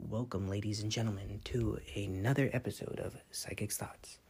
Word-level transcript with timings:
Welcome, 0.00 0.48
ladies 0.48 0.80
and 0.80 0.92
gentlemen, 0.92 1.40
to 1.46 1.80
another 1.96 2.48
episode 2.52 3.00
of 3.00 3.16
Psychic's 3.32 3.76
Thoughts. 3.76 4.20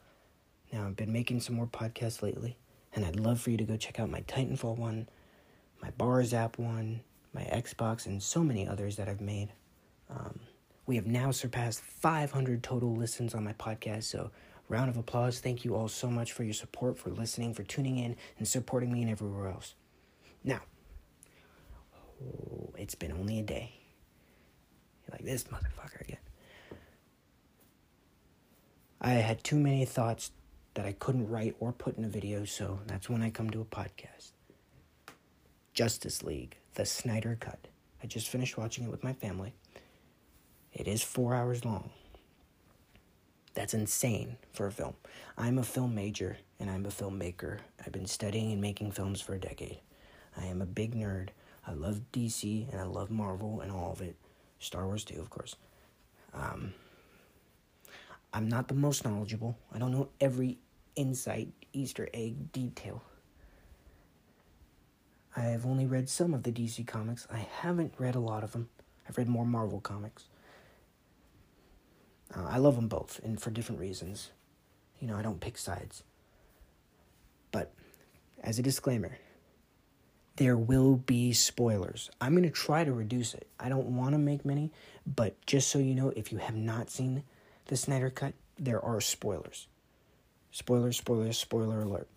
Now, 0.72 0.86
I've 0.86 0.96
been 0.96 1.12
making 1.12 1.40
some 1.40 1.56
more 1.56 1.66
podcasts 1.66 2.22
lately, 2.22 2.56
and 2.94 3.04
I'd 3.04 3.20
love 3.20 3.38
for 3.38 3.50
you 3.50 3.58
to 3.58 3.64
go 3.64 3.76
check 3.76 4.00
out 4.00 4.08
my 4.08 4.22
Titanfall 4.22 4.78
one, 4.78 5.08
my 5.82 5.90
Bars 5.90 6.32
app 6.32 6.58
one, 6.58 7.02
my 7.34 7.42
Xbox, 7.42 8.06
and 8.06 8.20
so 8.20 8.42
many 8.42 8.66
others 8.66 8.96
that 8.96 9.10
I've 9.10 9.20
made. 9.20 9.52
Um, 10.08 10.40
we 10.86 10.96
have 10.96 11.06
now 11.06 11.30
surpassed 11.30 11.80
500 11.80 12.62
total 12.62 12.96
listens 12.96 13.34
on 13.34 13.44
my 13.44 13.52
podcast, 13.52 14.04
so 14.04 14.30
round 14.70 14.88
of 14.88 14.96
applause. 14.96 15.38
Thank 15.38 15.66
you 15.66 15.76
all 15.76 15.88
so 15.88 16.10
much 16.10 16.32
for 16.32 16.44
your 16.44 16.54
support, 16.54 16.98
for 16.98 17.10
listening, 17.10 17.52
for 17.52 17.62
tuning 17.62 17.98
in, 17.98 18.16
and 18.38 18.48
supporting 18.48 18.90
me 18.90 19.02
and 19.02 19.10
everywhere 19.10 19.48
else. 19.48 19.74
Now, 20.42 20.62
oh, 22.24 22.72
it's 22.78 22.94
been 22.94 23.12
only 23.12 23.38
a 23.38 23.42
day. 23.42 23.77
You're 25.08 25.18
like 25.18 25.24
this 25.24 25.44
motherfucker 25.44 26.00
again. 26.00 26.18
I 29.00 29.10
had 29.12 29.42
too 29.42 29.56
many 29.56 29.84
thoughts 29.84 30.32
that 30.74 30.84
I 30.84 30.92
couldn't 30.92 31.28
write 31.28 31.56
or 31.60 31.72
put 31.72 31.96
in 31.96 32.04
a 32.04 32.08
video, 32.08 32.44
so 32.44 32.80
that's 32.86 33.08
when 33.08 33.22
I 33.22 33.30
come 33.30 33.50
to 33.50 33.60
a 33.60 33.64
podcast. 33.64 34.32
Justice 35.72 36.22
League, 36.22 36.56
the 36.74 36.84
Snyder 36.84 37.36
Cut. 37.38 37.68
I 38.02 38.06
just 38.06 38.28
finished 38.28 38.58
watching 38.58 38.84
it 38.84 38.90
with 38.90 39.04
my 39.04 39.12
family. 39.12 39.54
It 40.72 40.86
is 40.86 41.02
four 41.02 41.34
hours 41.34 41.64
long. 41.64 41.90
That's 43.54 43.74
insane 43.74 44.36
for 44.52 44.66
a 44.66 44.72
film. 44.72 44.94
I'm 45.36 45.58
a 45.58 45.64
film 45.64 45.94
major 45.94 46.36
and 46.60 46.70
I'm 46.70 46.86
a 46.86 46.90
filmmaker. 46.90 47.58
I've 47.84 47.92
been 47.92 48.06
studying 48.06 48.52
and 48.52 48.60
making 48.60 48.92
films 48.92 49.20
for 49.20 49.34
a 49.34 49.40
decade. 49.40 49.78
I 50.36 50.46
am 50.46 50.62
a 50.62 50.66
big 50.66 50.94
nerd. 50.94 51.30
I 51.66 51.72
love 51.72 52.02
DC 52.12 52.70
and 52.70 52.80
I 52.80 52.84
love 52.84 53.10
Marvel 53.10 53.60
and 53.60 53.72
all 53.72 53.92
of 53.92 54.00
it. 54.00 54.16
Star 54.58 54.86
Wars 54.86 55.04
too, 55.04 55.20
of 55.20 55.30
course. 55.30 55.56
Um, 56.34 56.74
I'm 58.32 58.48
not 58.48 58.68
the 58.68 58.74
most 58.74 59.04
knowledgeable. 59.04 59.56
I 59.72 59.78
don't 59.78 59.92
know 59.92 60.08
every 60.20 60.58
insight, 60.96 61.48
Easter 61.72 62.08
egg 62.12 62.52
detail. 62.52 63.02
I 65.36 65.42
have 65.42 65.66
only 65.66 65.86
read 65.86 66.08
some 66.08 66.34
of 66.34 66.42
the 66.42 66.50
DC 66.50 66.86
comics. 66.86 67.26
I 67.32 67.46
haven't 67.60 67.94
read 67.98 68.14
a 68.14 68.20
lot 68.20 68.42
of 68.42 68.52
them. 68.52 68.68
I've 69.08 69.16
read 69.16 69.28
more 69.28 69.46
Marvel 69.46 69.80
comics. 69.80 70.24
Uh, 72.36 72.44
I 72.44 72.58
love 72.58 72.74
them 72.74 72.88
both, 72.88 73.20
and 73.22 73.40
for 73.40 73.50
different 73.50 73.80
reasons. 73.80 74.30
You 75.00 75.08
know, 75.08 75.16
I 75.16 75.22
don't 75.22 75.40
pick 75.40 75.56
sides. 75.56 76.02
But, 77.52 77.72
as 78.42 78.58
a 78.58 78.62
disclaimer, 78.62 79.18
there 80.38 80.56
will 80.56 80.94
be 80.94 81.32
spoilers. 81.32 82.10
I'm 82.20 82.32
going 82.32 82.44
to 82.44 82.50
try 82.50 82.84
to 82.84 82.92
reduce 82.92 83.34
it. 83.34 83.48
I 83.58 83.68
don't 83.68 83.96
want 83.96 84.12
to 84.12 84.18
make 84.18 84.44
many, 84.44 84.70
but 85.04 85.34
just 85.46 85.68
so 85.68 85.80
you 85.80 85.96
know, 85.96 86.12
if 86.14 86.30
you 86.30 86.38
have 86.38 86.54
not 86.54 86.90
seen 86.90 87.24
the 87.66 87.76
Snyder 87.76 88.08
Cut, 88.08 88.34
there 88.56 88.82
are 88.82 89.00
spoilers. 89.00 89.66
Spoilers, 90.52 90.96
spoilers, 90.96 91.36
spoiler 91.36 91.82
alert. 91.82 92.08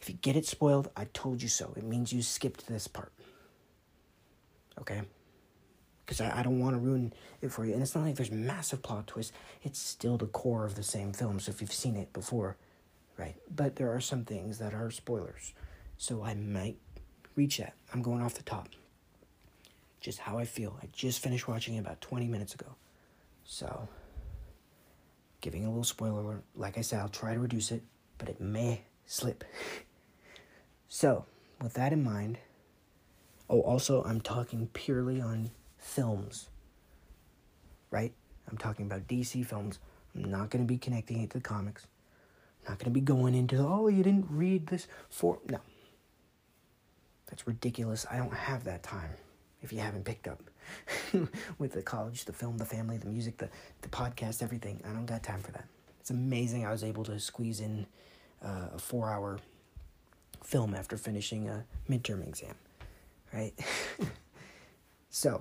If 0.00 0.08
you 0.08 0.16
get 0.16 0.34
it 0.34 0.46
spoiled, 0.46 0.90
I 0.96 1.04
told 1.12 1.42
you 1.42 1.48
so. 1.48 1.72
It 1.76 1.84
means 1.84 2.12
you 2.12 2.22
skipped 2.22 2.66
this 2.66 2.88
part. 2.88 3.12
Okay? 4.80 5.02
Because 6.04 6.20
I, 6.20 6.40
I 6.40 6.42
don't 6.42 6.58
want 6.58 6.74
to 6.74 6.80
ruin 6.80 7.12
it 7.40 7.52
for 7.52 7.64
you. 7.64 7.72
And 7.72 7.82
it's 7.82 7.94
not 7.94 8.04
like 8.04 8.16
there's 8.16 8.32
massive 8.32 8.82
plot 8.82 9.06
twists, 9.06 9.32
it's 9.62 9.78
still 9.78 10.18
the 10.18 10.26
core 10.26 10.64
of 10.64 10.74
the 10.74 10.82
same 10.82 11.12
film. 11.12 11.38
So 11.38 11.50
if 11.50 11.60
you've 11.60 11.72
seen 11.72 11.94
it 11.94 12.12
before, 12.12 12.56
right? 13.16 13.36
But 13.54 13.76
there 13.76 13.92
are 13.94 14.00
some 14.00 14.24
things 14.24 14.58
that 14.58 14.74
are 14.74 14.90
spoilers. 14.90 15.54
So 15.98 16.24
I 16.24 16.34
might 16.34 16.76
reach 17.36 17.58
that. 17.58 17.74
I'm 17.92 18.02
going 18.02 18.22
off 18.22 18.34
the 18.34 18.42
top. 18.42 18.68
Just 20.00 20.20
how 20.20 20.38
I 20.38 20.44
feel. 20.44 20.78
I 20.82 20.88
just 20.92 21.22
finished 21.22 21.46
watching 21.46 21.74
it 21.74 21.80
about 21.80 22.00
20 22.00 22.26
minutes 22.26 22.54
ago. 22.54 22.74
So, 23.44 23.88
giving 25.40 25.64
a 25.64 25.68
little 25.68 25.84
spoiler 25.84 26.20
alert. 26.20 26.42
Like 26.56 26.78
I 26.78 26.80
said, 26.80 27.00
I'll 27.00 27.08
try 27.08 27.34
to 27.34 27.40
reduce 27.40 27.70
it, 27.70 27.82
but 28.18 28.28
it 28.28 28.40
may 28.40 28.82
slip. 29.04 29.44
so, 30.88 31.26
with 31.62 31.74
that 31.74 31.92
in 31.92 32.02
mind, 32.02 32.38
oh, 33.48 33.60
also, 33.60 34.02
I'm 34.04 34.20
talking 34.20 34.68
purely 34.72 35.20
on 35.20 35.50
films, 35.78 36.48
right? 37.90 38.12
I'm 38.50 38.58
talking 38.58 38.86
about 38.86 39.06
DC 39.06 39.44
films. 39.46 39.78
I'm 40.14 40.24
not 40.24 40.50
going 40.50 40.64
to 40.64 40.68
be 40.68 40.78
connecting 40.78 41.22
it 41.22 41.30
to 41.30 41.38
the 41.38 41.42
comics. 41.42 41.86
Not 42.68 42.78
going 42.78 42.86
to 42.86 42.90
be 42.90 43.00
going 43.00 43.34
into, 43.34 43.58
oh, 43.58 43.88
you 43.88 44.02
didn't 44.02 44.26
read 44.28 44.68
this 44.68 44.88
for. 45.08 45.38
No. 45.48 45.60
That's 47.28 47.46
ridiculous. 47.46 48.06
I 48.10 48.16
don't 48.16 48.32
have 48.32 48.64
that 48.64 48.82
time. 48.82 49.10
If 49.62 49.72
you 49.72 49.80
haven't 49.80 50.04
picked 50.04 50.28
up 50.28 50.42
with 51.58 51.72
the 51.72 51.82
college, 51.82 52.24
the 52.24 52.32
film, 52.32 52.58
the 52.58 52.64
family, 52.64 52.98
the 52.98 53.08
music, 53.08 53.38
the, 53.38 53.48
the 53.82 53.88
podcast, 53.88 54.42
everything, 54.42 54.80
I 54.84 54.92
don't 54.92 55.06
got 55.06 55.22
time 55.22 55.40
for 55.40 55.50
that. 55.52 55.64
It's 56.00 56.10
amazing 56.10 56.64
I 56.64 56.70
was 56.70 56.84
able 56.84 57.04
to 57.04 57.18
squeeze 57.18 57.60
in 57.60 57.86
uh, 58.44 58.68
a 58.74 58.78
four 58.78 59.10
hour 59.10 59.38
film 60.44 60.74
after 60.74 60.96
finishing 60.96 61.48
a 61.48 61.64
midterm 61.90 62.26
exam, 62.26 62.54
right? 63.32 63.52
so, 65.10 65.40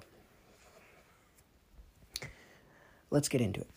let's 3.12 3.30
get 3.30 3.42
into 3.42 3.62
it. 3.62 3.70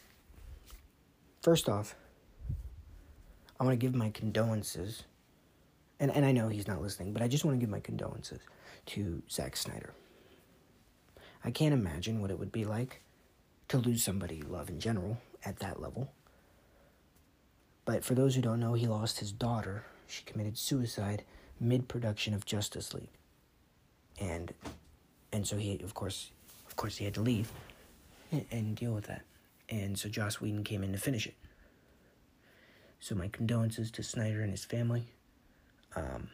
First 1.43 1.69
off, 1.69 1.95
I 3.61 3.65
want 3.65 3.79
to 3.79 3.85
give 3.85 3.95
my 3.95 4.11
condolences 4.11 5.03
and, 6.01 6.11
and 6.15 6.25
I 6.25 6.33
know 6.33 6.49
he's 6.49 6.69
not 6.69 6.83
listening, 6.83 7.13
but 7.13 7.23
I 7.23 7.29
just 7.29 7.45
want 7.45 7.57
to 7.57 7.61
give 7.61 7.71
my 7.71 7.81
condolences 7.81 8.41
to 8.87 9.23
Zack 9.31 9.57
Snyder. 9.57 9.95
I 11.45 11.51
can't 11.51 11.75
imagine 11.75 12.21
what 12.21 12.31
it 12.31 12.39
would 12.39 12.53
be 12.53 12.65
like 12.65 13.03
to 13.69 13.79
lose 13.79 14.03
somebody 14.03 14.37
you 14.37 14.45
love 14.45 14.69
in 14.69 14.81
general 14.81 15.19
at 15.45 15.59
that 15.61 15.81
level. 15.81 16.11
But 17.85 18.05
for 18.05 18.15
those 18.15 18.35
who 18.35 18.43
don't 18.43 18.61
know, 18.61 18.75
he 18.75 18.87
lost 18.87 19.21
his 19.21 19.33
daughter. 19.33 19.85
She 20.07 20.25
committed 20.25 20.59
suicide 20.59 21.25
mid 21.61 21.89
production 21.89 22.35
of 22.35 22.45
Justice 22.45 22.95
League. 22.95 23.11
And 24.21 24.53
and 25.33 25.47
so 25.47 25.57
he 25.57 25.81
of 25.83 25.95
course 25.95 26.31
of 26.67 26.77
course 26.77 26.97
he 26.97 27.05
had 27.05 27.15
to 27.15 27.21
leave 27.21 27.51
and, 28.51 28.77
deal 28.77 28.93
with 28.93 29.07
that. 29.07 29.23
And 29.71 29.99
so 29.99 30.09
Joss 30.09 30.41
Whedon 30.41 30.65
came 30.65 30.83
in 30.83 30.93
to 30.93 30.99
finish 30.99 31.27
it. 31.27 31.35
So 33.01 33.15
my 33.15 33.29
condolences 33.29 33.91
to 33.93 34.03
Snyder 34.03 34.43
and 34.43 34.51
his 34.51 34.65
family. 34.65 35.05
Um, 35.97 36.29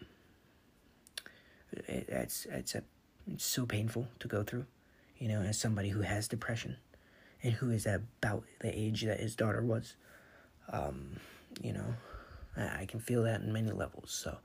it, 1.72 2.06
it's 2.08 2.46
it's 2.46 2.74
a 2.74 2.82
it's 3.32 3.44
so 3.44 3.66
painful 3.66 4.08
to 4.20 4.28
go 4.28 4.42
through, 4.42 4.66
you 5.18 5.28
know, 5.28 5.40
as 5.40 5.58
somebody 5.58 5.88
who 5.88 6.02
has 6.02 6.28
depression, 6.28 6.76
and 7.42 7.52
who 7.54 7.70
is 7.70 7.86
about 7.86 8.44
the 8.60 8.76
age 8.76 9.02
that 9.02 9.20
his 9.20 9.34
daughter 9.34 9.62
was. 9.62 9.96
Um, 10.72 11.16
you 11.62 11.72
know, 11.72 11.94
I, 12.56 12.82
I 12.82 12.86
can 12.86 13.00
feel 13.00 13.22
that 13.24 13.40
in 13.40 13.52
many 13.52 13.70
levels. 13.70 14.10
So, 14.10 14.38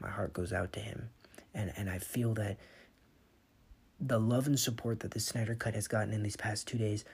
my 0.00 0.08
heart 0.08 0.32
goes 0.32 0.52
out 0.52 0.72
to 0.74 0.80
him, 0.80 1.10
and 1.54 1.72
and 1.76 1.88
I 1.88 1.98
feel 1.98 2.34
that 2.34 2.58
the 4.00 4.20
love 4.20 4.46
and 4.46 4.58
support 4.58 5.00
that 5.00 5.10
the 5.10 5.20
Snyder 5.20 5.54
Cut 5.54 5.74
has 5.74 5.88
gotten 5.88 6.12
in 6.12 6.22
these 6.22 6.36
past 6.36 6.68
two 6.68 6.78
days 6.78 7.04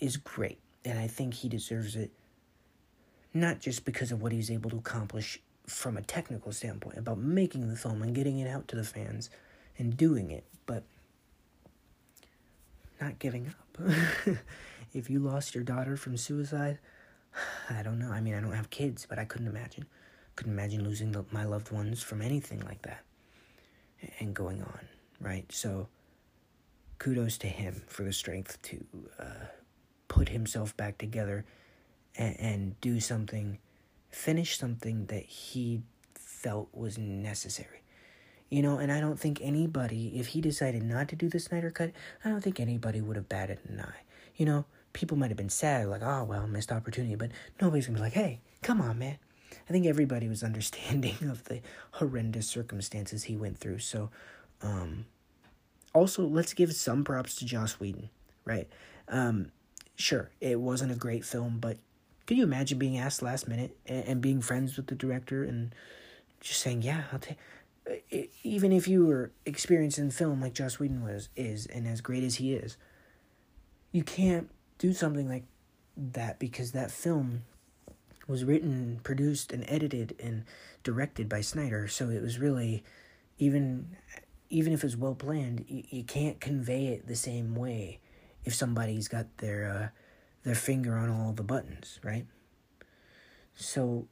is 0.00 0.16
great, 0.16 0.58
and 0.84 0.98
I 0.98 1.06
think 1.06 1.34
he 1.34 1.48
deserves 1.48 1.96
it. 1.96 2.12
Not 3.34 3.60
just 3.60 3.84
because 3.84 4.10
of 4.10 4.22
what 4.22 4.32
he's 4.32 4.50
able 4.50 4.70
to 4.70 4.78
accomplish 4.78 5.38
from 5.68 5.96
a 5.96 6.02
technical 6.02 6.50
standpoint 6.52 6.96
about 6.96 7.18
making 7.18 7.68
the 7.68 7.76
film 7.76 8.02
and 8.02 8.14
getting 8.14 8.38
it 8.38 8.48
out 8.48 8.66
to 8.68 8.76
the 8.76 8.84
fans 8.84 9.30
and 9.76 9.96
doing 9.96 10.30
it, 10.30 10.44
but 10.66 10.82
not 13.00 13.18
giving 13.18 13.48
up. 13.48 13.78
if 14.94 15.10
you 15.10 15.20
lost 15.20 15.54
your 15.54 15.64
daughter 15.64 15.96
from 15.96 16.16
suicide, 16.16 16.78
I 17.70 17.82
don't 17.82 17.98
know. 17.98 18.10
I 18.10 18.20
mean, 18.20 18.34
I 18.34 18.40
don't 18.40 18.52
have 18.52 18.70
kids, 18.70 19.06
but 19.08 19.18
I 19.18 19.24
couldn't 19.24 19.46
imagine. 19.46 19.86
Couldn't 20.36 20.52
imagine 20.52 20.84
losing 20.84 21.12
the, 21.12 21.24
my 21.30 21.44
loved 21.44 21.70
ones 21.70 22.02
from 22.02 22.22
anything 22.22 22.60
like 22.60 22.82
that 22.82 23.04
and 24.20 24.34
going 24.34 24.62
on, 24.62 24.80
right? 25.20 25.50
So, 25.52 25.88
kudos 26.98 27.38
to 27.38 27.46
him 27.46 27.82
for 27.88 28.04
the 28.04 28.12
strength 28.12 28.60
to 28.62 28.84
uh, 29.18 29.46
put 30.06 30.28
himself 30.28 30.76
back 30.76 30.98
together 30.98 31.44
and, 32.16 32.36
and 32.40 32.80
do 32.80 33.00
something 33.00 33.58
finish 34.10 34.58
something 34.58 35.06
that 35.06 35.24
he 35.24 35.82
felt 36.14 36.68
was 36.72 36.98
necessary. 36.98 37.82
You 38.50 38.62
know, 38.62 38.78
and 38.78 38.90
I 38.90 39.00
don't 39.00 39.20
think 39.20 39.40
anybody, 39.42 40.18
if 40.18 40.28
he 40.28 40.40
decided 40.40 40.82
not 40.82 41.08
to 41.08 41.16
do 41.16 41.28
the 41.28 41.38
Snyder 41.38 41.70
Cut, 41.70 41.92
I 42.24 42.30
don't 42.30 42.42
think 42.42 42.58
anybody 42.58 43.00
would 43.00 43.16
have 43.16 43.28
batted 43.28 43.58
an 43.68 43.80
eye. 43.80 44.02
You 44.36 44.46
know, 44.46 44.64
people 44.94 45.18
might 45.18 45.30
have 45.30 45.36
been 45.36 45.50
sad, 45.50 45.88
like, 45.88 46.02
oh, 46.02 46.24
well, 46.24 46.46
missed 46.46 46.72
opportunity, 46.72 47.14
but 47.14 47.30
nobody's 47.60 47.86
gonna 47.86 47.98
be 47.98 48.02
like, 48.02 48.14
hey, 48.14 48.40
come 48.62 48.80
on, 48.80 48.98
man. 48.98 49.18
I 49.68 49.72
think 49.72 49.86
everybody 49.86 50.28
was 50.28 50.42
understanding 50.44 51.16
of 51.28 51.44
the 51.44 51.60
horrendous 51.92 52.48
circumstances 52.48 53.24
he 53.24 53.36
went 53.36 53.58
through. 53.58 53.80
So, 53.80 54.10
um, 54.62 55.04
also, 55.94 56.26
let's 56.26 56.54
give 56.54 56.74
some 56.74 57.04
props 57.04 57.34
to 57.36 57.44
Joss 57.44 57.80
Whedon, 57.80 58.08
right? 58.44 58.68
Um, 59.08 59.52
sure, 59.96 60.30
it 60.40 60.60
wasn't 60.60 60.92
a 60.92 60.96
great 60.96 61.24
film, 61.24 61.58
but 61.60 61.78
could 62.28 62.36
you 62.36 62.44
imagine 62.44 62.78
being 62.78 62.98
asked 62.98 63.22
last 63.22 63.48
minute 63.48 63.74
and, 63.86 64.04
and 64.04 64.20
being 64.20 64.42
friends 64.42 64.76
with 64.76 64.88
the 64.88 64.94
director 64.94 65.42
and 65.44 65.74
just 66.40 66.60
saying, 66.60 66.82
"Yeah, 66.82 67.04
I'll 67.10 67.18
take." 67.18 67.38
Even 68.42 68.70
if 68.70 68.86
you 68.86 69.06
were 69.06 69.32
experienced 69.46 69.98
in 69.98 70.10
film 70.10 70.42
like 70.42 70.52
Joss 70.52 70.78
Whedon 70.78 71.02
was 71.02 71.30
is, 71.36 71.64
and 71.64 71.88
as 71.88 72.02
great 72.02 72.22
as 72.22 72.34
he 72.34 72.52
is, 72.52 72.76
you 73.92 74.04
can't 74.04 74.50
do 74.76 74.92
something 74.92 75.26
like 75.26 75.44
that 75.96 76.38
because 76.38 76.72
that 76.72 76.90
film 76.90 77.44
was 78.26 78.44
written, 78.44 79.00
produced, 79.02 79.50
and 79.50 79.64
edited 79.66 80.14
and 80.22 80.44
directed 80.84 81.30
by 81.30 81.40
Snyder. 81.40 81.88
So 81.88 82.10
it 82.10 82.20
was 82.20 82.38
really, 82.38 82.84
even 83.38 83.96
even 84.50 84.74
if 84.74 84.84
it's 84.84 84.96
well 84.96 85.14
planned, 85.14 85.64
you, 85.66 85.82
you 85.88 86.04
can't 86.04 86.40
convey 86.40 86.88
it 86.88 87.06
the 87.06 87.16
same 87.16 87.54
way 87.54 88.00
if 88.44 88.54
somebody's 88.54 89.08
got 89.08 89.38
their 89.38 89.70
uh, 89.70 89.97
their 90.44 90.54
finger 90.54 90.96
on 90.96 91.10
all 91.10 91.32
the 91.32 91.42
buttons, 91.42 91.98
right? 92.02 92.26
So 93.54 94.06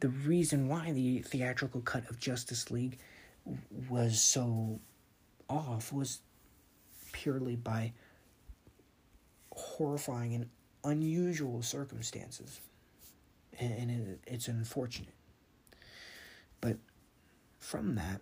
the 0.00 0.08
reason 0.08 0.68
why 0.68 0.92
the 0.92 1.20
theatrical 1.20 1.80
cut 1.80 2.08
of 2.10 2.18
Justice 2.18 2.70
League 2.70 2.98
was 3.88 4.20
so 4.20 4.80
off 5.48 5.92
was 5.92 6.20
purely 7.12 7.56
by 7.56 7.92
horrifying 9.52 10.34
and 10.34 10.48
unusual 10.84 11.62
circumstances. 11.62 12.60
And 13.58 13.90
it, 13.90 14.20
it's 14.26 14.48
unfortunate. 14.48 15.14
But 16.60 16.78
from 17.60 17.94
that, 17.94 18.20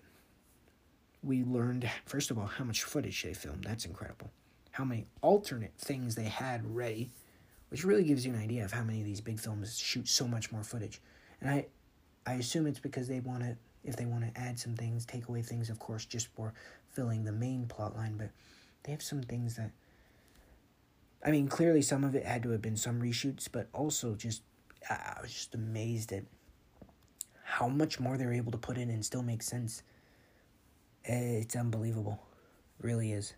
we 1.23 1.43
learned, 1.45 1.89
first 2.05 2.31
of 2.31 2.39
all, 2.39 2.47
how 2.47 2.65
much 2.65 2.83
footage 2.83 3.23
they 3.23 3.33
filmed. 3.33 3.65
That's 3.65 3.87
incredible. 3.87 4.31
How 4.73 4.85
many 4.85 5.07
alternate 5.21 5.73
things 5.79 6.15
they 6.15 6.25
had 6.25 6.75
ready, 6.75 7.11
which 7.69 7.85
really 7.85 8.05
gives 8.05 8.27
you 8.27 8.33
an 8.35 8.39
idea 8.39 8.65
of 8.65 8.73
how 8.73 8.83
many 8.83 9.01
of 9.01 9.07
these 9.07 9.21
big 9.21 9.41
films 9.41 9.79
shoot 9.79 10.09
so 10.09 10.27
much 10.27 10.53
more 10.53 10.63
footage. 10.63 11.01
And 11.41 11.49
I, 11.49 11.67
I 12.27 12.35
assume 12.35 12.67
it's 12.67 12.79
because 12.79 13.09
they 13.09 13.21
want 13.21 13.43
to, 13.43 13.57
if 13.85 13.97
they 13.97 14.05
want 14.05 14.25
to 14.25 14.41
add 14.41 14.59
some 14.59 14.75
things, 14.75 15.07
take 15.07 15.29
away 15.29 15.43
things, 15.43 15.71
of 15.71 15.79
course, 15.79 16.05
just 16.05 16.27
for 16.35 16.53
filling 16.91 17.25
the 17.25 17.33
main 17.33 17.67
plot 17.67 17.97
line. 17.97 18.17
But 18.17 18.29
they 18.83 18.93
have 18.93 19.03
some 19.03 19.23
things 19.23 19.57
that, 19.57 19.71
I 21.25 21.31
mean, 21.31 21.49
clearly 21.49 21.83
some 21.83 22.05
of 22.05 22.15
it 22.15 22.25
had 22.25 22.43
to 22.43 22.51
have 22.51 22.63
been 22.63 22.77
some 22.77 23.01
reshoots, 23.01 23.49
but 23.51 23.69
also 23.73 24.15
just, 24.15 24.43
I 24.91 25.19
was 25.23 25.33
just 25.33 25.55
amazed 25.55 26.13
at 26.13 26.25
how 27.43 27.69
much 27.69 28.01
more 28.01 28.17
they're 28.17 28.33
able 28.33 28.53
to 28.53 28.59
put 28.59 28.79
in 28.79 28.91
and 28.91 29.05
still 29.05 29.23
make 29.23 29.43
sense. 29.43 29.83
It's 31.05 31.57
unbelievable. 31.57 32.23
It 32.79 32.87
really 32.87 33.13
is. 33.13 33.35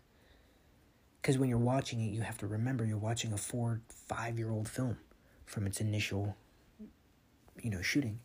Because 1.25 1.39
when 1.39 1.49
you're 1.49 1.57
watching 1.57 2.01
it, 2.01 2.13
you 2.13 2.21
have 2.21 2.37
to 2.37 2.45
remember 2.45 2.85
you're 2.85 2.99
watching 2.99 3.33
a 3.33 3.37
four, 3.37 3.81
five 3.89 4.37
year 4.37 4.51
old 4.51 4.69
film 4.69 4.99
from 5.47 5.65
its 5.65 5.81
initial, 5.81 6.35
you 7.59 7.71
know, 7.71 7.81
shooting. 7.81 8.19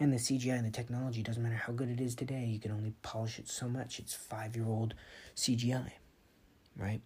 And 0.00 0.12
the 0.12 0.16
CGI 0.16 0.56
and 0.56 0.66
the 0.66 0.72
technology 0.72 1.22
doesn't 1.22 1.40
matter 1.40 1.54
how 1.54 1.72
good 1.72 1.88
it 1.88 2.00
is 2.00 2.16
today, 2.16 2.44
you 2.46 2.58
can 2.58 2.72
only 2.72 2.94
polish 3.02 3.38
it 3.38 3.48
so 3.48 3.68
much. 3.68 4.00
It's 4.00 4.12
five 4.12 4.56
year 4.56 4.66
old 4.66 4.94
CGI, 5.36 5.92
right? 6.76 7.00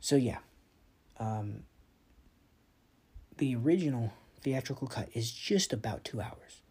So, 0.00 0.16
yeah. 0.16 0.38
Um, 1.20 1.64
the 3.36 3.54
original 3.54 4.14
theatrical 4.40 4.88
cut 4.88 5.10
is 5.12 5.30
just 5.30 5.74
about 5.74 6.04
two 6.04 6.22
hours. 6.22 6.62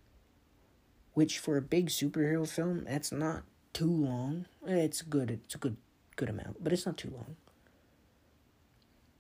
Which 1.13 1.38
for 1.38 1.57
a 1.57 1.62
big 1.62 1.89
superhero 1.89 2.50
film, 2.50 2.86
that's 2.86 3.12
not 3.12 3.44
too 3.71 3.86
long. 3.86 4.47
It's 4.65 5.03
good. 5.03 5.29
It's 5.29 5.53
a 5.53 5.59
good 5.59 5.77
good 6.15 6.30
amount, 6.30 6.63
but 6.63 6.74
it's 6.74 6.86
not 6.86 6.98
too 6.98 7.10
long. 7.10 7.36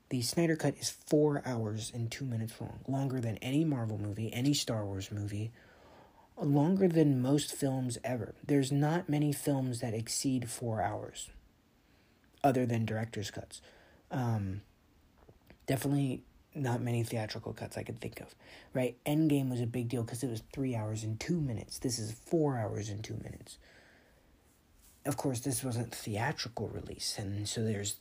The 0.09 0.21
Snyder 0.21 0.55
Cut 0.55 0.75
is 0.79 0.89
four 0.89 1.41
hours 1.45 1.91
and 1.93 2.11
two 2.11 2.25
minutes 2.25 2.53
long, 2.61 2.81
longer 2.87 3.19
than 3.19 3.37
any 3.37 3.65
Marvel 3.65 3.97
movie, 3.97 4.31
any 4.31 4.53
Star 4.53 4.85
Wars 4.85 5.11
movie, 5.11 5.51
longer 6.39 6.87
than 6.87 7.21
most 7.21 7.53
films 7.53 7.97
ever. 8.03 8.35
There's 8.45 8.71
not 8.71 9.09
many 9.09 9.33
films 9.33 9.79
that 9.79 9.93
exceed 9.93 10.49
four 10.49 10.81
hours, 10.81 11.29
other 12.43 12.65
than 12.65 12.85
director's 12.85 13.31
cuts. 13.31 13.61
Um, 14.11 14.61
definitely 15.65 16.21
not 16.55 16.81
many 16.81 17.03
theatrical 17.03 17.53
cuts 17.53 17.77
I 17.77 17.83
could 17.83 17.99
think 17.99 18.21
of, 18.21 18.35
right? 18.73 18.95
Endgame 19.05 19.49
was 19.49 19.61
a 19.61 19.65
big 19.65 19.89
deal 19.89 20.03
because 20.03 20.23
it 20.23 20.29
was 20.29 20.43
three 20.53 20.75
hours 20.75 21.03
and 21.03 21.19
two 21.19 21.39
minutes. 21.39 21.79
This 21.79 21.97
is 21.97 22.11
four 22.25 22.57
hours 22.57 22.89
and 22.89 23.03
two 23.03 23.15
minutes. 23.23 23.57
Of 25.05 25.17
course, 25.17 25.41
this 25.41 25.63
wasn't 25.63 25.93
theatrical 25.93 26.69
release, 26.69 27.17
and 27.17 27.47
so 27.47 27.63
there's 27.63 27.97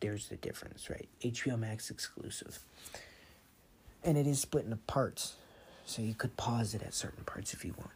there's 0.00 0.28
the 0.28 0.36
difference, 0.36 0.90
right? 0.90 1.08
HBO 1.22 1.58
Max 1.58 1.90
exclusive, 1.90 2.58
and 4.04 4.18
it 4.18 4.26
is 4.26 4.40
split 4.40 4.64
into 4.64 4.76
parts, 4.76 5.36
so 5.86 6.02
you 6.02 6.14
could 6.14 6.36
pause 6.36 6.74
it 6.74 6.82
at 6.82 6.92
certain 6.92 7.24
parts 7.24 7.54
if 7.54 7.64
you 7.64 7.74
want. 7.78 7.92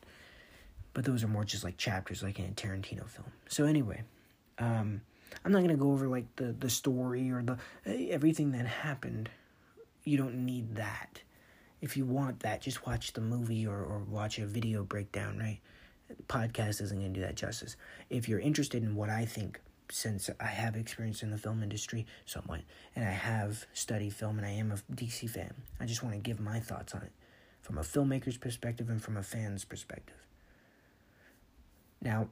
But 0.94 1.04
those 1.04 1.22
are 1.22 1.28
more 1.28 1.44
just 1.44 1.62
like 1.62 1.76
chapters, 1.76 2.22
like 2.22 2.38
in 2.38 2.46
a 2.46 2.48
Tarantino 2.48 3.06
film. 3.06 3.30
So 3.48 3.64
anyway, 3.64 4.02
um, 4.58 5.02
I'm 5.44 5.52
not 5.52 5.60
gonna 5.60 5.76
go 5.76 5.92
over 5.92 6.08
like 6.08 6.34
the 6.36 6.52
the 6.52 6.70
story 6.70 7.30
or 7.30 7.42
the 7.42 7.58
everything 8.10 8.52
that 8.52 8.66
happened 8.66 9.28
you 10.06 10.16
don't 10.16 10.46
need 10.46 10.76
that. 10.76 11.20
If 11.82 11.96
you 11.96 12.06
want 12.06 12.40
that, 12.40 12.62
just 12.62 12.86
watch 12.86 13.12
the 13.12 13.20
movie 13.20 13.66
or, 13.66 13.76
or 13.76 13.98
watch 14.08 14.38
a 14.38 14.46
video 14.46 14.84
breakdown, 14.84 15.38
right? 15.38 15.58
Podcast 16.28 16.80
isn't 16.80 16.98
going 16.98 17.12
to 17.12 17.20
do 17.20 17.26
that 17.26 17.36
justice. 17.36 17.76
If 18.10 18.28
you're 18.28 18.40
interested 18.40 18.82
in 18.82 18.94
what 18.94 19.10
I 19.10 19.24
think, 19.24 19.60
since 19.90 20.28
I 20.40 20.46
have 20.46 20.76
experience 20.76 21.22
in 21.22 21.30
the 21.30 21.38
film 21.38 21.62
industry 21.62 22.06
somewhat, 22.24 22.60
and 22.94 23.04
I 23.04 23.10
have 23.10 23.66
studied 23.72 24.14
film 24.14 24.38
and 24.38 24.46
I 24.46 24.50
am 24.50 24.72
a 24.72 24.76
DC 24.92 25.28
fan, 25.30 25.54
I 25.80 25.86
just 25.86 26.02
want 26.02 26.14
to 26.14 26.20
give 26.20 26.40
my 26.40 26.60
thoughts 26.60 26.94
on 26.94 27.02
it 27.02 27.12
from 27.62 27.78
a 27.78 27.82
filmmaker's 27.82 28.36
perspective 28.36 28.88
and 28.88 29.02
from 29.02 29.16
a 29.16 29.22
fan's 29.22 29.64
perspective. 29.64 30.16
Now, 32.00 32.28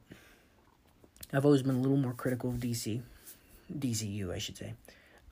I've 1.32 1.44
always 1.44 1.62
been 1.62 1.74
a 1.74 1.80
little 1.80 1.96
more 1.96 2.12
critical 2.12 2.50
of 2.50 2.56
DC, 2.56 3.02
DCU, 3.76 4.32
I 4.32 4.38
should 4.38 4.56
say. 4.56 4.74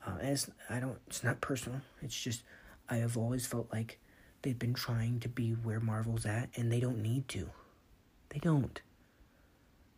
Uh, 0.05 0.15
and 0.19 0.29
it's, 0.29 0.49
I 0.69 0.79
don't. 0.79 0.97
It's 1.07 1.23
not 1.23 1.39
personal. 1.39 1.79
It's 2.01 2.19
just 2.19 2.43
I 2.89 2.97
have 2.97 3.15
always 3.15 3.45
felt 3.45 3.71
like 3.71 3.99
they've 4.41 4.59
been 4.59 4.73
trying 4.73 5.21
to 5.21 5.29
be 5.29 5.51
where 5.51 5.79
Marvel's 5.79 6.25
at, 6.25 6.49
and 6.55 6.71
they 6.71 6.81
don't 6.81 7.01
need 7.01 7.27
to. 7.29 7.49
They 8.33 8.39
don't. 8.39 8.81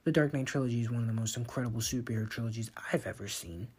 The 0.04 0.12
Dark 0.12 0.34
Knight 0.34 0.46
trilogy 0.46 0.82
is 0.82 0.92
one 0.92 1.02
of 1.02 1.08
the 1.08 1.14
most 1.14 1.38
incredible 1.38 1.80
superhero 1.80 2.30
trilogies 2.30 2.70
I've 2.92 3.08
ever 3.08 3.30
seen, 3.30 3.70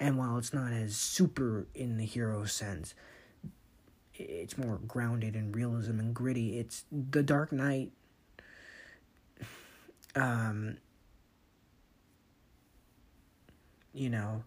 and 0.00 0.18
while 0.18 0.36
it's 0.36 0.52
not 0.52 0.72
as 0.72 0.96
super 0.96 1.68
in 1.74 1.96
the 1.96 2.04
hero 2.04 2.44
sense, 2.44 2.94
it's 4.14 4.58
more 4.58 4.80
grounded 4.86 5.36
in 5.36 5.52
realism 5.52 6.00
and 6.00 6.12
gritty. 6.12 6.58
It's 6.58 6.84
the 6.90 7.22
Dark 7.22 7.52
Knight. 7.52 7.92
Um, 10.16 10.78
you 13.94 14.10
know, 14.10 14.42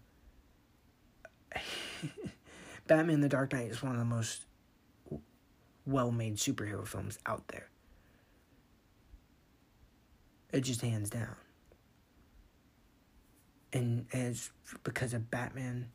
Batman 2.86 3.22
the 3.22 3.30
Dark 3.30 3.54
Knight 3.54 3.70
is 3.70 3.82
one 3.82 3.92
of 3.92 3.98
the 3.98 4.04
most 4.04 4.44
well 5.86 6.10
made 6.10 6.36
superhero 6.36 6.86
films 6.86 7.18
out 7.26 7.48
there. 7.48 7.70
It 10.54 10.62
just 10.62 10.80
hands 10.80 11.10
down. 11.10 11.36
And 13.72 14.06
as 14.12 14.50
because 14.84 15.12
of 15.12 15.30
Batman. 15.30 15.88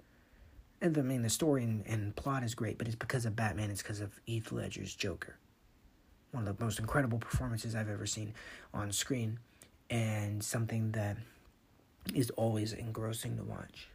And 0.81 0.97
I 0.97 1.01
mean, 1.01 1.23
the 1.23 1.29
story 1.29 1.63
and, 1.63 1.85
and 1.87 2.15
plot 2.15 2.43
is 2.43 2.53
great, 2.53 2.77
but 2.77 2.87
it's 2.87 2.95
because 2.95 3.25
of 3.25 3.35
Batman, 3.35 3.71
it's 3.71 3.81
because 3.81 3.99
of 3.99 4.19
Heath 4.25 4.51
Ledger's 4.51 4.93
Joker. 4.93 5.37
One 6.31 6.47
of 6.47 6.57
the 6.57 6.63
most 6.63 6.79
incredible 6.79 7.17
performances 7.17 7.75
I've 7.75 7.89
ever 7.89 8.05
seen 8.05 8.33
on 8.73 8.91
screen, 8.91 9.39
and 9.89 10.43
something 10.43 10.91
that 10.91 11.17
is 12.13 12.29
always 12.31 12.71
engrossing 12.73 13.35
to 13.37 13.43
watch 13.43 13.89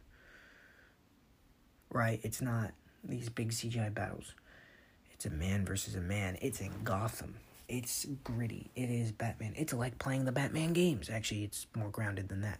right? 1.95 2.19
It's 2.23 2.41
not 2.41 2.71
these 3.03 3.29
big 3.29 3.51
CGI 3.51 3.93
battles. 3.93 4.33
It's 5.11 5.25
a 5.25 5.29
man 5.29 5.65
versus 5.65 5.95
a 5.95 6.01
man. 6.01 6.37
It's 6.41 6.59
in 6.59 6.71
Gotham. 6.83 7.35
It's 7.67 8.05
gritty. 8.23 8.71
It 8.75 8.89
is 8.89 9.11
Batman. 9.11 9.53
It's 9.55 9.73
like 9.73 9.97
playing 9.99 10.25
the 10.25 10.31
Batman 10.31 10.73
games. 10.73 11.09
Actually, 11.09 11.43
it's 11.43 11.67
more 11.75 11.89
grounded 11.89 12.29
than 12.29 12.41
that. 12.41 12.59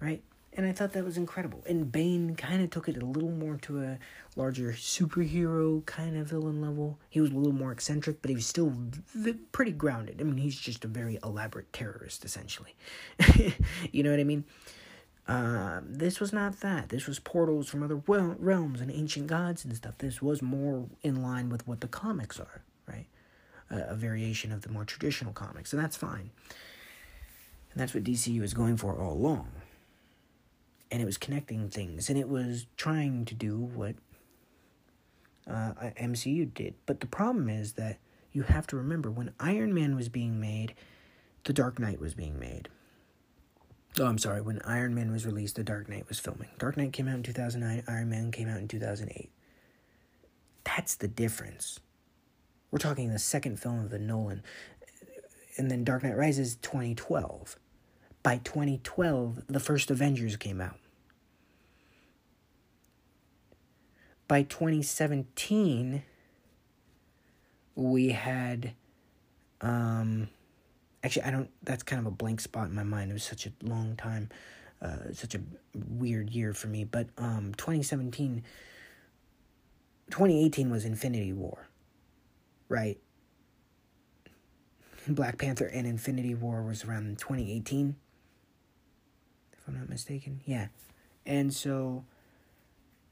Right? 0.00 0.22
And 0.52 0.66
I 0.66 0.72
thought 0.72 0.92
that 0.94 1.04
was 1.04 1.16
incredible. 1.16 1.62
And 1.68 1.92
Bane 1.92 2.34
kind 2.34 2.60
of 2.62 2.70
took 2.70 2.88
it 2.88 3.00
a 3.00 3.06
little 3.06 3.30
more 3.30 3.56
to 3.62 3.82
a 3.82 3.98
larger 4.34 4.72
superhero 4.72 5.84
kind 5.86 6.16
of 6.16 6.26
villain 6.26 6.60
level. 6.60 6.98
He 7.08 7.20
was 7.20 7.30
a 7.30 7.34
little 7.34 7.52
more 7.52 7.70
eccentric, 7.70 8.20
but 8.20 8.30
he 8.30 8.34
was 8.34 8.46
still 8.46 8.72
v- 9.14 9.34
pretty 9.52 9.70
grounded. 9.70 10.20
I 10.20 10.24
mean, 10.24 10.38
he's 10.38 10.58
just 10.58 10.84
a 10.84 10.88
very 10.88 11.18
elaborate 11.22 11.72
terrorist, 11.72 12.24
essentially. 12.24 12.74
you 13.92 14.02
know 14.02 14.10
what 14.10 14.18
I 14.18 14.24
mean? 14.24 14.44
Uh, 15.28 15.80
this 15.84 16.18
was 16.18 16.32
not 16.32 16.58
that. 16.60 16.88
This 16.88 17.06
was 17.06 17.20
portals 17.20 17.68
from 17.68 17.84
other 17.84 18.02
realms 18.06 18.80
and 18.80 18.90
ancient 18.90 19.28
gods 19.28 19.64
and 19.64 19.76
stuff. 19.76 19.94
This 19.98 20.20
was 20.20 20.42
more 20.42 20.86
in 21.02 21.22
line 21.22 21.48
with 21.48 21.68
what 21.68 21.80
the 21.80 21.86
comics 21.86 22.40
are, 22.40 22.62
a 23.70 23.94
variation 23.94 24.52
of 24.52 24.62
the 24.62 24.68
more 24.68 24.84
traditional 24.84 25.32
comics, 25.32 25.72
and 25.72 25.82
that's 25.82 25.96
fine. 25.96 26.30
And 27.72 27.80
that's 27.80 27.94
what 27.94 28.04
DCU 28.04 28.40
was 28.40 28.54
going 28.54 28.76
for 28.76 28.98
all 28.98 29.12
along. 29.12 29.48
And 30.90 31.00
it 31.00 31.04
was 31.04 31.18
connecting 31.18 31.68
things, 31.68 32.08
and 32.08 32.18
it 32.18 32.28
was 32.28 32.66
trying 32.76 33.24
to 33.26 33.34
do 33.34 33.56
what 33.56 33.94
uh, 35.46 35.72
MCU 36.00 36.52
did. 36.52 36.74
But 36.84 37.00
the 37.00 37.06
problem 37.06 37.48
is 37.48 37.74
that 37.74 37.98
you 38.32 38.42
have 38.42 38.66
to 38.68 38.76
remember 38.76 39.10
when 39.10 39.32
Iron 39.38 39.72
Man 39.72 39.94
was 39.94 40.08
being 40.08 40.40
made, 40.40 40.74
The 41.44 41.52
Dark 41.52 41.78
Knight 41.78 42.00
was 42.00 42.14
being 42.14 42.38
made 42.38 42.68
Oh, 43.98 44.06
I'm 44.06 44.18
sorry. 44.18 44.40
When 44.40 44.60
Iron 44.62 44.94
Man 44.94 45.10
was 45.10 45.26
released, 45.26 45.56
The 45.56 45.64
Dark 45.64 45.88
Knight 45.88 46.08
was 46.08 46.20
filming. 46.20 46.48
Dark 46.58 46.76
Knight 46.76 46.92
came 46.92 47.08
out 47.08 47.16
in 47.16 47.22
2009, 47.22 47.82
Iron 47.88 48.08
Man 48.08 48.30
came 48.30 48.48
out 48.48 48.58
in 48.58 48.68
2008. 48.68 49.30
That's 50.64 50.94
the 50.94 51.08
difference. 51.08 51.80
We're 52.70 52.78
talking 52.78 53.10
the 53.10 53.18
second 53.18 53.58
film 53.58 53.80
of 53.80 53.90
the 53.90 53.98
Nolan. 53.98 54.42
And 55.56 55.70
then 55.70 55.84
Dark 55.84 56.04
Knight 56.04 56.16
Rises 56.16 56.56
2012. 56.56 57.56
By 58.22 58.38
2012, 58.38 59.44
the 59.48 59.60
first 59.60 59.90
Avengers 59.90 60.36
came 60.36 60.60
out. 60.60 60.76
By 64.28 64.42
2017, 64.42 66.04
we 67.74 68.10
had 68.10 68.72
um 69.60 70.28
actually 71.02 71.22
i 71.22 71.30
don't 71.30 71.50
that's 71.62 71.82
kind 71.82 72.00
of 72.00 72.06
a 72.06 72.10
blank 72.10 72.40
spot 72.40 72.68
in 72.68 72.74
my 72.74 72.82
mind 72.82 73.10
it 73.10 73.14
was 73.14 73.22
such 73.22 73.46
a 73.46 73.52
long 73.62 73.94
time 73.96 74.28
uh 74.82 75.12
such 75.12 75.34
a 75.34 75.40
weird 75.74 76.30
year 76.30 76.52
for 76.52 76.68
me 76.68 76.84
but 76.84 77.08
um 77.18 77.52
2017 77.56 78.42
2018 80.10 80.70
was 80.70 80.84
infinity 80.84 81.32
war 81.32 81.69
right 82.70 82.98
black 85.06 85.36
panther 85.36 85.66
and 85.66 85.86
infinity 85.86 86.34
war 86.34 86.62
was 86.62 86.84
around 86.84 87.18
2018 87.18 87.96
if 89.52 89.68
i'm 89.68 89.74
not 89.74 89.88
mistaken 89.88 90.40
yeah 90.44 90.68
and 91.26 91.52
so 91.52 92.04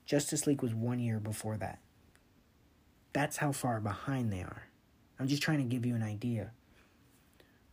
justice 0.06 0.46
league 0.46 0.62
was 0.62 0.74
one 0.74 0.98
year 0.98 1.18
before 1.18 1.56
that 1.56 1.80
that's 3.12 3.38
how 3.38 3.52
far 3.52 3.80
behind 3.80 4.32
they 4.32 4.40
are 4.40 4.68
i'm 5.18 5.26
just 5.26 5.42
trying 5.42 5.58
to 5.58 5.64
give 5.64 5.84
you 5.84 5.94
an 5.94 6.02
idea 6.02 6.52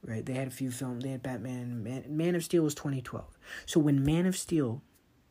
right? 0.06 0.25
They 0.25 0.34
had 0.34 0.48
a 0.48 0.51
few 0.51 0.72
films. 0.72 1.04
They 1.04 1.12
had 1.12 1.24
Batman. 1.24 1.84
Man, 1.84 2.04
Man 2.08 2.36
of 2.36 2.44
Steel 2.44 2.63
was 2.63 2.75
2012. 2.75 3.25
So 3.65 3.80
when 3.80 4.04
Man 4.04 4.25
of 4.25 4.38
Steel, 4.38 4.82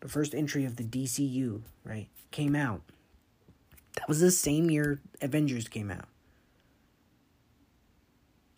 the 0.01 0.09
first 0.09 0.35
entry 0.35 0.65
of 0.65 0.77
the 0.77 0.85
DCU, 0.85 1.63
right, 1.85 2.09
came 2.31 2.57
out, 2.57 2.83
that 3.95 4.09
was 4.09 4.21
the 4.21 4.31
same 4.31 4.71
year 4.71 5.01
Avengers 5.23 5.69
came 5.69 5.91
out. 5.91 6.07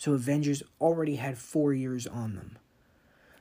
So 0.06 0.12
Avengers 0.14 0.62
already 0.80 1.16
had 1.16 1.36
four 1.36 1.75
years 1.75 2.06
on 2.06 2.36
them. 2.36 2.58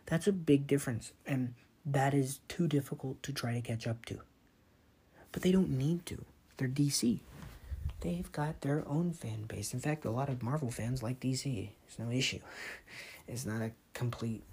That's 0.07 0.25
a 0.25 0.31
big 0.31 0.65
difference. 0.65 1.13
And 1.23 1.53
that 1.85 2.15
is 2.15 2.39
too 2.47 2.67
difficult 2.67 3.21
to 3.21 3.31
try 3.31 3.53
to 3.53 3.61
catch 3.61 3.85
up 3.85 4.03
to. 4.05 4.21
But 5.31 5.43
they 5.43 5.51
don't 5.51 5.69
need 5.69 6.07
to. 6.07 6.25
They're 6.57 6.67
DC 6.67 7.19
they've 8.01 8.31
got 8.31 8.61
their 8.61 8.87
own 8.87 9.11
fan 9.11 9.43
base. 9.47 9.73
In 9.73 9.79
fact, 9.79 10.05
a 10.05 10.11
lot 10.11 10.29
of 10.29 10.43
Marvel 10.43 10.69
fans 10.69 11.01
like 11.01 11.19
DC. 11.19 11.69
It's 11.87 11.99
no 11.99 12.09
issue. 12.09 12.39
It's 13.27 13.43
not 13.43 13.63
a 13.63 13.71
complete, 13.95 14.43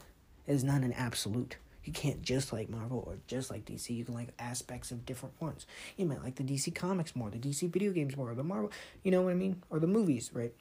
it's 0.46 0.62
not 0.62 0.80
an 0.80 0.94
absolute. 0.94 1.56
You 1.84 1.92
can't 1.92 2.22
just 2.22 2.54
like 2.54 2.70
Marvel 2.70 3.04
or 3.06 3.18
just 3.26 3.50
like 3.50 3.66
DC. 3.66 3.90
You 3.90 4.02
can 4.02 4.14
like 4.14 4.28
aspects 4.38 4.90
of 4.90 5.04
different 5.04 5.38
ones. 5.42 5.66
You 5.98 6.06
might 6.06 6.22
like 6.22 6.36
the 6.36 6.42
DC 6.42 6.74
comics 6.74 7.14
more, 7.14 7.28
the 7.28 7.36
DC 7.36 7.70
video 7.70 7.92
games 7.92 8.16
more, 8.16 8.30
or 8.30 8.34
the 8.34 8.42
Marvel, 8.42 8.72
you 9.02 9.10
know 9.10 9.20
what 9.20 9.32
I 9.32 9.34
mean? 9.34 9.62
Or 9.68 9.78
the 9.78 9.86
movies, 9.86 10.30
right? 10.32 10.54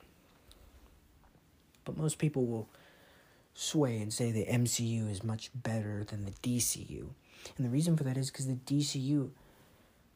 But 1.86 1.98
most 1.98 2.18
people 2.18 2.46
will 2.46 2.70
sway 3.54 4.00
and 4.00 4.14
say 4.14 4.32
the 4.32 4.46
MCU 4.46 5.10
is 5.10 5.24
much 5.24 5.52
better 5.54 6.04
than 6.04 6.26
the 6.26 6.32
DCU. 6.32 7.10
And 7.58 7.66
the 7.66 7.70
reason 7.70 7.98
for 7.98 8.04
that 8.04 8.18
is 8.18 8.30
because 8.30 8.48
the 8.48 8.54
DCU 8.54 9.32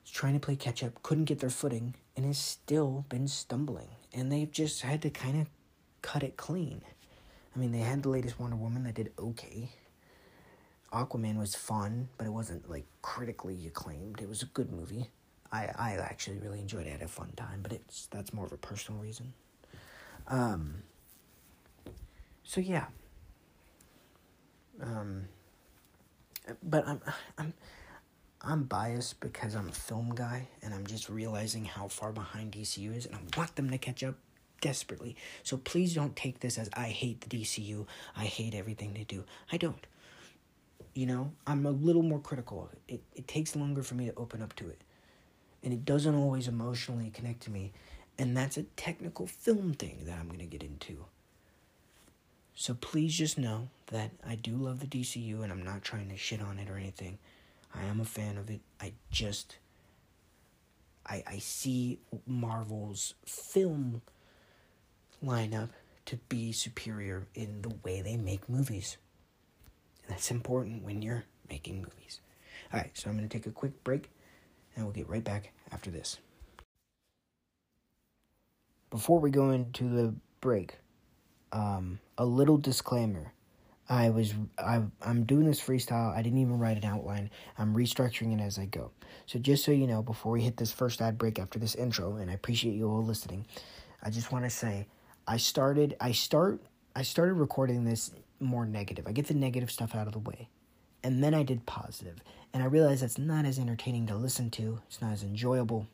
is 0.05 0.11
trying 0.11 0.33
to 0.33 0.39
play 0.39 0.55
catch 0.55 0.83
up, 0.83 1.01
couldn't 1.03 1.25
get 1.25 1.39
their 1.39 1.49
footing, 1.49 1.95
and 2.15 2.25
has 2.25 2.37
still 2.37 3.05
been 3.09 3.27
stumbling. 3.27 3.89
And 4.13 4.31
they've 4.31 4.51
just 4.51 4.81
had 4.81 5.01
to 5.01 5.09
kind 5.09 5.41
of 5.41 5.47
cut 6.01 6.23
it 6.23 6.37
clean. 6.37 6.81
I 7.55 7.59
mean, 7.59 7.71
they 7.71 7.79
had 7.79 8.03
the 8.03 8.09
latest 8.09 8.39
Wonder 8.39 8.55
Woman 8.57 8.83
that 8.83 8.95
did 8.95 9.11
okay. 9.17 9.69
Aquaman 10.93 11.37
was 11.37 11.55
fun, 11.55 12.09
but 12.17 12.27
it 12.27 12.29
wasn't 12.29 12.69
like 12.69 12.85
critically 13.01 13.67
acclaimed. 13.67 14.21
It 14.21 14.29
was 14.29 14.43
a 14.43 14.45
good 14.45 14.71
movie. 14.71 15.09
I 15.51 15.69
I 15.77 15.97
actually 15.99 16.37
really 16.39 16.59
enjoyed 16.59 16.85
it. 16.85 16.89
I 16.89 16.93
had 16.93 17.01
a 17.01 17.07
fun 17.07 17.31
time, 17.35 17.59
but 17.61 17.73
it's 17.73 18.07
that's 18.07 18.33
more 18.33 18.45
of 18.45 18.51
a 18.51 18.57
personal 18.57 19.01
reason. 19.01 19.33
Um. 20.27 20.83
So 22.45 22.61
yeah. 22.61 22.85
Um. 24.81 25.25
But 26.63 26.87
I'm 26.87 27.01
I'm 27.37 27.53
I'm 28.41 28.63
biased 28.63 29.19
because 29.19 29.55
I'm 29.55 29.69
a 29.69 29.73
film 29.73 30.13
guy 30.13 30.47
and 30.61 30.73
I'm 30.73 30.85
just 30.85 31.09
realizing 31.09 31.65
how 31.65 31.87
far 31.87 32.11
behind 32.11 32.53
DCU 32.53 32.95
is 32.95 33.07
and 33.07 33.15
I 33.15 33.19
want 33.37 33.55
them 33.55 33.71
to 33.71 33.79
catch 33.79 34.03
up 34.03 34.15
desperately. 34.61 35.15
So 35.41 35.57
please 35.57 35.95
don't 35.95 36.15
take 36.15 36.39
this 36.39 36.59
as 36.59 36.69
I 36.73 36.89
hate 36.89 37.21
the 37.21 37.35
DCU. 37.35 37.87
I 38.15 38.25
hate 38.25 38.53
everything 38.53 38.93
they 38.93 39.03
do. 39.03 39.23
I 39.51 39.57
don't. 39.57 39.85
You 40.93 41.07
know, 41.07 41.31
I'm 41.47 41.65
a 41.65 41.71
little 41.71 42.03
more 42.03 42.19
critical. 42.19 42.69
It 42.87 43.01
it 43.15 43.27
takes 43.27 43.55
longer 43.55 43.81
for 43.81 43.95
me 43.95 44.05
to 44.05 44.13
open 44.15 44.43
up 44.43 44.55
to 44.57 44.69
it. 44.69 44.81
And 45.63 45.73
it 45.73 45.83
doesn't 45.83 46.13
always 46.13 46.47
emotionally 46.47 47.09
connect 47.09 47.41
to 47.43 47.51
me. 47.51 47.73
And 48.19 48.37
that's 48.37 48.55
a 48.55 48.63
technical 48.63 49.25
film 49.25 49.73
thing 49.73 50.01
that 50.05 50.19
I'm 50.19 50.27
going 50.27 50.39
to 50.39 50.45
get 50.45 50.61
into. 50.61 51.05
So 52.55 52.73
please 52.73 53.13
just 53.13 53.37
know 53.37 53.67
that 53.87 54.11
I 54.25 54.35
do 54.35 54.55
love 54.55 54.79
the 54.79 54.87
DCU 54.87 55.43
and 55.43 55.51
I'm 55.51 55.63
not 55.63 55.83
trying 55.83 56.09
to 56.09 56.17
shit 56.17 56.41
on 56.41 56.57
it 56.57 56.69
or 56.69 56.77
anything. 56.77 57.19
I 57.73 57.83
am 57.83 57.99
a 57.99 58.05
fan 58.05 58.37
of 58.37 58.49
it. 58.49 58.61
I 58.79 58.93
just 59.11 59.57
I 61.05 61.21
I 61.27 61.37
see 61.39 61.99
Marvel's 62.25 63.13
film 63.25 64.01
lineup 65.23 65.69
to 66.05 66.17
be 66.29 66.53
superior 66.53 67.27
in 67.35 67.61
the 67.61 67.75
way 67.83 68.01
they 68.01 68.15
make 68.15 68.47
movies. 68.47 68.97
And 70.03 70.15
that's 70.15 70.31
important 70.31 70.83
when 70.83 71.01
you're 71.01 71.25
making 71.49 71.77
movies. 71.77 72.21
All 72.71 72.79
right, 72.79 72.91
so 72.93 73.09
I'm 73.09 73.17
going 73.17 73.27
to 73.27 73.37
take 73.37 73.47
a 73.47 73.51
quick 73.51 73.83
break 73.83 74.09
and 74.75 74.85
we'll 74.85 74.93
get 74.93 75.09
right 75.09 75.23
back 75.23 75.51
after 75.71 75.89
this. 75.89 76.19
Before 78.91 79.19
we 79.19 79.29
go 79.29 79.49
into 79.49 79.89
the 79.89 80.13
break, 80.41 80.77
um, 81.51 81.99
a 82.17 82.25
little 82.25 82.57
disclaimer. 82.57 83.33
I 83.87 84.09
was 84.09 84.33
I 84.57 84.81
I'm 85.01 85.25
doing 85.25 85.45
this 85.45 85.61
freestyle. 85.61 86.15
I 86.15 86.21
didn't 86.21 86.39
even 86.39 86.57
write 86.57 86.77
an 86.77 86.85
outline. 86.85 87.29
I'm 87.57 87.75
restructuring 87.75 88.33
it 88.33 88.41
as 88.41 88.57
I 88.57 88.65
go. 88.65 88.91
So 89.27 89.37
just 89.37 89.63
so 89.63 89.71
you 89.71 89.85
know, 89.85 90.01
before 90.01 90.31
we 90.31 90.41
hit 90.41 90.57
this 90.57 90.71
first 90.71 91.01
ad 91.01 91.17
break 91.17 91.37
after 91.37 91.59
this 91.59 91.75
intro, 91.75 92.15
and 92.15 92.31
I 92.31 92.33
appreciate 92.33 92.73
you 92.73 92.89
all 92.89 93.03
listening, 93.03 93.45
I 94.01 94.09
just 94.09 94.31
want 94.31 94.43
to 94.45 94.49
say 94.49 94.87
I 95.27 95.37
started 95.37 95.95
I 96.01 96.13
start 96.13 96.61
I 96.95 97.03
started 97.03 97.33
recording 97.33 97.83
this 97.83 98.11
more 98.39 98.65
negative. 98.65 99.05
I 99.07 99.11
get 99.11 99.27
the 99.27 99.33
negative 99.33 99.69
stuff 99.69 99.93
out 99.95 100.07
of 100.07 100.13
the 100.13 100.19
way. 100.19 100.49
And 101.03 101.23
then 101.23 101.35
I 101.35 101.43
did 101.43 101.67
positive. 101.67 102.17
And 102.53 102.63
I 102.63 102.65
realized 102.65 103.03
that's 103.03 103.19
not 103.19 103.45
as 103.45 103.59
entertaining 103.59 104.07
to 104.07 104.15
listen 104.15 104.49
to. 104.51 104.81
It's 104.87 105.01
not 105.01 105.13
as 105.13 105.21
enjoyable. 105.21 105.85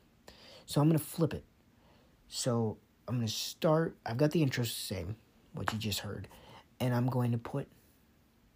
So 0.66 0.80
I'm 0.80 0.88
to 0.94 1.04
flip 1.04 1.34
it. 1.34 1.44
So 2.30 2.78
I'm 3.10 3.20
to 3.20 3.28
start 3.28 3.98
I've 4.06 4.18
got 4.18 4.32
the 4.32 4.42
intro 4.42 4.63
the 4.63 4.70
same, 4.70 5.18
what 5.53 5.72
you 5.74 5.79
just 5.79 6.00
heard. 6.00 6.27
And 6.79 6.93
I'm 6.93 7.08
going 7.08 7.31
to 7.31 7.38
put 7.38 7.67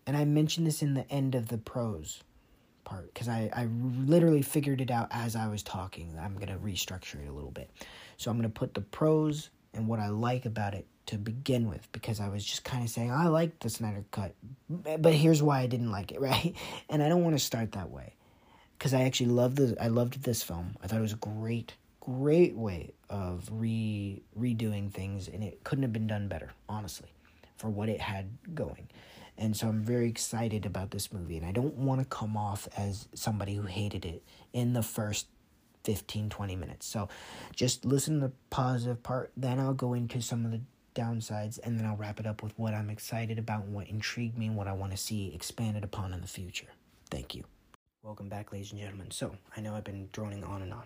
and 0.08 0.16
I 0.16 0.26
mentioned 0.26 0.68
this 0.68 0.82
in 0.82 0.94
the 0.94 1.10
end 1.12 1.36
of 1.36 1.48
the 1.48 1.58
pros 1.58 2.22
part 2.84 3.12
because 3.14 3.28
I, 3.28 3.50
I 3.54 3.68
literally 4.06 4.44
figured 4.44 4.80
it 4.82 4.92
out 4.92 5.08
as 5.12 5.36
I 5.36 5.48
was 5.48 5.64
talking. 5.64 6.16
I'm 6.22 6.36
going 6.36 6.48
to 6.48 6.58
restructure 6.58 7.22
it 7.24 7.28
a 7.28 7.34
little 7.34 7.52
bit. 7.52 7.72
So 8.18 8.30
I'm 8.30 8.38
going 8.38 8.50
to 8.50 8.54
put 8.54 8.74
the 8.74 8.82
pros 8.82 9.50
and 9.74 9.88
what 9.88 10.00
I 10.00 10.10
like 10.10 10.46
about 10.46 10.74
it 10.74 10.86
to 11.08 11.18
begin 11.18 11.68
with 11.68 11.92
because 11.92 12.20
I 12.20 12.30
was 12.30 12.46
just 12.46 12.64
kind 12.64 12.84
of 12.84 12.90
saying, 12.90 13.12
I 13.12 13.28
like 13.28 13.60
the 13.60 13.70
Snyder 13.70 14.06
Cut, 14.12 14.34
but 14.70 15.14
here's 15.14 15.44
why 15.44 15.60
I 15.60 15.68
didn't 15.68 15.92
like 15.92 16.12
it, 16.12 16.22
right? 16.22 16.56
And 16.90 17.04
I 17.04 17.10
don't 17.10 17.24
want 17.24 17.36
to 17.38 17.44
start 17.44 17.74
that 17.74 17.90
way 17.90 18.14
because 18.78 18.94
I 18.94 19.02
actually 19.04 19.32
loved 19.32 19.58
the 19.58 19.76
I 19.82 19.88
loved 19.88 20.24
this 20.24 20.44
film. 20.44 20.76
I 20.84 20.88
thought 20.88 21.00
it 21.00 21.02
was 21.02 21.14
great, 21.16 21.74
great 22.06 22.56
way 22.56 22.94
of 23.10 23.50
re 23.52 24.22
redoing 24.40 24.92
things, 24.92 25.28
and 25.28 25.44
it 25.44 25.64
couldn't 25.64 25.84
have 25.84 25.94
been 25.94 26.08
done 26.08 26.28
better, 26.28 26.52
honestly, 26.70 27.10
for 27.58 27.70
what 27.70 27.90
it 27.90 28.00
had 28.00 28.30
going. 28.54 28.88
And 29.38 29.58
so 29.58 29.68
I'm 29.68 29.84
very 29.84 30.08
excited 30.08 30.66
about 30.66 30.92
this 30.92 31.12
movie. 31.12 31.38
And 31.38 31.46
I 31.46 31.52
don't 31.52 31.76
want 31.76 32.00
to 32.00 32.06
come 32.06 32.38
off 32.38 32.68
as 32.78 33.08
somebody 33.14 33.56
who 33.56 33.64
hated 33.64 34.06
it 34.06 34.24
in 34.54 34.74
the 34.74 34.84
first 34.84 35.28
15, 35.84 36.30
20 36.30 36.56
minutes. 36.56 36.86
So 36.86 37.10
just 37.54 37.84
listen 37.84 38.22
to 38.22 38.28
the 38.28 38.34
positive 38.50 39.04
part. 39.04 39.32
Then 39.36 39.60
I'll 39.60 39.74
go 39.74 39.94
into 39.94 40.22
some 40.22 40.46
of 40.46 40.52
the 40.52 40.62
downsides. 40.94 41.60
And 41.64 41.78
then 41.78 41.86
I'll 41.86 41.98
wrap 41.98 42.20
it 42.20 42.26
up 42.26 42.44
with 42.44 42.58
what 42.58 42.74
I'm 42.74 42.90
excited 42.90 43.38
about, 43.38 43.66
and 43.66 43.74
what 43.74 43.88
intrigued 43.88 44.38
me, 44.38 44.48
and 44.48 44.56
what 44.56 44.68
I 44.68 44.74
want 44.74 44.92
to 44.92 44.98
see 44.98 45.34
expanded 45.34 45.84
upon 45.84 46.14
in 46.14 46.22
the 46.22 46.28
future. 46.28 46.68
Thank 47.10 47.36
you. 47.36 47.44
Welcome 48.04 48.30
back, 48.30 48.52
ladies 48.52 48.72
and 48.72 48.80
gentlemen. 48.80 49.12
So 49.12 49.36
I 49.58 49.62
know 49.62 49.76
I've 49.76 49.84
been 49.84 50.08
droning 50.14 50.44
on 50.44 50.62
and 50.62 50.72
on. 50.72 50.84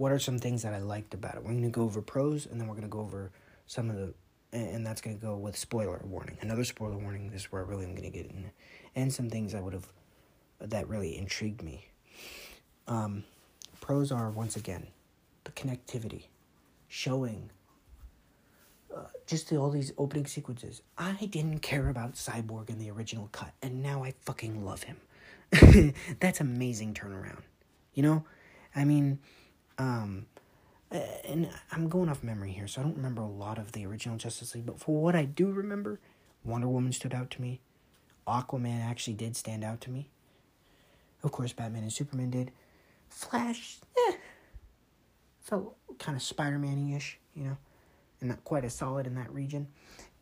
What 0.00 0.12
are 0.12 0.18
some 0.18 0.38
things 0.38 0.62
that 0.62 0.72
I 0.72 0.78
liked 0.78 1.12
about 1.12 1.34
it? 1.34 1.42
We're 1.42 1.50
going 1.50 1.62
to 1.64 1.68
go 1.68 1.82
over 1.82 2.00
pros 2.00 2.46
and 2.46 2.58
then 2.58 2.68
we're 2.68 2.74
going 2.74 2.84
to 2.84 2.88
go 2.88 3.00
over 3.00 3.32
some 3.66 3.90
of 3.90 3.96
the 3.96 4.14
and 4.50 4.84
that's 4.84 5.02
going 5.02 5.14
to 5.14 5.20
go 5.22 5.36
with 5.36 5.58
spoiler 5.58 6.00
warning. 6.06 6.38
Another 6.40 6.64
spoiler 6.64 6.96
warning. 6.96 7.28
This 7.30 7.42
is 7.42 7.52
where 7.52 7.62
I 7.62 7.68
really 7.68 7.84
am 7.84 7.90
going 7.90 8.10
to 8.10 8.18
get 8.18 8.24
in, 8.24 8.50
and 8.96 9.12
some 9.12 9.28
things 9.28 9.54
I 9.54 9.60
would 9.60 9.74
have 9.74 9.86
that 10.58 10.88
really 10.88 11.18
intrigued 11.18 11.62
me. 11.62 11.88
Um, 12.88 13.24
pros 13.82 14.10
are 14.10 14.30
once 14.30 14.56
again 14.56 14.86
the 15.44 15.50
connectivity, 15.50 16.28
showing 16.88 17.50
uh, 18.96 19.00
just 19.26 19.50
the, 19.50 19.58
all 19.58 19.68
these 19.68 19.92
opening 19.98 20.24
sequences. 20.24 20.80
I 20.96 21.26
didn't 21.30 21.58
care 21.58 21.90
about 21.90 22.14
Cyborg 22.14 22.70
in 22.70 22.78
the 22.78 22.90
original 22.90 23.28
cut, 23.32 23.52
and 23.60 23.82
now 23.82 24.02
I 24.02 24.14
fucking 24.22 24.64
love 24.64 24.84
him. 24.84 24.96
That's 26.20 26.40
amazing 26.40 26.94
turnaround. 26.94 27.42
You 27.92 28.02
know, 28.02 28.24
I 28.74 28.84
mean, 28.84 29.18
um, 29.80 30.26
uh, 30.92 30.98
and 31.24 31.48
I'm 31.72 31.88
going 31.88 32.10
off 32.10 32.22
memory 32.22 32.52
here, 32.52 32.68
so 32.68 32.82
I 32.82 32.84
don't 32.84 32.96
remember 32.96 33.22
a 33.22 33.28
lot 33.28 33.58
of 33.58 33.72
the 33.72 33.86
original 33.86 34.18
Justice 34.18 34.54
League. 34.54 34.66
But 34.66 34.78
for 34.78 35.00
what 35.00 35.16
I 35.16 35.24
do 35.24 35.50
remember, 35.50 35.98
Wonder 36.44 36.68
Woman 36.68 36.92
stood 36.92 37.14
out 37.14 37.30
to 37.30 37.40
me. 37.40 37.60
Aquaman 38.28 38.84
actually 38.84 39.14
did 39.14 39.36
stand 39.36 39.64
out 39.64 39.80
to 39.82 39.90
me. 39.90 40.10
Of 41.22 41.32
course, 41.32 41.54
Batman 41.54 41.82
and 41.82 41.92
Superman 41.92 42.30
did. 42.30 42.52
Flash, 43.08 43.78
eh, 43.96 44.16
felt 45.40 45.76
kind 45.98 46.14
of 46.14 46.22
Spider 46.22 46.58
Man 46.58 46.92
ish, 46.94 47.18
you 47.34 47.44
know, 47.44 47.56
and 48.20 48.28
not 48.28 48.44
quite 48.44 48.66
as 48.66 48.74
solid 48.74 49.06
in 49.06 49.14
that 49.14 49.32
region. 49.32 49.68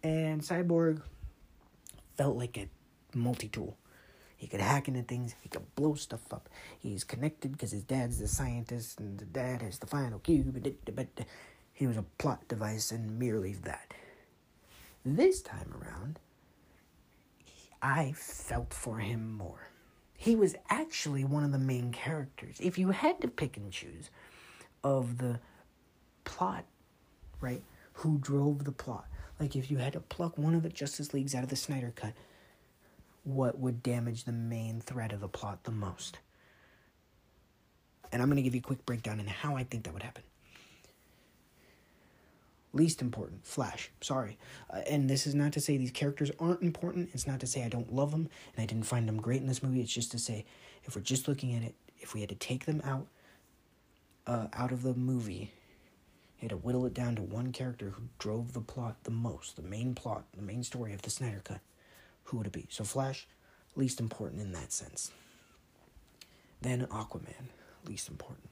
And 0.05 0.41
Cyborg 0.41 1.03
felt 2.17 2.37
like 2.37 2.57
a 2.57 2.69
multi 3.17 3.49
tool. 3.49 3.77
He 4.39 4.47
could 4.47 4.61
hack 4.61 4.87
into 4.87 5.03
things, 5.03 5.35
he 5.43 5.49
could 5.49 5.75
blow 5.75 5.95
stuff 5.95 6.33
up. 6.33 6.49
He's 6.79 7.03
connected 7.03 7.51
because 7.53 7.73
his 7.73 7.83
dad's 7.83 8.21
the 8.21 8.29
scientist 8.29 9.01
and 9.01 9.19
the 9.19 9.25
dad 9.25 9.63
has 9.63 9.81
the 9.81 9.89
final 9.89 10.21
cube, 10.21 10.65
but 10.95 11.09
he 11.73 11.87
was 11.89 11.97
a 11.97 12.05
plot 12.19 12.47
device 12.47 12.93
and 12.93 13.19
merely 13.19 13.55
that. 13.55 13.93
This 15.05 15.43
time 15.43 15.75
around, 15.83 16.21
I 17.83 18.13
felt 18.13 18.73
for 18.73 19.01
him 19.01 19.37
more. 19.37 19.71
He 20.17 20.37
was 20.37 20.55
actually 20.71 21.25
one 21.25 21.43
of 21.43 21.51
the 21.51 21.59
main 21.59 21.91
characters. 21.91 22.59
If 22.61 22.79
you 22.79 22.91
had 22.91 23.21
to 23.23 23.29
pick 23.29 23.57
and 23.57 23.73
choose 23.73 24.09
of 24.85 25.19
the 25.19 25.41
plot, 26.23 26.65
right, 27.41 27.63
who 27.95 28.19
drove 28.19 28.65
the 28.65 28.73
plot, 28.73 29.07
like 29.41 29.57
if 29.57 29.69
you 29.69 29.79
had 29.79 29.95
to 29.95 30.01
pluck 30.01 30.39
one 30.39 30.55
of 30.55 30.63
the 30.63 30.69
Justice 30.69 31.13
Leagues 31.13 31.35
out 31.35 31.43
of 31.43 31.51
the 31.51 31.57
Snyder 31.57 31.93
Cut, 31.95 32.13
what 33.29 33.59
would 33.59 33.83
damage 33.83 34.25
the 34.25 34.33
main 34.33 34.81
thread 34.81 35.13
of 35.13 35.21
the 35.21 35.29
plot 35.29 35.65
the 35.65 35.71
most? 35.71 36.19
And 38.11 38.23
I'm 38.23 38.29
going 38.29 38.37
to 38.37 38.43
give 38.43 38.55
you 38.55 38.61
a 38.61 38.63
quick 38.63 38.87
breakdown 38.87 39.21
on 39.21 39.27
how 39.27 39.57
I 39.57 39.65
think 39.65 39.85
that 39.85 39.93
would 39.93 40.03
happen. 40.03 40.23
Least 42.73 43.03
important, 43.03 43.47
Flash. 43.47 43.91
Sorry. 44.01 44.39
Uh, 44.71 44.81
and 44.89 45.09
this 45.09 45.27
is 45.27 45.35
not 45.35 45.53
to 45.53 45.61
say 45.61 45.77
these 45.77 45.91
characters 45.91 46.31
aren't 46.39 46.63
important. 46.63 47.11
It's 47.13 47.27
not 47.27 47.41
to 47.41 47.47
say 47.47 47.65
I 47.65 47.69
don't 47.69 47.93
love 47.93 48.11
them 48.11 48.29
and 48.55 48.63
I 48.63 48.67
didn't 48.67 48.87
find 48.87 49.07
them 49.07 49.21
great 49.21 49.41
in 49.41 49.47
this 49.47 49.63
movie. 49.63 49.81
It's 49.81 49.93
just 49.93 50.11
to 50.13 50.19
say 50.19 50.45
if 50.85 50.97
we're 50.97 51.03
just 51.03 51.29
looking 51.29 51.55
at 51.55 51.63
it, 51.63 51.75
if 51.99 52.15
we 52.15 52.21
had 52.21 52.29
to 52.31 52.35
take 52.35 52.67
them 52.67 52.81
out 52.85 53.07
uh, 54.27 54.49
out 54.53 54.73
of 54.73 54.83
the 54.83 54.95
movie, 54.95 55.53
had 56.41 56.51
to 56.51 56.57
whittle 56.57 56.87
it 56.87 56.95
down 56.95 57.17
to 57.17 57.23
one 57.23 57.53
character 57.53 57.91
who 57.91 58.05
drove 58.19 58.53
the 58.53 58.61
plot 58.61 58.97
the 59.05 59.11
most, 59.11 59.57
the 59.57 59.63
main 59.63 59.95
plot, 59.95 60.25
the 60.37 60.43
main 60.43 60.63
story 60.63 60.93
of 60.93 61.03
the 61.03 61.11
Snyder 61.11 61.41
Cut, 61.43 61.61
who 62.29 62.39
would 62.39 62.47
it 62.47 62.53
be? 62.53 62.67
So 62.69 62.85
Flash, 62.85 63.27
least 63.75 64.01
important 64.01 64.43
in 64.43 64.53
that 64.53 64.73
sense. 64.73 65.11
Then 66.61 66.87
Aquaman, 66.87 67.49
least 67.87 68.09
important. 68.09 68.49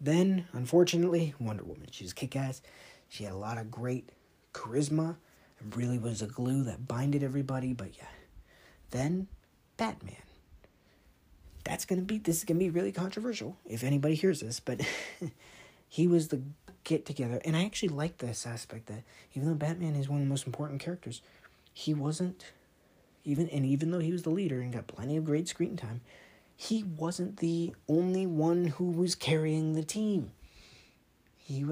Then, 0.00 0.46
unfortunately, 0.52 1.34
Wonder 1.40 1.64
Woman. 1.64 1.88
She 1.90 2.04
was 2.04 2.12
kick 2.12 2.36
ass. 2.36 2.62
She 3.08 3.24
had 3.24 3.32
a 3.32 3.36
lot 3.36 3.58
of 3.58 3.70
great 3.70 4.10
charisma 4.54 5.16
and 5.60 5.76
really 5.76 5.98
was 5.98 6.22
a 6.22 6.26
glue 6.26 6.62
that 6.64 6.86
binded 6.86 7.22
everybody. 7.22 7.72
But 7.72 7.96
yeah. 7.96 8.08
Then, 8.90 9.26
Batman. 9.76 10.16
That's 11.64 11.84
gonna 11.84 12.02
be 12.02 12.16
this 12.18 12.38
is 12.38 12.44
gonna 12.44 12.60
be 12.60 12.70
really 12.70 12.92
controversial 12.92 13.56
if 13.66 13.84
anybody 13.84 14.14
hears 14.14 14.40
this, 14.40 14.58
but 14.58 14.80
he 15.88 16.06
was 16.06 16.28
the 16.28 16.40
get 16.84 17.04
together. 17.04 17.40
And 17.44 17.54
I 17.54 17.64
actually 17.64 17.90
like 17.90 18.18
this 18.18 18.46
aspect 18.46 18.86
that 18.86 19.02
even 19.34 19.48
though 19.48 19.54
Batman 19.54 19.94
is 19.94 20.08
one 20.08 20.20
of 20.20 20.24
the 20.24 20.30
most 20.30 20.46
important 20.46 20.80
characters, 20.80 21.20
he 21.78 21.94
wasn't 21.94 22.44
even 23.22 23.48
and 23.50 23.64
even 23.64 23.92
though 23.92 24.00
he 24.00 24.10
was 24.10 24.24
the 24.24 24.30
leader 24.30 24.60
and 24.60 24.72
got 24.72 24.88
plenty 24.88 25.16
of 25.16 25.24
great 25.24 25.46
screen 25.46 25.76
time, 25.76 26.00
he 26.56 26.82
wasn't 26.82 27.36
the 27.36 27.72
only 27.88 28.26
one 28.26 28.64
who 28.64 28.90
was 28.90 29.14
carrying 29.14 29.74
the 29.74 29.84
team. 29.84 30.32
He 31.36 31.64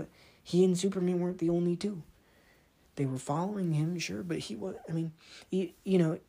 he 0.44 0.64
and 0.64 0.78
Superman 0.78 1.18
weren't 1.18 1.38
the 1.38 1.50
only 1.50 1.74
two. 1.74 2.04
They 2.94 3.04
were 3.04 3.18
following 3.18 3.72
him, 3.72 3.98
sure, 3.98 4.22
but 4.22 4.38
he 4.38 4.54
was. 4.54 4.76
I 4.88 4.92
mean, 4.92 5.10
you, 5.50 5.70
you 5.82 5.98
know, 5.98 6.20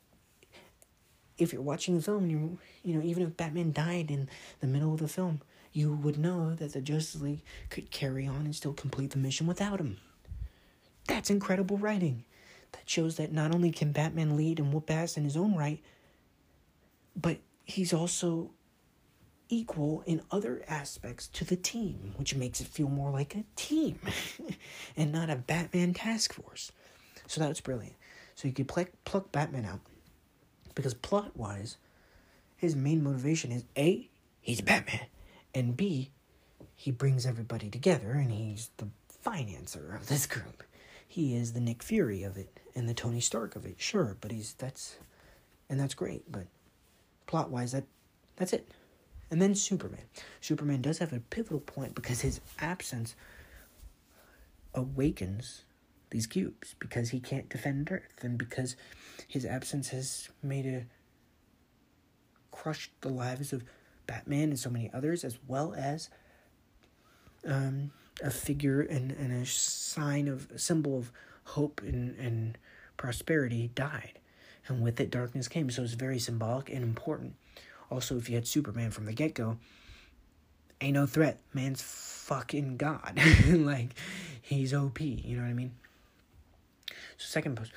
if 1.38 1.54
you're 1.54 1.62
watching 1.62 1.98
the 1.98 2.02
film, 2.02 2.32
you 2.32 2.58
you 2.84 2.96
know, 2.96 3.06
even 3.06 3.22
if 3.22 3.38
Batman 3.38 3.74
died 3.74 4.10
in 4.10 4.28
the 4.60 4.68
middle 4.68 4.92
of 4.92 5.00
the 5.02 5.08
film, 5.08 5.42
you 5.72 5.94
would 5.94 6.18
know 6.18 6.56
that 6.56 6.74
the 6.74 6.82
Justice 6.82 7.22
League 7.22 7.44
could 7.70 7.92
carry 7.92 8.26
on 8.26 8.38
and 8.38 8.56
still 8.56 8.74
complete 8.74 9.12
the 9.12 9.20
mission 9.20 9.46
without 9.46 9.80
him. 9.80 9.98
That's 11.08 11.30
incredible 11.30 11.78
writing. 11.78 12.24
That 12.74 12.90
shows 12.90 13.18
that 13.18 13.32
not 13.32 13.54
only 13.54 13.72
can 13.72 13.92
Batman 13.92 14.38
lead 14.38 14.60
and 14.60 14.74
whoop 14.74 14.90
ass 14.92 15.18
in 15.18 15.24
his 15.24 15.38
own 15.38 15.56
right, 15.56 15.82
but 17.16 17.38
he's 17.66 17.94
also 17.94 18.52
equal 19.50 20.04
in 20.06 20.22
other 20.32 20.64
aspects 20.68 21.28
to 21.28 21.46
the 21.46 21.56
team, 21.56 22.14
which 22.18 22.36
makes 22.36 22.60
it 22.60 22.68
feel 22.68 22.90
more 22.90 23.12
like 23.12 23.36
a 23.36 23.46
team 23.56 24.00
and 24.98 25.12
not 25.12 25.30
a 25.30 25.36
Batman 25.36 25.94
task 25.94 26.34
force. 26.34 26.72
So 27.28 27.42
that's 27.42 27.62
brilliant. 27.62 27.96
So 28.36 28.48
you 28.48 28.54
could 28.54 28.68
pluck, 28.68 28.90
pluck 29.06 29.32
Batman 29.32 29.66
out 29.66 29.80
because 30.76 30.94
plot 30.94 31.36
wise, 31.36 31.78
his 32.56 32.76
main 32.76 33.04
motivation 33.04 33.52
is 33.52 33.64
A, 33.78 34.10
he's 34.42 34.62
Batman, 34.62 35.08
and 35.54 35.76
B, 35.76 36.12
he 36.76 36.92
brings 36.92 37.26
everybody 37.26 37.70
together 37.70 38.12
and 38.12 38.32
he's 38.32 38.70
the 38.78 38.88
financer 39.26 39.96
of 39.96 40.08
this 40.08 40.28
group. 40.28 40.64
He 41.18 41.36
is 41.36 41.54
the 41.54 41.60
Nick 41.60 41.82
Fury 41.82 42.22
of 42.22 42.38
it 42.38 42.60
and 42.76 42.88
the 42.88 42.94
Tony 42.94 43.22
Stark 43.22 43.56
of 43.56 43.66
it, 43.66 43.78
sure, 43.80 44.18
but 44.22 44.30
he's 44.30 44.54
that's 44.54 44.98
and 45.68 45.80
that's 45.80 45.96
great, 45.96 46.32
but 46.32 46.46
plot 47.26 47.50
wise, 47.50 47.72
that 47.72 47.86
that's 48.36 48.54
it. 48.54 48.70
And 49.32 49.42
then 49.42 49.56
Superman. 49.56 50.04
Superman 50.42 50.84
does 50.84 51.00
have 51.00 51.14
a 51.14 51.20
pivotal 51.20 51.62
point 51.62 51.96
because 51.96 52.22
his 52.22 52.40
absence 52.60 53.16
awakens 54.76 55.64
these 56.12 56.28
cubes 56.28 56.76
because 56.78 57.10
he 57.10 57.20
can't 57.20 57.50
defend 57.50 57.92
Earth 57.92 58.24
and 58.24 58.38
because 58.38 58.76
his 59.28 59.44
absence 59.44 59.90
has 59.90 60.30
made 60.44 60.68
a 60.68 60.86
crushed 62.52 62.92
the 63.02 63.10
lives 63.10 63.52
of 63.52 63.64
Batman 64.06 64.50
and 64.50 64.60
so 64.60 64.70
many 64.70 64.92
others, 64.94 65.24
as 65.24 65.40
well 65.48 65.74
as 65.76 66.12
um, 67.44 67.90
a 68.24 68.32
figure 68.32 68.82
and, 68.82 69.12
and 69.12 69.32
a 69.32 69.46
sign 69.46 70.28
of 70.28 70.50
a 70.52 70.60
symbol 70.60 70.98
of 70.98 71.12
hope 71.44 71.82
and, 71.84 72.18
and 72.18 72.58
prosperity 72.98 73.72
died. 73.76 74.20
And 74.68 74.82
with 74.82 75.00
it 75.00 75.12
darkness 75.12 75.48
came. 75.48 75.70
So 75.70 75.84
it's 75.84 75.94
very 75.94 76.20
symbolic 76.20 76.70
and 76.70 76.84
important. 76.84 77.36
Also 77.90 78.18
if 78.18 78.30
you 78.30 78.36
had 78.36 78.48
superman 78.48 78.92
from 78.92 79.06
the 79.06 79.14
get-go 79.14 79.58
ain't 80.82 80.94
no 80.94 81.06
threat. 81.06 81.40
Man's 81.54 81.82
fucking 81.82 82.78
god. 82.78 83.20
Like 83.48 83.90
he's 84.42 84.74
op 84.74 85.00
you 85.02 85.38
know 85.38 85.44
what 85.44 85.50
i 85.50 85.54
mean? 85.54 85.72
So 87.18 87.28
second 87.28 87.56
post. 87.56 87.72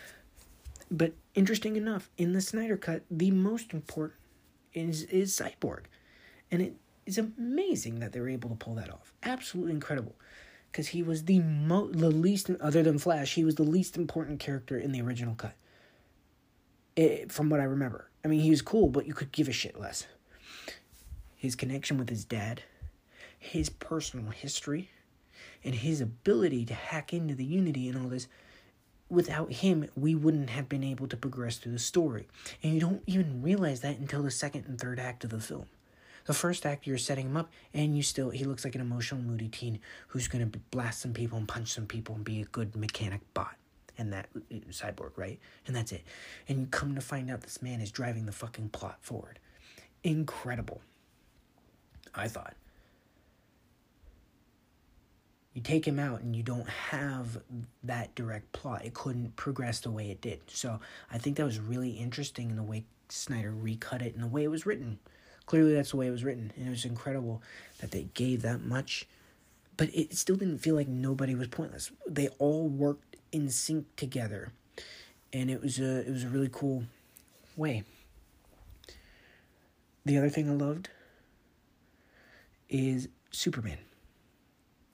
But 0.91 1.13
interesting 1.35 1.77
enough 1.77 2.11
in 2.19 2.33
the 2.33 2.41
snyder 2.41 2.77
cut 2.77 3.03
the 3.11 3.31
most 3.31 3.73
important 3.73 4.19
is 4.75 5.05
is 5.05 5.37
cyborg. 5.37 5.85
And 6.51 6.63
it 6.63 6.75
is 7.07 7.19
amazing 7.19 8.01
that 8.01 8.13
they 8.13 8.21
were 8.21 8.29
able 8.29 8.51
to 8.51 8.57
pull 8.57 8.75
that 8.75 8.91
off. 8.91 9.13
Absolutely 9.23 9.73
incredible 9.73 10.15
because 10.71 10.89
he 10.89 11.03
was 11.03 11.25
the 11.25 11.41
mo 11.41 11.89
the 11.89 12.11
least 12.11 12.51
other 12.61 12.83
than 12.83 12.99
flash 12.99 13.35
he 13.35 13.45
was 13.45 13.57
the 13.57 13.63
least 13.63 13.97
important 13.97 14.41
character 14.41 14.79
in 14.79 14.93
the 14.93 15.01
original 15.01 15.35
cut 15.35 15.55
it, 16.97 17.33
from 17.33 17.49
what 17.49 17.61
I 17.61 17.65
remember. 17.65 18.11
I 18.25 18.29
mean, 18.29 18.41
he 18.41 18.51
was 18.51 18.63
cool, 18.63 18.89
but 18.89 19.07
you 19.07 19.15
could 19.15 19.33
give 19.33 19.49
a 19.49 19.53
shit 19.53 19.79
less. 19.79 20.07
His 21.37 21.57
connection 21.57 21.97
with 21.97 22.11
his 22.11 22.25
dad, 22.25 22.63
his 23.39 23.71
personal 23.71 24.31
history, 24.31 24.91
and 25.65 25.75
his 25.75 26.01
ability 26.01 26.67
to 26.67 26.75
hack 26.75 27.13
into 27.13 27.35
the 27.35 27.45
Unity 27.45 27.89
and 27.89 27.99
all 27.99 28.09
this. 28.09 28.29
Without 29.09 29.53
him, 29.53 29.89
we 29.97 30.15
wouldn't 30.15 30.51
have 30.51 30.69
been 30.69 30.85
able 30.85 31.09
to 31.09 31.17
progress 31.17 31.57
through 31.57 31.73
the 31.73 31.79
story. 31.79 32.29
And 32.63 32.75
you 32.75 32.81
don't 32.81 33.03
even 33.07 33.43
realize 33.43 33.81
that 33.81 33.99
until 33.99 34.23
the 34.23 34.31
second 34.31 34.67
and 34.67 34.79
third 34.79 35.01
act 35.01 35.25
of 35.25 35.31
the 35.31 35.41
film. 35.41 35.67
The 36.27 36.35
first 36.35 36.67
act, 36.67 36.87
you're 36.87 36.99
setting 36.99 37.27
him 37.27 37.37
up, 37.37 37.51
and 37.75 37.97
you 37.97 38.03
still, 38.03 38.31
he 38.31 38.45
looks 38.45 38.65
like 38.65 38.75
an 38.75 38.81
emotional, 38.81 39.23
moody 39.23 39.49
teen 39.49 39.81
who's 40.09 40.29
gonna 40.29 40.51
blast 40.71 41.01
some 41.01 41.13
people 41.13 41.39
and 41.39 41.49
punch 41.49 41.73
some 41.73 41.87
people 41.87 42.15
and 42.15 42.25
be 42.25 42.43
a 42.43 42.47
good 42.47 42.77
mechanic 42.77 43.21
bot 43.35 43.57
and 43.99 44.13
that 44.13 44.29
uh, 44.35 44.55
cyborg, 44.71 45.13
right? 45.17 45.39
And 45.67 45.77
that's 45.77 45.93
it. 45.93 46.03
And 46.49 46.59
you 46.61 46.67
come 46.67 46.95
to 46.95 47.01
find 47.01 47.31
out 47.31 47.43
this 47.43 47.63
man 47.63 47.81
is 47.81 47.91
driving 47.91 48.27
the 48.27 48.33
fucking 48.33 48.71
plot 48.71 48.99
forward. 49.01 49.39
Incredible. 50.03 50.81
I 52.15 52.29
thought. 52.29 52.55
You 55.55 55.61
take 55.61 55.87
him 55.87 55.99
out 55.99 56.21
and 56.21 56.35
you 56.35 56.43
don't 56.43 56.69
have 56.69 57.43
that 57.83 58.15
direct 58.15 58.53
plot. 58.53 58.85
It 58.85 58.95
couldn't 58.95 59.37
progress 59.37 59.81
the 59.81 59.91
way 59.91 60.11
it 60.11 60.21
did. 60.21 60.41
So 60.47 60.81
I 61.13 61.19
think 61.19 61.37
that 61.37 61.45
was 61.45 61.59
really 61.59 61.91
interesting 61.91 62.51
in 62.51 62.57
the 62.57 62.63
way 62.63 62.85
Snyder 63.09 63.51
recut 63.51 64.01
it 64.01 64.15
and 64.15 64.23
the 64.23 64.29
way 64.29 64.45
it 64.45 64.51
was 64.51 64.65
written. 64.65 64.99
Clearly, 65.51 65.75
that's 65.75 65.91
the 65.91 65.97
way 65.97 66.07
it 66.07 66.13
was 66.13 66.23
written. 66.23 66.53
And 66.57 66.67
it 66.69 66.71
was 66.71 66.85
incredible 66.85 67.43
that 67.81 67.91
they 67.91 68.05
gave 68.15 68.43
that 68.43 68.63
much 68.63 69.07
but 69.81 69.89
it 69.95 70.15
still 70.15 70.37
didn't 70.37 70.59
feel 70.59 70.75
like 70.75 70.89
nobody 70.89 71.35
was 71.35 71.49
pointless. 71.49 71.91
They 72.07 72.29
all 72.39 72.69
worked 72.69 73.17
in 73.33 73.49
sync 73.49 73.87
together, 73.97 74.53
and 75.33 75.51
it 75.51 75.63
was 75.63 75.81
a 75.81 76.07
it 76.07 76.11
was 76.11 76.23
a 76.23 76.29
really 76.29 76.51
cool 76.53 76.85
way. 77.57 77.85
The 80.05 80.19
other 80.19 80.29
thing 80.29 80.51
I 80.51 80.53
loved 80.53 80.91
is 82.69 83.09
Superman. 83.31 83.79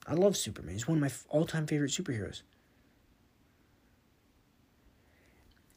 I 0.07 0.13
love 0.13 0.37
Superman. 0.37 0.71
He's 0.71 0.87
one 0.87 0.99
of 0.99 1.01
my 1.01 1.11
all 1.27 1.43
time 1.45 1.67
favorite 1.67 1.91
superheroes. 1.91 2.43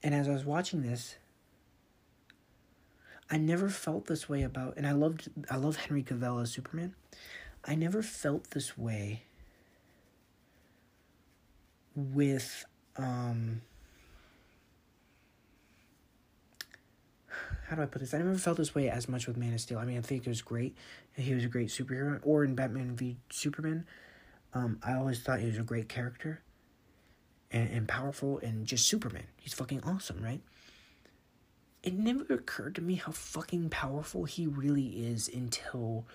And 0.04 0.14
as 0.14 0.28
I 0.28 0.30
was 0.30 0.44
watching 0.44 0.82
this, 0.82 1.16
I 3.30 3.36
never 3.36 3.68
felt 3.68 4.06
this 4.06 4.28
way 4.28 4.42
about 4.42 4.74
and 4.76 4.86
I 4.86 4.92
loved 4.92 5.30
I 5.50 5.56
love 5.56 5.76
Henry 5.76 6.02
Cavill 6.02 6.42
as 6.42 6.50
Superman. 6.50 6.94
I 7.64 7.74
never 7.74 8.02
felt 8.02 8.50
this 8.50 8.76
way 8.76 9.22
with 11.94 12.64
um 12.96 13.62
how 17.68 17.76
do 17.76 17.82
I 17.82 17.86
put 17.86 18.00
this? 18.00 18.12
I 18.12 18.18
never 18.18 18.34
felt 18.34 18.56
this 18.56 18.74
way 18.74 18.90
as 18.90 19.08
much 19.08 19.28
with 19.28 19.36
Man 19.36 19.54
of 19.54 19.60
Steel. 19.60 19.78
I 19.78 19.84
mean, 19.84 19.96
I 19.96 20.00
think 20.00 20.26
it 20.26 20.28
was 20.28 20.42
great. 20.42 20.76
He 21.14 21.32
was 21.34 21.44
a 21.44 21.48
great 21.48 21.68
superhero. 21.68 22.18
Or 22.24 22.42
in 22.42 22.56
Batman 22.56 22.96
v 22.96 23.16
Superman, 23.30 23.86
um, 24.52 24.80
I 24.82 24.94
always 24.94 25.20
thought 25.20 25.38
he 25.38 25.46
was 25.46 25.58
a 25.58 25.62
great 25.62 25.88
character 25.88 26.42
and, 27.52 27.70
and 27.70 27.86
powerful 27.86 28.38
and 28.38 28.66
just 28.66 28.88
Superman. 28.88 29.26
He's 29.36 29.54
fucking 29.54 29.84
awesome, 29.84 30.20
right? 30.20 30.40
It 31.82 31.94
never 31.94 32.24
occurred 32.34 32.74
to 32.74 32.82
me 32.82 32.96
how 32.96 33.12
fucking 33.12 33.70
powerful 33.70 34.24
he 34.24 34.46
really 34.46 35.06
is 35.06 35.28
until 35.28 36.06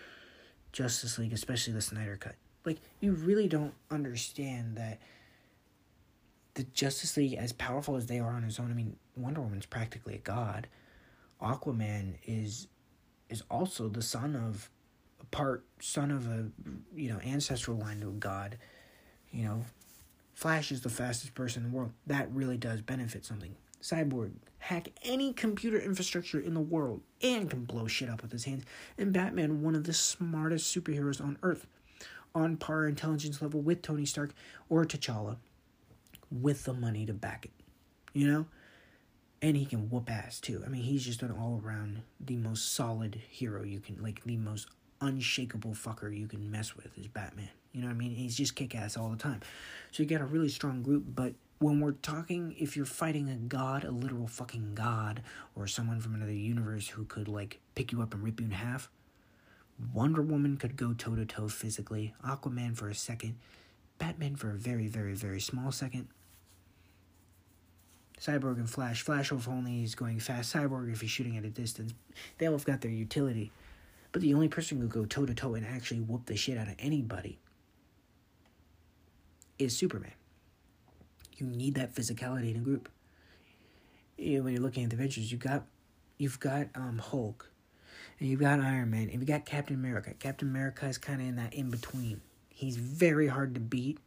Justice 0.72 1.18
League, 1.18 1.34
especially 1.34 1.74
the 1.74 1.82
Snyder 1.82 2.18
Cut. 2.18 2.36
Like, 2.66 2.80
you 3.00 3.14
really 3.14 3.48
don't 3.48 3.74
understand 3.90 4.78
that 4.78 5.00
the 6.56 6.64
Justice 6.64 7.18
League, 7.18 7.34
as 7.34 7.52
powerful 7.54 7.96
as 7.96 8.08
they 8.08 8.20
are 8.20 8.32
on 8.32 8.44
his 8.44 8.60
own, 8.60 8.72
I 8.72 8.74
mean, 8.74 8.96
Wonder 9.16 9.42
Woman's 9.42 9.66
practically 9.66 10.16
a 10.16 10.20
god. 10.20 10.68
Aquaman 11.42 12.16
is 12.26 12.68
is 13.30 13.44
also 13.50 13.90
the 13.90 14.02
son 14.02 14.36
of 14.36 14.70
a 15.20 15.26
part 15.26 15.66
son 15.80 16.12
of 16.12 16.28
a 16.28 16.46
you 16.96 17.10
know 17.10 17.20
ancestral 17.20 17.78
line 17.78 18.00
to 18.02 18.10
a 18.10 18.14
god. 18.14 18.58
You 19.32 19.46
know, 19.46 19.66
Flash 20.34 20.72
is 20.72 20.82
the 20.82 20.90
fastest 20.90 21.34
person 21.34 21.64
in 21.64 21.72
the 21.72 21.78
world. 21.78 21.92
That 22.08 22.32
really 22.32 22.58
does 22.58 22.82
benefit 22.82 23.26
something. 23.26 23.56
Cyborg 23.86 24.32
hack 24.58 24.90
any 25.04 25.32
computer 25.32 25.80
infrastructure 25.80 26.40
in 26.40 26.56
the 26.56 26.60
world 26.60 27.02
and 27.22 27.50
can 27.50 27.66
blow 27.66 27.88
shit 27.88 28.10
up 28.10 28.22
with 28.22 28.32
his 28.32 28.46
hands. 28.46 28.64
And 28.98 29.14
Batman, 29.14 29.62
one 29.62 29.76
of 29.76 29.84
the 29.84 29.94
smartest 29.94 30.76
superheroes 30.76 31.22
on 31.22 31.38
Earth, 31.44 31.68
on 32.34 32.58
par 32.58 32.88
intelligence 32.88 33.42
level 33.42 33.62
with 33.62 33.82
Tony 33.82 34.06
Stark 34.06 34.34
or 34.70 34.86
T'Challa, 34.86 35.38
with 36.32 36.64
the 36.64 36.74
money 36.74 37.06
to 37.06 37.14
back 37.14 37.46
it. 37.46 37.52
You 38.14 38.28
know? 38.28 38.46
and 39.42 39.56
he 39.56 39.66
can 39.66 39.90
whoop 39.92 40.10
ass 40.10 40.40
too. 40.40 40.64
I 40.66 40.70
mean, 40.70 40.82
he's 40.82 41.06
just 41.06 41.22
an 41.22 41.32
all 41.32 41.62
around 41.64 42.02
the 42.20 42.36
most 42.36 42.74
solid 42.74 43.22
hero 43.30 43.64
you 43.64 43.80
can 43.80 44.02
like 44.02 44.24
the 44.24 44.38
most 44.38 44.68
unshakable 45.02 45.72
fucker 45.72 46.16
you 46.16 46.28
can 46.28 46.50
mess 46.50 46.76
with 46.76 46.98
is 46.98 47.08
Batman. 47.08 47.50
You 47.72 47.82
know 47.82 47.88
what 47.88 47.94
I 47.94 47.98
mean? 47.98 48.16
He's 48.16 48.36
just 48.36 48.56
kick 48.56 48.74
ass 48.74 48.98
all 48.98 49.10
the 49.10 49.18
time. 49.18 49.42
So 49.92 50.02
you 50.02 50.10
got 50.10 50.22
a 50.22 50.26
really 50.26 50.50
strong 50.50 50.82
group, 50.82 51.04
but 51.08 51.34
when 51.66 51.80
we're 51.80 51.94
talking 51.94 52.56
if 52.60 52.78
you're 52.78 52.86
fighting 52.86 53.28
a 53.28 53.36
god, 53.36 53.84
a 53.84 53.90
literal 53.90 54.28
fucking 54.28 54.76
god, 54.76 55.24
or 55.56 55.66
someone 55.66 56.00
from 56.00 56.14
another 56.14 56.32
universe 56.32 56.90
who 56.90 57.06
could 57.06 57.28
like 57.28 57.60
pick 57.74 57.92
you 57.92 58.04
up 58.04 58.14
and 58.14 58.22
rip 58.22 58.40
you 58.40 58.46
in 58.46 58.52
half, 58.52 58.88
Wonder 59.92 60.22
Woman 60.22 60.58
could 60.58 60.78
go 60.78 60.94
toe 60.94 61.16
to 61.16 61.26
toe 61.26 61.48
physically, 61.48 62.14
Aquaman 62.24 62.78
for 62.78 62.88
a 62.88 62.94
second, 62.94 63.38
Batman 63.98 64.36
for 64.36 64.52
a 64.52 64.54
very, 64.54 64.88
very, 64.88 65.16
very 65.16 65.42
small 65.42 65.72
second, 65.72 66.08
Cyborg 68.22 68.58
and 68.58 68.70
Flash. 68.70 69.02
Flash 69.02 69.32
if 69.32 69.48
only 69.48 69.80
he's 69.80 69.96
going 69.96 70.20
fast. 70.20 70.54
Cyborg 70.54 70.94
if 70.94 71.02
he's 71.02 71.10
shooting 71.10 71.36
at 71.36 71.46
a 71.46 71.50
distance. 71.50 71.96
They 72.38 72.46
all 72.46 72.54
have 72.54 72.66
got 72.66 72.82
their 72.82 72.92
utility. 72.92 73.52
But 74.12 74.22
the 74.22 74.36
only 74.36 74.50
person 74.50 74.78
who 74.78 74.84
could 74.84 74.94
go 74.94 75.06
toe 75.06 75.26
to 75.26 75.34
toe 75.34 75.56
and 75.56 75.66
actually 75.66 76.02
whoop 76.02 76.28
the 76.28 76.38
shit 76.38 76.60
out 76.60 76.68
of 76.68 76.76
anybody 76.78 77.40
is 79.58 79.76
Superman. 79.76 80.14
You 81.38 81.48
need 81.48 81.76
that 81.76 81.94
physicality 81.94 82.52
in 82.52 82.58
a 82.58 82.64
group. 82.64 82.90
You 84.18 84.38
know, 84.38 84.44
when 84.44 84.54
you're 84.54 84.62
looking 84.62 84.84
at 84.84 84.90
the 84.90 84.96
Avengers, 84.96 85.32
you 85.32 85.38
got 85.38 85.66
you've 86.18 86.40
got 86.40 86.68
um 86.76 87.00
Hulk, 87.00 87.52
and 88.20 88.30
you've 88.30 88.40
got 88.40 88.60
Iron 88.60 88.90
Man, 88.92 89.04
and 89.04 89.14
you've 89.14 89.26
got 89.26 89.46
Captain 89.46 89.76
America. 89.76 90.14
Captain 90.20 90.48
America 90.48 90.86
is 90.86 90.98
kind 90.98 91.22
of 91.22 91.28
in 91.28 91.36
that 91.36 91.54
in 91.54 91.70
between. 91.70 92.22
He's 92.48 92.78
very 92.78 93.28
hard 93.28 93.54
to 93.56 93.60
beat, 93.60 94.00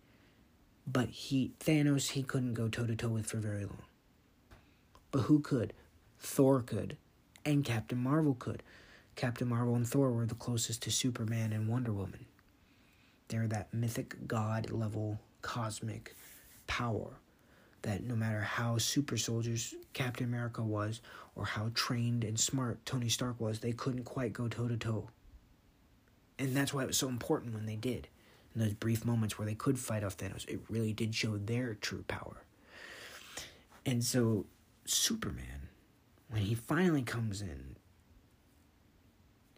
but 0.87 1.11
he 1.11 1.53
Thanos 1.61 2.11
he 2.11 2.23
couldn't 2.23 2.55
go 2.55 2.69
toe 2.69 2.87
to 2.87 2.97
toe 2.97 3.09
with 3.09 3.27
for 3.27 3.37
very 3.37 3.65
long. 3.65 3.83
But 5.11 5.23
who 5.23 5.41
could? 5.41 5.73
Thor 6.19 6.63
could. 6.63 6.97
And 7.45 7.65
Captain 7.65 7.99
Marvel 7.99 8.35
could. 8.35 8.63
Captain 9.17 9.49
Marvel 9.49 9.75
and 9.75 9.87
Thor 9.87 10.13
were 10.13 10.27
the 10.27 10.35
closest 10.35 10.83
to 10.83 10.91
Superman 10.91 11.53
and 11.53 11.69
Wonder 11.69 11.93
Woman. 11.93 12.27
They're 13.29 13.49
that 13.49 13.73
mythic 13.75 14.27
god 14.27 14.71
level 14.71 15.19
cosmic 15.43 16.17
power 16.69 17.19
that 17.83 18.05
no 18.05 18.15
matter 18.15 18.41
how 18.41 18.79
super 18.79 19.17
soldiers 19.17 19.75
Captain 19.93 20.25
America 20.25 20.63
was 20.63 21.01
or 21.35 21.45
how 21.45 21.71
trained 21.75 22.25
and 22.25 22.39
smart 22.39 22.85
Tony 22.85 23.09
Stark 23.09 23.41
was, 23.41 23.59
they 23.59 23.73
couldn't 23.73 24.05
quite 24.05 24.33
go 24.33 24.49
toe 24.49 24.69
to 24.69 24.77
toe. 24.77 25.09
And 26.39 26.57
that's 26.57 26.73
why 26.73 26.83
it 26.83 26.87
was 26.87 26.99
so 26.99 27.09
important 27.09 27.55
when 27.55 27.67
they 27.67 27.77
did. 27.77 28.09
In 28.55 28.61
those 28.61 28.75
brief 28.75 29.05
moments 29.05 29.39
where 29.39 29.47
they 29.47 29.55
could 29.55 29.79
fight 29.79 30.03
off 30.03 30.17
Thanos, 30.17 30.49
it 30.49 30.61
really 30.69 30.93
did 30.93 31.15
show 31.15 31.37
their 31.37 31.75
true 31.75 32.05
power. 32.09 32.45
And 33.85 34.05
so 34.05 34.47
Superman, 34.85 35.69
when 36.29 36.43
he 36.43 36.55
finally 36.55 37.03
comes 37.03 37.41
in, 37.41 37.77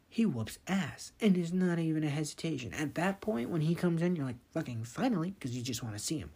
he 0.08 0.26
whoops 0.26 0.58
ass 0.66 1.12
and 1.20 1.36
is 1.36 1.52
not 1.52 1.78
even 1.78 2.02
a 2.02 2.10
hesitation. 2.10 2.74
At 2.74 2.96
that 2.96 3.20
point, 3.20 3.48
when 3.48 3.60
he 3.60 3.76
comes 3.76 4.02
in, 4.02 4.16
you're 4.16 4.26
like, 4.26 4.42
fucking 4.52 4.82
finally, 4.84 5.30
because 5.30 5.56
you 5.56 5.62
just 5.62 5.84
want 5.84 5.96
to 5.96 6.02
see 6.02 6.18
him. 6.18 6.30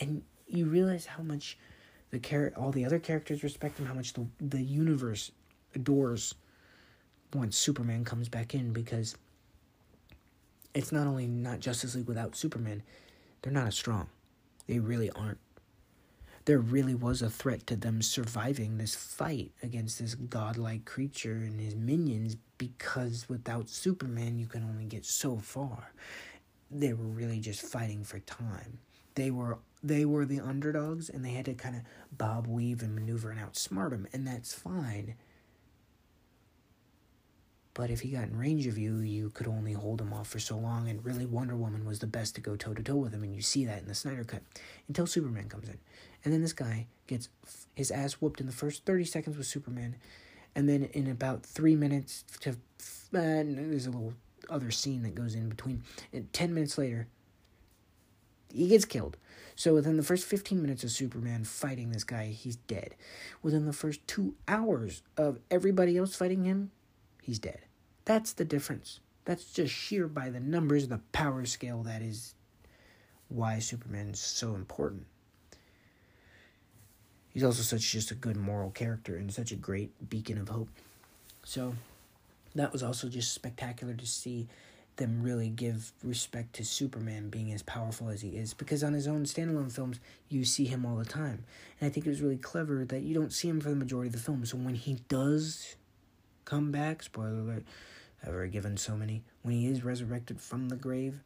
And 0.00 0.22
you 0.46 0.66
realize 0.66 1.06
how 1.06 1.22
much 1.22 1.58
the 2.10 2.18
char- 2.18 2.52
all 2.56 2.70
the 2.70 2.84
other 2.84 2.98
characters 2.98 3.42
respect 3.42 3.78
him, 3.78 3.86
how 3.86 3.94
much 3.94 4.12
the, 4.14 4.26
the 4.40 4.62
universe 4.62 5.30
adores 5.74 6.34
once 7.34 7.56
Superman 7.56 8.04
comes 8.04 8.28
back 8.28 8.54
in, 8.54 8.72
because 8.72 9.16
it's 10.74 10.92
not 10.92 11.06
only 11.06 11.26
not 11.26 11.60
Justice 11.60 11.94
League 11.94 12.08
without 12.08 12.36
Superman, 12.36 12.82
they're 13.42 13.52
not 13.52 13.66
as 13.66 13.74
strong. 13.74 14.08
They 14.66 14.78
really 14.78 15.10
aren't 15.10 15.38
there 16.48 16.58
really 16.58 16.94
was 16.94 17.20
a 17.20 17.28
threat 17.28 17.66
to 17.66 17.76
them 17.76 18.00
surviving 18.00 18.78
this 18.78 18.94
fight 18.94 19.52
against 19.62 19.98
this 19.98 20.14
godlike 20.14 20.86
creature 20.86 21.34
and 21.34 21.60
his 21.60 21.76
minions 21.76 22.38
because 22.56 23.28
without 23.28 23.68
Superman 23.68 24.38
you 24.38 24.46
can 24.46 24.62
only 24.62 24.86
get 24.86 25.04
so 25.04 25.36
far. 25.36 25.92
They 26.70 26.94
were 26.94 27.04
really 27.04 27.38
just 27.38 27.60
fighting 27.60 28.02
for 28.02 28.20
time. 28.20 28.78
They 29.14 29.30
were 29.30 29.58
they 29.82 30.04
were 30.04 30.24
the 30.24 30.40
underdogs 30.40 31.08
and 31.08 31.24
they 31.24 31.30
had 31.30 31.44
to 31.46 31.54
kind 31.54 31.76
of 31.76 31.82
bob 32.16 32.46
weave 32.46 32.82
and 32.82 32.94
maneuver 32.94 33.30
and 33.30 33.40
outsmart 33.40 33.92
him 33.92 34.06
and 34.12 34.26
that's 34.26 34.54
fine. 34.54 35.14
But 37.78 37.90
if 37.90 38.00
he 38.00 38.08
got 38.08 38.24
in 38.24 38.36
range 38.36 38.66
of 38.66 38.76
you, 38.76 38.96
you 38.96 39.30
could 39.30 39.46
only 39.46 39.72
hold 39.72 40.00
him 40.00 40.12
off 40.12 40.26
for 40.26 40.40
so 40.40 40.56
long, 40.58 40.88
and 40.88 41.04
really 41.04 41.24
Wonder 41.24 41.54
Woman 41.54 41.84
was 41.84 42.00
the 42.00 42.08
best 42.08 42.34
to 42.34 42.40
go 42.40 42.56
toe 42.56 42.74
to 42.74 42.82
toe 42.82 42.96
with 42.96 43.12
him, 43.12 43.22
and 43.22 43.32
you 43.32 43.40
see 43.40 43.64
that 43.66 43.82
in 43.82 43.86
the 43.86 43.94
Snyder 43.94 44.24
Cut 44.24 44.42
until 44.88 45.06
Superman 45.06 45.48
comes 45.48 45.68
in. 45.68 45.78
And 46.24 46.34
then 46.34 46.42
this 46.42 46.52
guy 46.52 46.88
gets 47.06 47.28
his 47.76 47.92
ass 47.92 48.14
whooped 48.14 48.40
in 48.40 48.46
the 48.46 48.52
first 48.52 48.84
30 48.84 49.04
seconds 49.04 49.36
with 49.36 49.46
Superman. 49.46 49.94
And 50.56 50.68
then 50.68 50.88
in 50.92 51.08
about 51.08 51.44
three 51.44 51.76
minutes 51.76 52.24
to, 52.40 52.50
uh, 52.50 52.54
there's 53.12 53.86
a 53.86 53.92
little 53.92 54.14
other 54.50 54.72
scene 54.72 55.04
that 55.04 55.14
goes 55.14 55.36
in 55.36 55.48
between. 55.48 55.84
And 56.12 56.32
10 56.32 56.52
minutes 56.52 56.78
later, 56.78 57.06
he 58.52 58.68
gets 58.68 58.84
killed. 58.84 59.16
So 59.56 59.74
within 59.74 59.96
the 59.96 60.02
first 60.02 60.24
15 60.24 60.62
minutes 60.62 60.84
of 60.84 60.90
Superman 60.90 61.44
fighting 61.44 61.90
this 61.90 62.04
guy, 62.04 62.26
he's 62.26 62.56
dead. 62.56 62.94
Within 63.42 63.66
the 63.66 63.72
first 63.72 64.06
two 64.06 64.34
hours 64.46 65.02
of 65.16 65.38
everybody 65.50 65.96
else 65.96 66.14
fighting 66.14 66.44
him, 66.44 66.70
he's 67.22 67.38
dead. 67.38 67.60
That's 68.04 68.32
the 68.32 68.44
difference. 68.44 69.00
That's 69.24 69.52
just 69.52 69.74
sheer 69.74 70.06
by 70.06 70.30
the 70.30 70.40
numbers, 70.40 70.88
the 70.88 71.00
power 71.12 71.44
scale 71.44 71.82
that 71.82 72.02
is 72.02 72.34
why 73.28 73.58
Superman 73.58 74.08
is 74.10 74.20
so 74.20 74.54
important 74.54 75.06
he's 77.38 77.44
also 77.44 77.62
such 77.62 77.92
just 77.92 78.10
a 78.10 78.16
good 78.16 78.36
moral 78.36 78.70
character 78.70 79.16
and 79.16 79.32
such 79.32 79.52
a 79.52 79.54
great 79.54 80.10
beacon 80.10 80.38
of 80.38 80.48
hope. 80.48 80.68
So 81.44 81.74
that 82.56 82.72
was 82.72 82.82
also 82.82 83.08
just 83.08 83.32
spectacular 83.32 83.94
to 83.94 84.06
see 84.06 84.48
them 84.98 85.22
really 85.22 85.48
give 85.48 85.92
respect 86.04 86.54
to 86.54 86.64
Superman 86.64 87.30
being 87.30 87.52
as 87.52 87.62
powerful 87.62 88.08
as 88.08 88.20
he 88.20 88.30
is 88.30 88.54
because 88.54 88.84
on 88.84 88.92
his 88.92 89.08
own 89.08 89.24
standalone 89.24 89.72
films 89.72 89.98
you 90.28 90.44
see 90.44 90.66
him 90.66 90.84
all 90.84 90.96
the 90.96 91.04
time. 91.04 91.44
And 91.80 91.88
I 91.88 91.92
think 91.92 92.06
it 92.06 92.10
was 92.10 92.20
really 92.20 92.36
clever 92.36 92.84
that 92.84 93.02
you 93.02 93.14
don't 93.14 93.32
see 93.32 93.48
him 93.48 93.60
for 93.60 93.70
the 93.70 93.76
majority 93.76 94.08
of 94.08 94.12
the 94.12 94.20
film. 94.20 94.44
So 94.44 94.56
when 94.58 94.74
he 94.74 94.98
does 95.08 95.76
come 96.44 96.70
back, 96.70 97.02
spoiler 97.02 97.40
alert, 97.40 97.64
already 98.26 98.50
given 98.50 98.76
so 98.76 98.96
many, 98.96 99.22
when 99.42 99.54
he 99.54 99.66
is 99.66 99.84
resurrected 99.84 100.40
from 100.40 100.68
the 100.68 100.76
grave, 100.76 101.20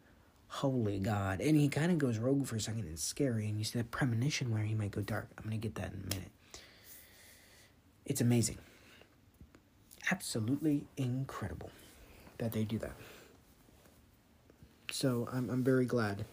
holy 0.49 0.99
God. 0.99 1.41
And 1.41 1.57
he 1.57 1.69
kind 1.69 1.91
of 1.91 1.99
goes 1.99 2.19
rogue 2.19 2.47
for 2.47 2.57
a 2.57 2.61
second. 2.61 2.87
It's 2.93 3.03
scary. 3.03 3.49
And 3.49 3.59
you 3.59 3.65
see 3.65 3.79
that 3.79 3.91
premonition 3.91 4.53
where 4.53 4.63
he 4.63 4.75
might 4.75 4.91
go 4.91 5.01
dark. 5.01 5.29
I'm 5.39 5.51
to 5.51 5.57
get 5.57 5.75
that 5.77 5.93
in 5.93 6.05
a 6.05 6.15
minute. 6.15 6.31
It's 8.05 8.21
amazing. 8.21 8.59
Absolutely 10.11 10.85
incredible 10.97 11.71
that 12.39 12.53
they 12.53 12.65
do 12.65 12.79
that. 12.79 12.93
So 14.93 15.27
I'm, 15.33 15.49
I'm 15.49 15.65
very 15.65 15.87
glad 15.87 16.27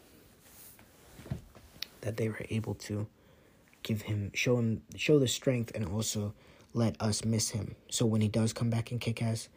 that 2.01 2.17
they 2.17 2.27
were 2.27 2.41
able 2.49 2.75
to 2.75 3.07
give 3.83 4.01
him 4.01 4.31
show 4.33 4.57
him 4.57 4.81
show 4.97 5.17
the 5.17 5.29
strength 5.29 5.71
and 5.73 5.85
also 5.85 6.33
let 6.73 7.01
us 7.01 7.23
miss 7.23 7.51
him. 7.51 7.75
So 7.89 8.05
when 8.05 8.19
he 8.19 8.27
does 8.27 8.51
come 8.51 8.69
back 8.69 8.91
and 8.91 8.99
Kick 8.99 9.23
Ass, 9.23 9.47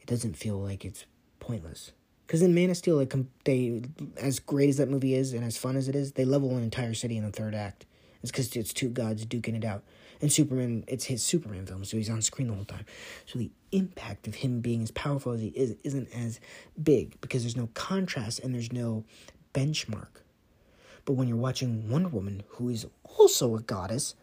it 0.00 0.06
doesn't 0.06 0.36
feel 0.36 0.60
like 0.60 0.84
it's 0.84 1.06
pointless. 1.40 1.90
Because 2.24 2.40
in 2.40 2.54
Man 2.54 2.70
of 2.70 2.76
Steel, 2.76 2.96
like 2.96 3.12
they, 3.44 3.82
as 4.16 4.38
great 4.38 4.68
as 4.68 4.76
that 4.76 4.88
movie 4.88 5.14
is 5.14 5.32
and 5.32 5.44
as 5.44 5.58
fun 5.58 5.76
as 5.76 5.88
it 5.88 5.96
is, 5.96 6.12
they 6.12 6.24
level 6.24 6.56
an 6.56 6.62
entire 6.62 6.94
city 6.94 7.16
in 7.16 7.24
the 7.24 7.32
third 7.32 7.56
act. 7.56 7.84
It's 8.22 8.30
because 8.30 8.54
it's 8.54 8.72
two 8.72 8.88
gods 8.88 9.26
duking 9.26 9.56
it 9.56 9.64
out. 9.64 9.82
And 10.22 10.32
Superman, 10.32 10.84
it's 10.86 11.04
his 11.04 11.22
Superman 11.22 11.66
film, 11.66 11.84
so 11.84 11.96
he's 11.96 12.08
on 12.08 12.22
screen 12.22 12.46
the 12.46 12.54
whole 12.54 12.64
time. 12.64 12.86
So 13.26 13.40
the 13.40 13.50
impact 13.72 14.28
of 14.28 14.36
him 14.36 14.60
being 14.60 14.82
as 14.82 14.92
powerful 14.92 15.32
as 15.32 15.40
he 15.40 15.48
is 15.48 15.74
isn't 15.82 16.08
as 16.14 16.38
big 16.80 17.20
because 17.20 17.42
there's 17.42 17.56
no 17.56 17.68
contrast 17.74 18.38
and 18.38 18.54
there's 18.54 18.72
no 18.72 19.04
benchmark. 19.52 20.22
But 21.04 21.14
when 21.14 21.26
you're 21.26 21.36
watching 21.36 21.90
Wonder 21.90 22.08
Woman, 22.08 22.44
who 22.50 22.68
is 22.68 22.86
also 23.18 23.56
a 23.56 23.60
goddess, 23.60 24.14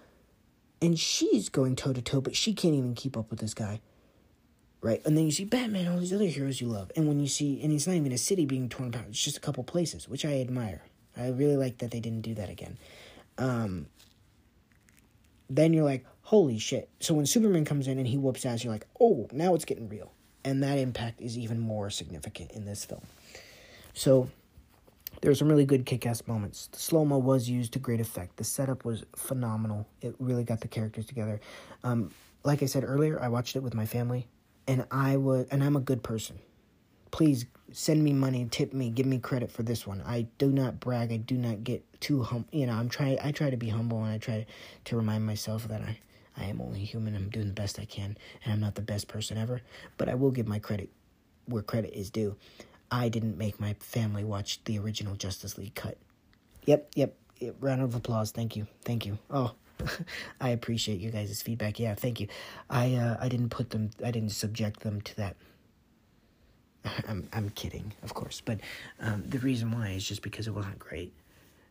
and 0.81 0.97
she's 0.97 1.49
going 1.49 1.75
toe 1.75 1.91
to 1.91 2.01
toe, 2.01 2.21
but 2.21 2.33
she 2.33 2.53
can't 2.53 2.73
even 2.73 2.95
keep 2.95 3.17
up 3.17 3.29
with 3.29 3.41
this 3.41 3.53
guy. 3.53 3.81
Right? 4.81 5.01
And 5.05 5.17
then 5.17 5.25
you 5.25 5.31
see 5.31 5.43
Batman, 5.43 5.89
all 5.89 5.99
these 5.99 6.13
other 6.13 6.23
heroes 6.23 6.61
you 6.61 6.67
love. 6.67 6.89
And 6.95 7.09
when 7.09 7.19
you 7.19 7.27
see, 7.27 7.61
and 7.61 7.73
it's 7.73 7.85
not 7.85 7.97
even 7.97 8.13
a 8.13 8.17
city 8.17 8.45
being 8.45 8.69
torn 8.69 8.87
apart, 8.87 9.07
it's 9.09 9.21
just 9.21 9.35
a 9.35 9.41
couple 9.41 9.61
places, 9.65 10.07
which 10.07 10.23
I 10.23 10.39
admire. 10.39 10.83
I 11.17 11.27
really 11.27 11.57
like 11.57 11.79
that 11.79 11.91
they 11.91 11.99
didn't 11.99 12.21
do 12.21 12.33
that 12.35 12.49
again. 12.49 12.77
Um, 13.37 13.87
then 15.49 15.73
you're 15.73 15.83
like, 15.83 16.05
holy 16.21 16.59
shit. 16.59 16.89
So 16.99 17.13
when 17.13 17.25
Superman 17.25 17.65
comes 17.65 17.87
in 17.87 17.97
and 17.97 18.07
he 18.07 18.17
whoops 18.17 18.45
ass, 18.45 18.63
you're 18.63 18.73
like, 18.73 18.87
oh, 18.99 19.27
now 19.31 19.55
it's 19.55 19.65
getting 19.65 19.89
real. 19.89 20.11
And 20.45 20.63
that 20.63 20.77
impact 20.77 21.21
is 21.21 21.37
even 21.37 21.59
more 21.59 21.89
significant 21.89 22.51
in 22.51 22.65
this 22.65 22.85
film. 22.85 23.01
So 23.93 24.29
there's 25.21 25.39
some 25.39 25.49
really 25.49 25.65
good 25.65 25.85
kick-ass 25.85 26.27
moments. 26.27 26.67
The 26.67 26.79
slow-mo 26.79 27.17
was 27.17 27.49
used 27.49 27.73
to 27.73 27.79
great 27.79 27.99
effect. 27.99 28.37
The 28.37 28.43
setup 28.43 28.85
was 28.85 29.03
phenomenal. 29.15 29.87
It 30.01 30.15
really 30.19 30.43
got 30.43 30.61
the 30.61 30.67
characters 30.67 31.05
together. 31.05 31.41
Um, 31.83 32.11
like 32.43 32.63
I 32.63 32.67
said 32.67 32.83
earlier, 32.85 33.19
I 33.19 33.27
watched 33.27 33.55
it 33.55 33.63
with 33.63 33.73
my 33.73 33.85
family, 33.85 34.27
and 34.67 34.85
I 34.91 35.17
would, 35.17 35.47
and 35.51 35.63
I'm 35.63 35.75
a 35.75 35.81
good 35.81 36.03
person. 36.03 36.37
Please 37.11 37.45
send 37.73 38.03
me 38.03 38.13
money, 38.13 38.47
tip 38.49 38.73
me, 38.73 38.89
give 38.89 39.05
me 39.05 39.19
credit 39.19 39.51
for 39.51 39.63
this 39.63 39.85
one. 39.85 40.01
I 40.05 40.27
do 40.37 40.51
not 40.51 40.79
brag. 40.79 41.11
I 41.11 41.17
do 41.17 41.35
not 41.35 41.63
get 41.63 41.83
too 42.01 42.23
hum. 42.23 42.45
You 42.51 42.67
know, 42.67 42.73
I'm 42.73 42.89
trying. 42.89 43.17
I 43.23 43.31
try 43.31 43.49
to 43.49 43.57
be 43.57 43.69
humble, 43.69 44.03
and 44.03 44.11
I 44.11 44.17
try 44.17 44.45
to 44.85 44.95
remind 44.95 45.25
myself 45.25 45.67
that 45.67 45.81
I, 45.81 45.97
I 46.37 46.45
am 46.45 46.61
only 46.61 46.83
human. 46.83 47.15
I'm 47.15 47.29
doing 47.29 47.47
the 47.47 47.53
best 47.53 47.79
I 47.79 47.85
can, 47.85 48.17
and 48.43 48.53
I'm 48.53 48.59
not 48.59 48.75
the 48.75 48.81
best 48.81 49.07
person 49.07 49.37
ever. 49.37 49.61
But 49.97 50.09
I 50.09 50.15
will 50.15 50.31
give 50.31 50.47
my 50.47 50.59
credit 50.59 50.89
where 51.45 51.63
credit 51.63 51.97
is 51.97 52.09
due. 52.09 52.35
I 52.91 53.09
didn't 53.09 53.37
make 53.37 53.59
my 53.59 53.73
family 53.79 54.23
watch 54.23 54.63
the 54.63 54.79
original 54.79 55.15
Justice 55.15 55.57
League 55.57 55.75
cut. 55.75 55.97
Yep, 56.65 56.91
yep. 56.95 57.15
yep. 57.39 57.55
Round 57.59 57.81
of 57.81 57.95
applause. 57.95 58.31
Thank 58.31 58.55
you. 58.55 58.67
Thank 58.83 59.05
you. 59.05 59.17
Oh, 59.29 59.53
I 60.41 60.49
appreciate 60.49 60.99
you 60.99 61.11
guys' 61.11 61.41
feedback. 61.41 61.79
Yeah, 61.79 61.95
thank 61.95 62.19
you. 62.19 62.27
I 62.69 62.95
uh, 62.95 63.17
I 63.19 63.29
didn't 63.29 63.49
put 63.49 63.69
them. 63.71 63.91
I 64.03 64.11
didn't 64.11 64.31
subject 64.31 64.81
them 64.81 65.01
to 65.01 65.15
that. 65.17 65.35
I'm 67.07 67.27
I'm 67.33 67.49
kidding, 67.51 67.93
of 68.03 68.13
course, 68.13 68.41
but 68.43 68.59
um, 68.99 69.23
the 69.27 69.39
reason 69.39 69.71
why 69.71 69.89
is 69.89 70.07
just 70.07 70.21
because 70.21 70.47
it 70.47 70.53
wasn't 70.53 70.79
great. 70.79 71.13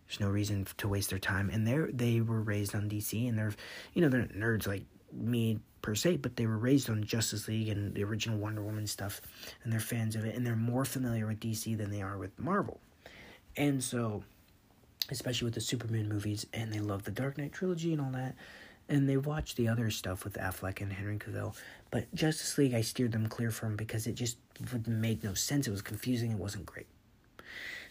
There's 0.07 0.21
no 0.21 0.29
reason 0.29 0.67
to 0.79 0.89
waste 0.89 1.11
their 1.11 1.19
time, 1.19 1.51
and 1.51 1.67
they 1.67 1.77
they 1.93 2.21
were 2.21 2.41
raised 2.41 2.75
on 2.75 2.89
DC, 2.89 3.29
and 3.29 3.39
they're 3.39 3.53
you 3.95 4.03
know 4.03 4.09
they're 4.09 4.25
nerds 4.25 4.67
like 4.67 4.85
me 5.13 5.61
per 5.83 5.95
se, 5.95 6.19
but 6.19 6.37
they 6.37 6.47
were 6.47 6.59
raised 6.59 6.91
on 6.91 7.05
Justice 7.05 7.49
League 7.49 7.69
and 7.69 7.95
the 7.95 8.05
original 8.05 8.39
Wonder 8.39 8.63
Woman 8.63 8.87
stuff, 8.87 9.21
and 9.63 9.73
they're 9.73 9.81
fans 9.81 10.17
of 10.17 10.25
it, 10.25 10.35
and 10.35 10.47
they're 10.47 10.57
more 10.57 10.85
familiar 10.85 11.27
with 11.27 11.41
DC 11.41 11.77
than 11.77 11.91
they 11.91 12.03
are 12.03 12.19
with 12.19 12.37
Marvel. 12.39 12.81
And 13.57 13.83
so, 13.83 14.23
especially 15.11 15.47
with 15.47 15.55
the 15.55 15.61
Superman 15.61 16.09
movies, 16.09 16.47
and 16.53 16.73
they 16.73 16.81
love 16.81 17.05
the 17.05 17.11
Dark 17.11 17.39
Knight 17.39 17.53
trilogy 17.53 17.93
and 17.93 18.01
all 18.01 18.11
that, 18.13 18.35
and 18.89 19.09
they 19.09 19.17
watch 19.17 19.55
the 19.55 19.69
other 19.69 19.91
stuff 19.91 20.25
with 20.25 20.35
Affleck 20.35 20.81
and 20.81 20.93
Henry 20.93 21.19
Cavill. 21.19 21.55
But 21.91 22.13
Justice 22.15 22.59
League, 22.59 22.75
I 22.75 22.83
steered 22.83 23.13
them 23.13 23.29
clear 23.29 23.51
from 23.51 23.77
because 23.77 24.07
it 24.07 24.15
just 24.15 24.39
would 24.73 24.87
make 24.87 25.25
no 25.25 25.35
sense. 25.35 25.67
It 25.67 25.71
was 25.71 25.83
confusing. 25.83 26.31
It 26.31 26.39
wasn't 26.39 26.67
great. 26.67 26.87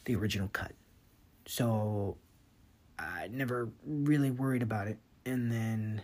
The 0.05 0.15
original 0.15 0.49
cut. 0.49 0.73
So 1.45 2.17
I 2.99 3.27
never 3.31 3.69
really 3.85 4.31
worried 4.31 4.61
about 4.61 4.87
it. 4.87 4.97
And 5.25 5.51
then 5.51 6.01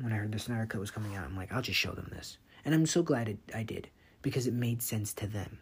when 0.00 0.12
I 0.12 0.16
heard 0.16 0.32
the 0.32 0.38
Snyder 0.38 0.66
Cut 0.66 0.80
was 0.80 0.90
coming 0.90 1.14
out, 1.14 1.24
I'm 1.24 1.36
like, 1.36 1.52
I'll 1.52 1.62
just 1.62 1.78
show 1.78 1.92
them 1.92 2.10
this. 2.12 2.38
And 2.64 2.74
I'm 2.74 2.86
so 2.86 3.02
glad 3.02 3.28
it, 3.28 3.38
I 3.54 3.62
did 3.62 3.88
because 4.20 4.46
it 4.46 4.54
made 4.54 4.82
sense 4.82 5.12
to 5.14 5.26
them. 5.26 5.58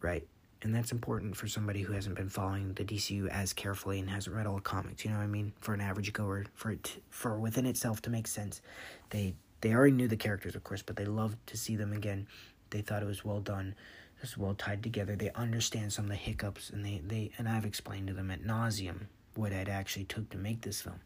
Right? 0.00 0.26
And 0.64 0.74
that's 0.74 0.92
important 0.92 1.36
for 1.36 1.46
somebody 1.46 1.82
who 1.82 1.92
hasn't 1.92 2.16
been 2.16 2.30
following 2.30 2.72
the 2.72 2.84
DCU 2.84 3.28
as 3.28 3.52
carefully 3.52 4.00
and 4.00 4.08
hasn't 4.08 4.34
read 4.34 4.46
all 4.46 4.56
the 4.56 4.62
comics. 4.62 5.04
You 5.04 5.10
know 5.10 5.18
what 5.18 5.24
I 5.24 5.28
mean? 5.28 5.52
For 5.60 5.74
an 5.74 5.80
average 5.80 6.12
goer, 6.12 6.46
for 6.54 6.72
it 6.72 7.02
for 7.10 7.38
within 7.38 7.66
itself 7.66 8.00
to 8.02 8.10
make 8.10 8.26
sense, 8.26 8.62
they 9.10 9.34
they 9.60 9.72
already 9.72 9.92
knew 9.92 10.08
the 10.08 10.16
characters, 10.16 10.56
of 10.56 10.64
course, 10.64 10.82
but 10.82 10.96
they 10.96 11.04
loved 11.04 11.36
to 11.48 11.56
see 11.56 11.76
them 11.76 11.92
again. 11.92 12.26
They 12.70 12.80
thought 12.80 13.02
it 13.02 13.06
was 13.06 13.24
well 13.24 13.40
done, 13.40 13.74
it 14.16 14.22
was 14.22 14.36
well 14.36 14.54
tied 14.54 14.82
together. 14.82 15.16
They 15.16 15.30
understand 15.32 15.92
some 15.92 16.06
of 16.06 16.10
the 16.10 16.16
hiccups, 16.16 16.70
and 16.70 16.84
they 16.84 17.02
they 17.06 17.30
and 17.38 17.48
I've 17.48 17.66
explained 17.66 18.08
to 18.08 18.14
them 18.14 18.30
at 18.30 18.42
nauseum 18.42 19.06
what 19.34 19.52
it 19.52 19.68
actually 19.68 20.04
took 20.04 20.30
to 20.30 20.38
make 20.38 20.62
this 20.62 20.80
film 20.80 21.00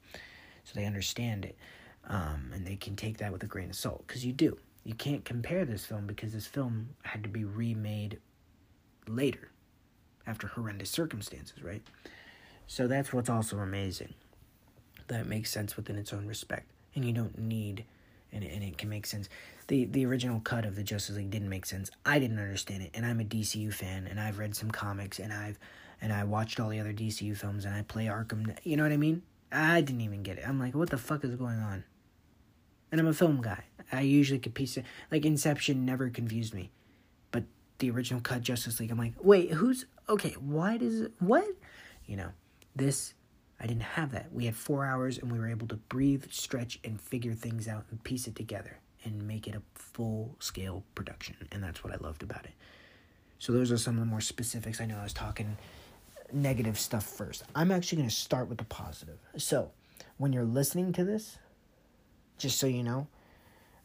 so 0.69 0.79
they 0.79 0.87
understand 0.87 1.45
it. 1.45 1.57
Um, 2.07 2.53
and 2.55 2.67
they 2.67 2.77
can 2.77 2.97
take 2.97 3.19
that 3.19 3.33
with 3.33 3.43
a 3.43 3.47
grain 3.47 3.71
of 3.71 3.77
salt 3.77 4.05
because 4.07 4.25
you 4.25 4.33
do. 4.33 4.57
You 4.85 4.95
can't 4.95 5.25
compare 5.25 5.65
this 5.65 5.85
film 5.85 6.07
because 6.07 6.33
this 6.33 6.47
film 6.47 6.91
had 7.03 7.23
to 7.23 7.29
be 7.29 7.45
remade 7.45 8.19
later 9.09 9.51
after 10.27 10.47
horrendous 10.49 10.91
circumstances, 10.91 11.63
right? 11.63 11.83
So 12.67 12.87
that's 12.87 13.13
what's 13.13 13.31
also 13.31 13.59
amazing. 13.59 14.15
That 15.09 15.27
makes 15.27 15.51
sense 15.51 15.77
within 15.77 15.97
its 15.97 16.13
own 16.13 16.27
respect. 16.27 16.67
And 16.95 17.05
you 17.05 17.13
don't 17.13 17.39
need 17.39 17.85
and 18.33 18.45
it, 18.45 18.53
and 18.53 18.63
it 18.63 18.79
can 18.79 18.89
make 18.89 19.07
sense. 19.07 19.29
The 19.69 19.87
the 19.87 20.05
original 20.07 20.41
cut 20.41 20.65
of 20.65 20.77
the 20.77 20.83
Justice 20.83 21.17
League 21.17 21.31
didn't 21.31 21.49
make 21.49 21.67
sense. 21.67 21.91
I 22.05 22.19
didn't 22.19 22.39
understand 22.39 22.83
it, 22.83 22.91
and 22.95 23.05
I'm 23.07 23.21
a 23.21 23.25
DCU 23.25 23.73
fan, 23.73 24.07
and 24.07 24.21
I've 24.21 24.39
read 24.39 24.55
some 24.55 24.71
comics, 24.71 25.19
and 25.19 25.33
I've 25.33 25.59
and 26.01 26.13
I 26.13 26.25
watched 26.25 26.61
all 26.61 26.69
the 26.69 26.81
other 26.81 26.93
DCU 26.93 27.37
films, 27.37 27.65
and 27.65 27.75
I 27.75 27.83
play 27.83 28.07
Arkham. 28.07 28.57
You 28.63 28.77
know 28.77 28.83
what 28.83 28.93
I 28.93 28.97
mean? 28.97 29.23
I 29.51 29.81
didn't 29.81 30.03
even 30.03 30.23
get 30.23 30.39
it. 30.39 30.45
I'm 30.47 30.59
like, 30.59 30.75
what 30.75 30.91
the 30.91 30.99
fuck 30.99 31.25
is 31.25 31.35
going 31.35 31.59
on? 31.59 31.85
And 32.93 33.01
I'm 33.01 33.07
a 33.07 33.15
film 33.15 33.41
guy. 33.41 33.65
I 33.91 34.03
usually 34.03 34.39
could 34.39 34.55
piece 34.55 34.77
it 34.77 34.85
like 35.11 35.25
Inception 35.25 35.85
never 35.85 36.11
confused 36.11 36.55
me. 36.55 36.71
The 37.79 37.91
original 37.91 38.21
cut 38.21 38.43
Justice 38.43 38.81
League, 38.81 38.91
I'm 38.91 38.99
like, 38.99 39.15
wait, 39.23 39.53
who's 39.53 39.87
okay, 40.09 40.35
why 40.41 40.77
does 40.77 41.01
it 41.01 41.13
what? 41.21 41.49
You 42.07 42.17
know, 42.17 42.31
this 42.75 43.15
I 43.61 43.67
didn't 43.67 43.83
have 43.83 44.13
that. 44.13 44.33
We 44.33 44.47
had 44.47 44.55
four 44.55 44.85
hours 44.85 45.19
and 45.19 45.33
we 45.33 45.39
were 45.39 45.49
able 45.49 45.67
to 45.69 45.77
breathe, 45.77 46.25
stretch, 46.31 46.79
and 46.85 47.01
figure 47.01 47.35
things 47.35 47.67
out 47.67 47.87
and 47.91 48.03
piece 48.05 48.27
it 48.27 48.37
together 48.37 48.79
and 49.05 49.27
make 49.27 49.49
it 49.49 49.55
a 49.55 49.63
full 49.75 50.37
scale 50.39 50.85
production. 50.95 51.37
And 51.51 51.63
that's 51.63 51.83
what 51.83 51.93
I 51.93 51.97
loved 51.97 52.23
about 52.23 52.45
it. 52.45 52.53
So 53.39 53.53
those 53.53 53.71
are 53.73 53.79
some 53.79 53.95
of 53.95 54.01
the 54.01 54.07
more 54.07 54.21
specifics. 54.21 54.81
I 54.81 54.87
know 54.87 54.99
I 54.99 55.03
was 55.03 55.13
talking 55.13 55.57
negative 56.33 56.79
stuff 56.79 57.05
first. 57.05 57.45
I'm 57.55 57.71
actually 57.71 57.99
going 57.99 58.09
to 58.09 58.15
start 58.15 58.49
with 58.49 58.59
the 58.59 58.65
positive. 58.65 59.19
So, 59.37 59.71
when 60.17 60.33
you're 60.33 60.45
listening 60.45 60.93
to 60.95 61.05
this, 61.05 61.39
just 62.39 62.59
so 62.59 62.67
you 62.67 62.83
know, 62.83 63.07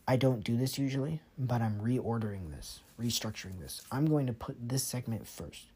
I 0.08 0.18
don't 0.18 0.44
do 0.44 0.58
this 0.58 0.78
usually, 0.78 1.22
but 1.38 1.62
I'm 1.62 1.80
reordering 1.80 2.52
this, 2.52 2.82
restructuring 3.00 3.60
this. 3.62 3.82
I'm 3.92 4.06
going 4.06 4.28
to 4.28 4.34
put 4.34 4.58
this 4.68 4.84
segment 4.84 5.28
first, 5.28 5.68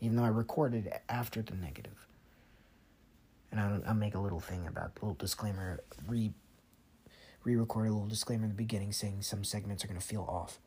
even 0.00 0.16
though 0.16 0.24
I 0.24 0.28
recorded 0.28 0.90
after 1.08 1.42
the 1.42 1.54
negative. 1.54 2.06
And 3.50 3.60
I'll, 3.60 3.82
I'll 3.86 3.94
make 3.94 4.14
a 4.14 4.20
little 4.20 4.40
thing 4.40 4.66
about 4.66 4.92
a 4.96 5.04
little 5.04 5.14
disclaimer, 5.14 5.80
re 6.08 6.32
re-record 7.44 7.88
a 7.88 7.92
little 7.92 8.08
disclaimer 8.08 8.44
in 8.44 8.48
the 8.48 8.56
beginning 8.56 8.90
saying 8.90 9.20
some 9.20 9.44
segments 9.44 9.84
are 9.84 9.86
going 9.86 10.00
to 10.00 10.06
feel 10.06 10.22
off. 10.22 10.58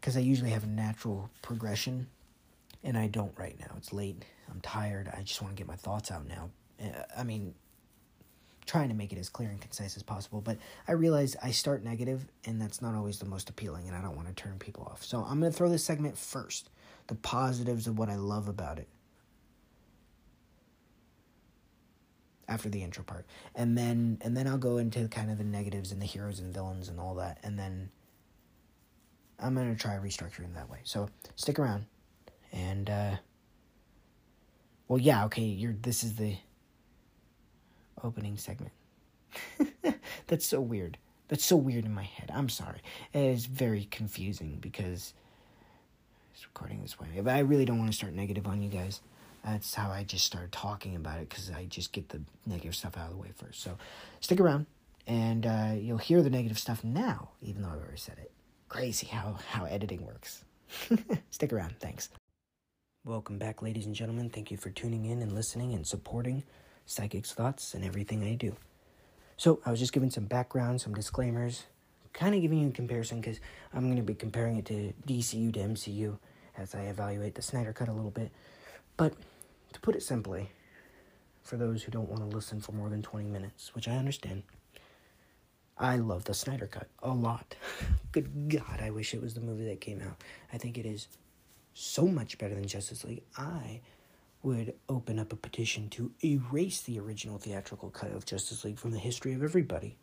Because 0.00 0.16
I 0.16 0.20
usually 0.20 0.50
have 0.50 0.62
a 0.62 0.68
natural 0.68 1.30
progression 1.42 2.06
and 2.84 2.96
I 2.96 3.08
don't 3.08 3.36
right 3.36 3.58
now. 3.58 3.74
It's 3.76 3.92
late. 3.92 4.24
I'm 4.50 4.60
tired. 4.60 5.10
I 5.16 5.22
just 5.22 5.42
want 5.42 5.56
to 5.56 5.60
get 5.60 5.66
my 5.66 5.76
thoughts 5.76 6.10
out 6.10 6.26
now. 6.26 6.50
Uh, 6.82 7.02
I 7.16 7.24
mean, 7.24 7.54
trying 8.66 8.88
to 8.88 8.94
make 8.94 9.12
it 9.12 9.18
as 9.18 9.28
clear 9.28 9.50
and 9.50 9.60
concise 9.60 9.96
as 9.96 10.02
possible, 10.02 10.40
but 10.40 10.58
I 10.86 10.92
realize 10.92 11.36
I 11.42 11.50
start 11.50 11.82
negative, 11.84 12.26
and 12.44 12.60
that's 12.60 12.80
not 12.80 12.94
always 12.94 13.18
the 13.18 13.26
most 13.26 13.50
appealing, 13.50 13.88
and 13.88 13.96
I 13.96 14.00
don't 14.00 14.16
want 14.16 14.28
to 14.28 14.34
turn 14.34 14.58
people 14.58 14.84
off. 14.84 15.04
So 15.04 15.18
I'm 15.18 15.40
going 15.40 15.52
to 15.52 15.56
throw 15.56 15.68
this 15.68 15.84
segment 15.84 16.16
first 16.16 16.70
the 17.08 17.14
positives 17.16 17.86
of 17.86 17.98
what 17.98 18.08
I 18.08 18.14
love 18.16 18.48
about 18.48 18.78
it. 18.78 18.88
After 22.48 22.68
the 22.68 22.82
intro 22.82 23.02
part, 23.02 23.26
and 23.54 23.78
then 23.78 24.18
and 24.20 24.36
then 24.36 24.46
I'll 24.46 24.58
go 24.58 24.76
into 24.76 25.08
kind 25.08 25.30
of 25.30 25.38
the 25.38 25.44
negatives 25.44 25.90
and 25.90 26.02
the 26.02 26.06
heroes 26.06 26.38
and 26.38 26.52
villains 26.52 26.88
and 26.88 27.00
all 27.00 27.14
that, 27.14 27.38
and 27.42 27.58
then 27.58 27.90
I'm 29.38 29.54
gonna 29.54 29.74
try 29.74 29.94
restructuring 29.94 30.54
that 30.54 30.68
way. 30.68 30.78
So 30.84 31.08
stick 31.34 31.58
around 31.58 31.86
And 32.52 32.90
uh 32.90 33.16
well, 34.88 34.98
yeah, 34.98 35.24
okay, 35.26 35.44
you're 35.44 35.74
this 35.80 36.04
is 36.04 36.16
the 36.16 36.36
opening 38.02 38.36
segment. 38.36 38.72
That's 40.26 40.46
so 40.46 40.60
weird. 40.60 40.98
That's 41.28 41.44
so 41.44 41.56
weird 41.56 41.84
in 41.84 41.94
my 41.94 42.02
head. 42.02 42.30
I'm 42.32 42.48
sorry. 42.48 42.80
It 43.12 43.20
is 43.20 43.46
very 43.46 43.86
confusing 43.90 44.58
because 44.60 45.14
it's 46.34 46.44
recording 46.44 46.82
this 46.82 47.00
way. 47.00 47.08
But 47.22 47.34
I 47.34 47.40
really 47.40 47.64
don't 47.64 47.78
want 47.78 47.90
to 47.90 47.96
start 47.96 48.12
negative 48.12 48.46
on 48.46 48.62
you 48.62 48.68
guys. 48.68 49.00
That's 49.44 49.74
how 49.74 49.90
I 49.90 50.04
just 50.04 50.24
started 50.24 50.52
talking 50.52 50.94
about 50.94 51.18
it 51.20 51.28
because 51.28 51.50
I 51.50 51.64
just 51.64 51.92
get 51.92 52.10
the 52.10 52.20
negative 52.46 52.76
stuff 52.76 52.96
out 52.96 53.06
of 53.06 53.12
the 53.12 53.20
way 53.20 53.30
first. 53.34 53.60
So 53.62 53.76
stick 54.20 54.40
around 54.40 54.66
and 55.06 55.46
uh, 55.46 55.72
you'll 55.76 55.98
hear 55.98 56.22
the 56.22 56.30
negative 56.30 56.58
stuff 56.58 56.84
now, 56.84 57.30
even 57.40 57.62
though 57.62 57.68
I've 57.68 57.80
already 57.80 57.96
said 57.96 58.18
it. 58.18 58.30
Crazy 58.68 59.06
how, 59.06 59.36
how 59.50 59.64
editing 59.64 60.06
works. 60.06 60.44
stick 61.30 61.52
around. 61.52 61.74
Thanks. 61.80 62.08
Welcome 63.04 63.38
back, 63.38 63.62
ladies 63.62 63.86
and 63.86 63.94
gentlemen. 63.94 64.30
Thank 64.30 64.50
you 64.50 64.56
for 64.56 64.70
tuning 64.70 65.06
in 65.06 65.22
and 65.22 65.32
listening 65.32 65.74
and 65.74 65.84
supporting 65.86 66.44
Psychic's 66.86 67.32
thoughts 67.32 67.74
and 67.74 67.84
everything 67.84 68.24
I 68.24 68.34
do. 68.34 68.56
So, 69.36 69.60
I 69.64 69.70
was 69.70 69.80
just 69.80 69.92
giving 69.92 70.10
some 70.10 70.24
background, 70.24 70.80
some 70.80 70.94
disclaimers, 70.94 71.64
kind 72.12 72.34
of 72.34 72.42
giving 72.42 72.58
you 72.58 72.68
a 72.68 72.72
comparison 72.72 73.20
because 73.20 73.40
I'm 73.72 73.84
going 73.84 73.96
to 73.96 74.02
be 74.02 74.14
comparing 74.14 74.56
it 74.56 74.66
to 74.66 74.92
DCU 75.06 75.52
to 75.54 75.60
MCU 75.60 76.18
as 76.56 76.74
I 76.74 76.82
evaluate 76.82 77.34
the 77.34 77.42
Snyder 77.42 77.72
Cut 77.72 77.88
a 77.88 77.92
little 77.92 78.10
bit. 78.10 78.30
But 78.96 79.14
to 79.72 79.80
put 79.80 79.96
it 79.96 80.02
simply, 80.02 80.50
for 81.42 81.56
those 81.56 81.82
who 81.82 81.90
don't 81.90 82.08
want 82.08 82.20
to 82.20 82.36
listen 82.36 82.60
for 82.60 82.72
more 82.72 82.88
than 82.88 83.02
20 83.02 83.28
minutes, 83.28 83.74
which 83.74 83.88
I 83.88 83.96
understand, 83.96 84.42
I 85.78 85.96
love 85.96 86.24
the 86.24 86.34
Snyder 86.34 86.66
Cut 86.66 86.88
a 87.02 87.10
lot. 87.10 87.54
Good 88.12 88.50
God, 88.50 88.80
I 88.80 88.90
wish 88.90 89.14
it 89.14 89.22
was 89.22 89.34
the 89.34 89.40
movie 89.40 89.64
that 89.66 89.80
came 89.80 90.00
out. 90.02 90.16
I 90.52 90.58
think 90.58 90.78
it 90.78 90.86
is 90.86 91.08
so 91.74 92.06
much 92.06 92.38
better 92.38 92.54
than 92.54 92.66
Justice 92.66 93.04
League. 93.04 93.22
I 93.36 93.80
would 94.42 94.74
open 94.88 95.18
up 95.18 95.32
a 95.32 95.36
petition 95.36 95.88
to 95.90 96.12
erase 96.24 96.80
the 96.80 96.98
original 96.98 97.38
theatrical 97.38 97.90
cut 97.90 98.10
of 98.10 98.26
Justice 98.26 98.64
League 98.64 98.78
from 98.78 98.90
the 98.90 98.98
history 98.98 99.32
of 99.34 99.42
everybody 99.42 99.96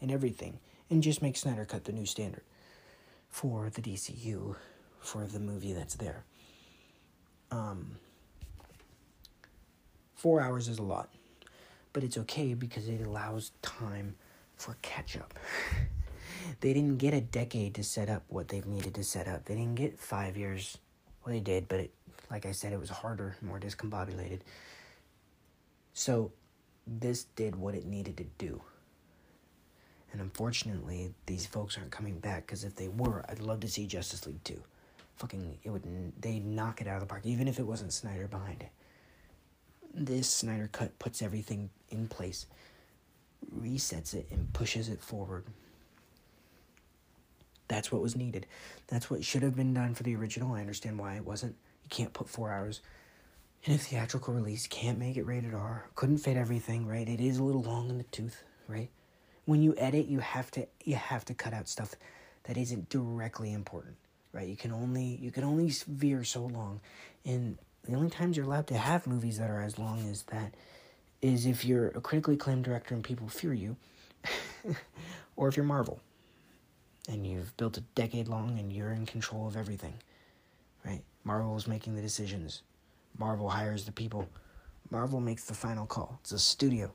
and 0.00 0.10
everything 0.10 0.58
and 0.90 1.02
just 1.02 1.22
make 1.22 1.36
Snyder 1.36 1.64
Cut 1.64 1.84
the 1.84 1.92
new 1.92 2.06
standard 2.06 2.42
for 3.28 3.70
the 3.70 3.82
DCU 3.82 4.56
for 5.00 5.26
the 5.26 5.38
movie 5.38 5.72
that's 5.72 5.94
there. 5.94 6.24
Um, 7.50 7.96
four 10.14 10.40
hours 10.40 10.68
is 10.68 10.78
a 10.78 10.82
lot, 10.82 11.10
but 11.92 12.02
it's 12.02 12.18
okay 12.18 12.54
because 12.54 12.88
it 12.88 13.00
allows 13.06 13.52
time 13.62 14.16
for 14.56 14.76
catch 14.82 15.16
up. 15.16 15.34
they 16.60 16.72
didn't 16.72 16.98
get 16.98 17.14
a 17.14 17.20
decade 17.20 17.74
to 17.74 17.84
set 17.84 18.08
up 18.08 18.24
what 18.28 18.48
they've 18.48 18.66
needed 18.66 18.94
to 18.94 19.04
set 19.04 19.28
up. 19.28 19.44
They 19.44 19.54
didn't 19.54 19.76
get 19.76 19.98
five 19.98 20.36
years. 20.36 20.78
Well, 21.24 21.34
they 21.34 21.40
did, 21.40 21.68
but 21.68 21.80
it, 21.80 21.94
like 22.34 22.46
I 22.46 22.50
said, 22.50 22.72
it 22.72 22.80
was 22.80 22.90
harder, 22.90 23.36
more 23.40 23.60
discombobulated. 23.60 24.40
So, 25.92 26.32
this 26.84 27.26
did 27.36 27.54
what 27.54 27.76
it 27.76 27.86
needed 27.86 28.16
to 28.16 28.24
do. 28.38 28.60
And 30.10 30.20
unfortunately, 30.20 31.14
these 31.26 31.46
folks 31.46 31.78
aren't 31.78 31.92
coming 31.92 32.18
back 32.18 32.44
because 32.44 32.64
if 32.64 32.74
they 32.74 32.88
were, 32.88 33.24
I'd 33.28 33.38
love 33.38 33.60
to 33.60 33.68
see 33.68 33.86
Justice 33.86 34.26
League 34.26 34.42
2. 34.42 34.60
Fucking, 35.14 35.58
it 35.62 35.70
would, 35.70 35.84
They'd 36.20 36.44
knock 36.44 36.80
it 36.80 36.88
out 36.88 36.96
of 36.96 37.02
the 37.02 37.06
park, 37.06 37.24
even 37.24 37.46
if 37.46 37.60
it 37.60 37.66
wasn't 37.68 37.92
Snyder 37.92 38.26
behind 38.26 38.62
it. 38.62 38.70
This 39.94 40.28
Snyder 40.28 40.68
Cut 40.72 40.98
puts 40.98 41.22
everything 41.22 41.70
in 41.90 42.08
place, 42.08 42.46
resets 43.56 44.12
it, 44.12 44.26
and 44.32 44.52
pushes 44.52 44.88
it 44.88 45.00
forward. 45.00 45.44
That's 47.68 47.92
what 47.92 48.02
was 48.02 48.16
needed. 48.16 48.46
That's 48.88 49.08
what 49.08 49.24
should 49.24 49.44
have 49.44 49.54
been 49.54 49.72
done 49.72 49.94
for 49.94 50.02
the 50.02 50.16
original. 50.16 50.54
I 50.54 50.60
understand 50.60 50.98
why 50.98 51.14
it 51.14 51.24
wasn't. 51.24 51.54
You 51.84 51.90
can't 51.90 52.12
put 52.12 52.28
four 52.28 52.52
hours 52.52 52.80
in 53.62 53.74
a 53.74 53.78
theatrical 53.78 54.34
release. 54.34 54.66
Can't 54.66 54.98
make 54.98 55.16
it 55.16 55.26
rated 55.26 55.54
R. 55.54 55.86
Couldn't 55.94 56.18
fit 56.18 56.36
everything, 56.36 56.86
right? 56.86 57.08
It 57.08 57.20
is 57.20 57.38
a 57.38 57.44
little 57.44 57.62
long 57.62 57.88
in 57.88 57.98
the 57.98 58.04
tooth, 58.04 58.42
right? 58.66 58.90
when 59.44 59.62
you 59.62 59.74
edit 59.76 60.06
you 60.06 60.20
have 60.20 60.50
to 60.50 60.66
you 60.84 60.96
have 60.96 61.24
to 61.24 61.34
cut 61.34 61.52
out 61.52 61.68
stuff 61.68 61.94
that 62.44 62.56
isn't 62.56 62.88
directly 62.88 63.52
important 63.52 63.96
right 64.32 64.48
you 64.48 64.56
can 64.56 64.72
only 64.72 65.18
you 65.20 65.30
can 65.30 65.44
only 65.44 65.70
veer 65.88 66.24
so 66.24 66.44
long 66.44 66.80
and 67.24 67.58
the 67.86 67.94
only 67.94 68.10
times 68.10 68.36
you're 68.36 68.46
allowed 68.46 68.66
to 68.66 68.76
have 68.76 69.06
movies 69.06 69.38
that 69.38 69.50
are 69.50 69.60
as 69.60 69.78
long 69.78 70.08
as 70.10 70.22
that 70.24 70.54
is 71.20 71.46
if 71.46 71.64
you're 71.64 71.88
a 71.88 72.00
critically 72.00 72.34
acclaimed 72.34 72.64
director 72.64 72.94
and 72.94 73.04
people 73.04 73.28
fear 73.28 73.52
you 73.52 73.76
or 75.36 75.48
if 75.48 75.56
you're 75.56 75.64
marvel 75.64 76.00
and 77.08 77.26
you've 77.26 77.54
built 77.58 77.76
a 77.76 77.82
decade 77.94 78.28
long 78.28 78.58
and 78.58 78.72
you're 78.72 78.92
in 78.92 79.04
control 79.04 79.46
of 79.46 79.56
everything 79.56 79.94
right 80.84 81.02
marvel 81.24 81.56
is 81.56 81.66
making 81.66 81.94
the 81.94 82.02
decisions 82.02 82.62
marvel 83.18 83.48
hires 83.48 83.84
the 83.84 83.92
people 83.92 84.28
marvel 84.90 85.20
makes 85.20 85.44
the 85.44 85.54
final 85.54 85.86
call 85.86 86.18
it's 86.22 86.32
a 86.32 86.38
studio 86.38 86.92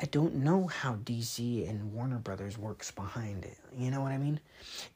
I 0.00 0.06
don't 0.06 0.36
know 0.36 0.66
how 0.66 0.94
DC 0.96 1.68
and 1.68 1.92
Warner 1.92 2.18
Brothers 2.18 2.58
works 2.58 2.90
behind 2.90 3.44
it. 3.44 3.58
You 3.76 3.90
know 3.90 4.00
what 4.00 4.10
I 4.10 4.18
mean? 4.18 4.40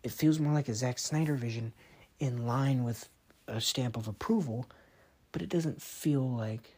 It 0.03 0.11
feels 0.11 0.41
more 0.41 0.53
like 0.53 0.69
a 0.69 0.75
Zack 0.75 0.99
Snyder 0.99 1.35
vision 1.35 1.73
in 2.19 2.47
line 2.47 2.83
with 2.83 3.09
a 3.47 3.61
stamp 3.61 3.97
of 3.97 4.09
approval, 4.09 4.67
but 5.33 5.43
it 5.43 5.49
doesn't 5.49 5.81
feel 5.81 6.29
like 6.29 6.77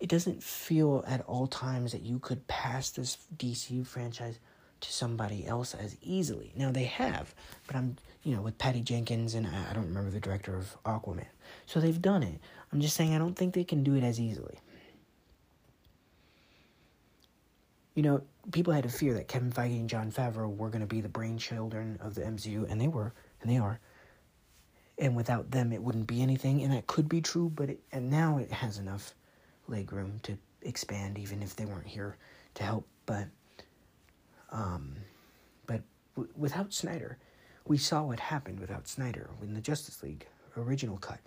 it 0.00 0.08
doesn't 0.08 0.42
feel 0.42 1.04
at 1.06 1.20
all 1.22 1.46
times 1.46 1.92
that 1.92 2.02
you 2.02 2.18
could 2.18 2.48
pass 2.48 2.90
this 2.90 3.18
DC 3.36 3.86
franchise 3.86 4.40
to 4.82 4.92
somebody 4.92 5.46
else 5.46 5.74
as 5.74 5.96
easily. 6.02 6.52
Now 6.54 6.70
they 6.70 6.84
have, 6.84 7.34
but 7.66 7.76
I'm, 7.76 7.96
you 8.22 8.36
know, 8.36 8.42
with 8.42 8.58
Patty 8.58 8.80
Jenkins 8.80 9.34
and 9.34 9.46
I 9.46 9.72
don't 9.72 9.86
remember 9.88 10.10
the 10.10 10.20
director 10.20 10.56
of 10.56 10.76
Aquaman. 10.84 11.26
So 11.66 11.80
they've 11.80 12.00
done 12.00 12.22
it. 12.22 12.38
I'm 12.72 12.80
just 12.80 12.96
saying 12.96 13.14
I 13.14 13.18
don't 13.18 13.34
think 13.34 13.54
they 13.54 13.64
can 13.64 13.82
do 13.82 13.94
it 13.94 14.04
as 14.04 14.20
easily. 14.20 14.58
you 17.94 18.02
know, 18.02 18.22
people 18.52 18.72
had 18.72 18.86
a 18.86 18.90
fear 18.90 19.14
that 19.14 19.28
Kevin 19.28 19.52
Feige 19.52 19.78
and 19.78 19.88
Jon 19.88 20.10
Favreau 20.10 20.54
were 20.56 20.70
going 20.70 20.80
to 20.80 20.86
be 20.86 21.00
the 21.00 21.08
brainchildren 21.08 22.00
of 22.00 22.14
the 22.14 22.22
MCU, 22.22 22.70
and 22.70 22.80
they 22.80 22.88
were, 22.88 23.12
and 23.40 23.50
they 23.50 23.58
are. 23.58 23.80
And 24.98 25.16
without 25.16 25.50
them, 25.50 25.72
it 25.72 25.82
wouldn't 25.82 26.06
be 26.06 26.22
anything, 26.22 26.62
and 26.62 26.72
that 26.72 26.86
could 26.86 27.08
be 27.08 27.20
true. 27.20 27.50
But 27.54 27.70
it, 27.70 27.80
and 27.92 28.10
now 28.10 28.38
it 28.38 28.50
has 28.50 28.78
enough 28.78 29.14
leg 29.68 29.92
room 29.92 30.20
to 30.24 30.38
expand, 30.62 31.18
even 31.18 31.42
if 31.42 31.56
they 31.56 31.64
weren't 31.64 31.86
here 31.86 32.16
to 32.54 32.62
help. 32.62 32.86
But, 33.04 33.26
um, 34.52 34.96
but 35.66 35.82
w- 36.14 36.32
without 36.36 36.72
Snyder, 36.72 37.18
we 37.66 37.78
saw 37.78 38.02
what 38.02 38.20
happened 38.20 38.60
without 38.60 38.86
Snyder 38.86 39.30
in 39.42 39.54
the 39.54 39.60
Justice 39.60 40.02
League 40.02 40.26
original 40.56 40.98
cut. 40.98 41.20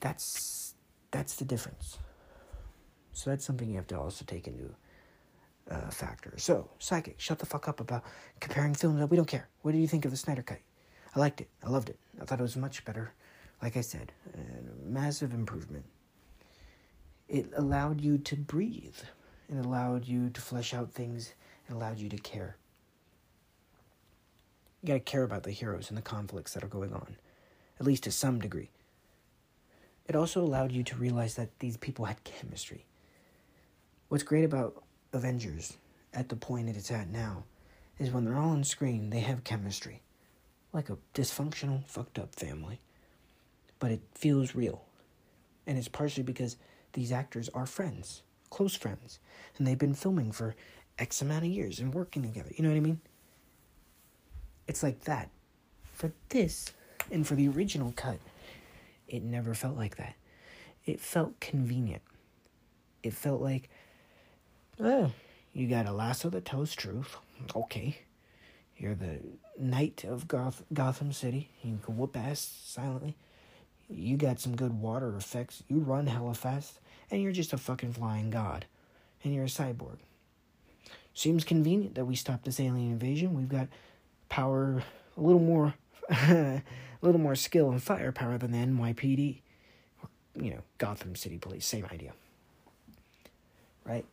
That's 0.00 0.74
that's 1.10 1.36
the 1.36 1.44
difference. 1.44 1.98
So 3.12 3.30
that's 3.30 3.44
something 3.44 3.68
you 3.68 3.76
have 3.76 3.86
to 3.88 3.98
also 3.98 4.24
take 4.26 4.46
into 4.46 4.74
uh, 5.70 5.90
factor. 5.90 6.32
So, 6.38 6.70
Psychic, 6.78 7.20
shut 7.20 7.38
the 7.38 7.46
fuck 7.46 7.68
up 7.68 7.80
about 7.80 8.04
comparing 8.40 8.74
films. 8.74 9.08
We 9.10 9.16
don't 9.16 9.26
care. 9.28 9.48
What 9.62 9.72
do 9.72 9.78
you 9.78 9.86
think 9.86 10.04
of 10.04 10.10
the 10.10 10.16
Snyder 10.16 10.42
Cut? 10.42 10.58
I 11.14 11.20
liked 11.20 11.40
it. 11.40 11.48
I 11.62 11.68
loved 11.68 11.90
it. 11.90 11.98
I 12.20 12.24
thought 12.24 12.40
it 12.40 12.42
was 12.42 12.56
much 12.56 12.84
better. 12.84 13.12
Like 13.60 13.76
I 13.76 13.82
said, 13.82 14.12
a 14.34 14.88
massive 14.88 15.34
improvement. 15.34 15.84
It 17.28 17.50
allowed 17.56 18.00
you 18.00 18.18
to 18.18 18.36
breathe. 18.36 18.96
It 19.48 19.64
allowed 19.64 20.06
you 20.06 20.30
to 20.30 20.40
flesh 20.40 20.74
out 20.74 20.92
things. 20.92 21.32
Allowed 21.72 21.98
you 21.98 22.08
to 22.10 22.18
care. 22.18 22.56
You 24.82 24.88
gotta 24.88 25.00
care 25.00 25.22
about 25.22 25.44
the 25.44 25.52
heroes 25.52 25.88
and 25.88 25.96
the 25.96 26.02
conflicts 26.02 26.52
that 26.52 26.62
are 26.62 26.68
going 26.68 26.92
on, 26.92 27.16
at 27.80 27.86
least 27.86 28.02
to 28.04 28.10
some 28.10 28.40
degree. 28.40 28.68
It 30.06 30.14
also 30.14 30.42
allowed 30.42 30.72
you 30.72 30.82
to 30.82 30.96
realize 30.96 31.36
that 31.36 31.58
these 31.60 31.78
people 31.78 32.04
had 32.04 32.24
chemistry. 32.24 32.84
What's 34.08 34.24
great 34.24 34.44
about 34.44 34.82
Avengers 35.14 35.78
at 36.12 36.28
the 36.28 36.36
point 36.36 36.66
that 36.66 36.76
it's 36.76 36.90
at 36.90 37.08
now 37.08 37.44
is 37.98 38.10
when 38.10 38.24
they're 38.24 38.36
all 38.36 38.50
on 38.50 38.64
screen, 38.64 39.08
they 39.08 39.20
have 39.20 39.44
chemistry. 39.44 40.02
Like 40.72 40.90
a 40.90 40.98
dysfunctional, 41.14 41.86
fucked 41.86 42.18
up 42.18 42.34
family. 42.34 42.80
But 43.78 43.92
it 43.92 44.02
feels 44.14 44.54
real. 44.54 44.84
And 45.66 45.78
it's 45.78 45.88
partially 45.88 46.24
because 46.24 46.56
these 46.92 47.12
actors 47.12 47.48
are 47.54 47.66
friends, 47.66 48.22
close 48.50 48.74
friends, 48.74 49.20
and 49.56 49.66
they've 49.66 49.78
been 49.78 49.94
filming 49.94 50.32
for 50.32 50.54
X 50.98 51.22
amount 51.22 51.44
of 51.44 51.50
years 51.50 51.80
and 51.80 51.92
working 51.94 52.22
together. 52.22 52.50
You 52.56 52.62
know 52.62 52.70
what 52.70 52.76
I 52.76 52.80
mean? 52.80 53.00
It's 54.66 54.82
like 54.82 55.00
that. 55.04 55.30
For 55.94 56.12
this, 56.30 56.72
and 57.10 57.26
for 57.26 57.34
the 57.34 57.48
original 57.48 57.92
cut, 57.94 58.18
it 59.08 59.22
never 59.22 59.54
felt 59.54 59.76
like 59.76 59.96
that. 59.96 60.14
It 60.84 61.00
felt 61.00 61.38
convenient. 61.40 62.02
It 63.02 63.14
felt 63.14 63.40
like 63.40 63.68
Oh, 64.80 65.12
you 65.52 65.68
got 65.68 65.86
a 65.86 65.92
lasso 65.92 66.30
that 66.30 66.44
tells 66.44 66.74
truth. 66.74 67.16
Okay. 67.54 67.98
You're 68.76 68.94
the 68.94 69.20
knight 69.58 70.02
of 70.04 70.26
Goth- 70.26 70.64
Gotham 70.72 71.12
City. 71.12 71.50
You 71.62 71.78
can 71.84 71.96
whoop 71.96 72.16
ass 72.16 72.62
silently. 72.64 73.16
You 73.88 74.16
got 74.16 74.40
some 74.40 74.56
good 74.56 74.80
water 74.80 75.14
effects. 75.14 75.62
You 75.68 75.78
run 75.78 76.06
hella 76.06 76.34
fast. 76.34 76.80
And 77.10 77.22
you're 77.22 77.32
just 77.32 77.52
a 77.52 77.58
fucking 77.58 77.92
flying 77.92 78.30
god. 78.30 78.64
And 79.22 79.34
you're 79.34 79.44
a 79.44 79.48
cyborg. 79.48 79.98
Seems 81.14 81.44
convenient 81.44 81.94
that 81.94 82.06
we 82.06 82.16
stopped 82.16 82.44
this 82.44 82.58
alien 82.58 82.92
invasion. 82.92 83.34
We've 83.34 83.48
got 83.48 83.68
power 84.28 84.82
a 85.16 85.20
little 85.20 85.40
more 85.40 85.74
a 86.10 86.62
little 87.02 87.20
more 87.20 87.34
skill 87.34 87.70
and 87.70 87.82
firepower 87.82 88.38
than 88.38 88.52
the 88.52 88.58
NYPD, 88.58 89.40
or, 90.02 90.08
you 90.42 90.50
know, 90.50 90.60
Gotham 90.78 91.14
City 91.14 91.38
Police. 91.38 91.66
Same 91.66 91.86
idea, 91.92 92.12
right? 93.84 94.04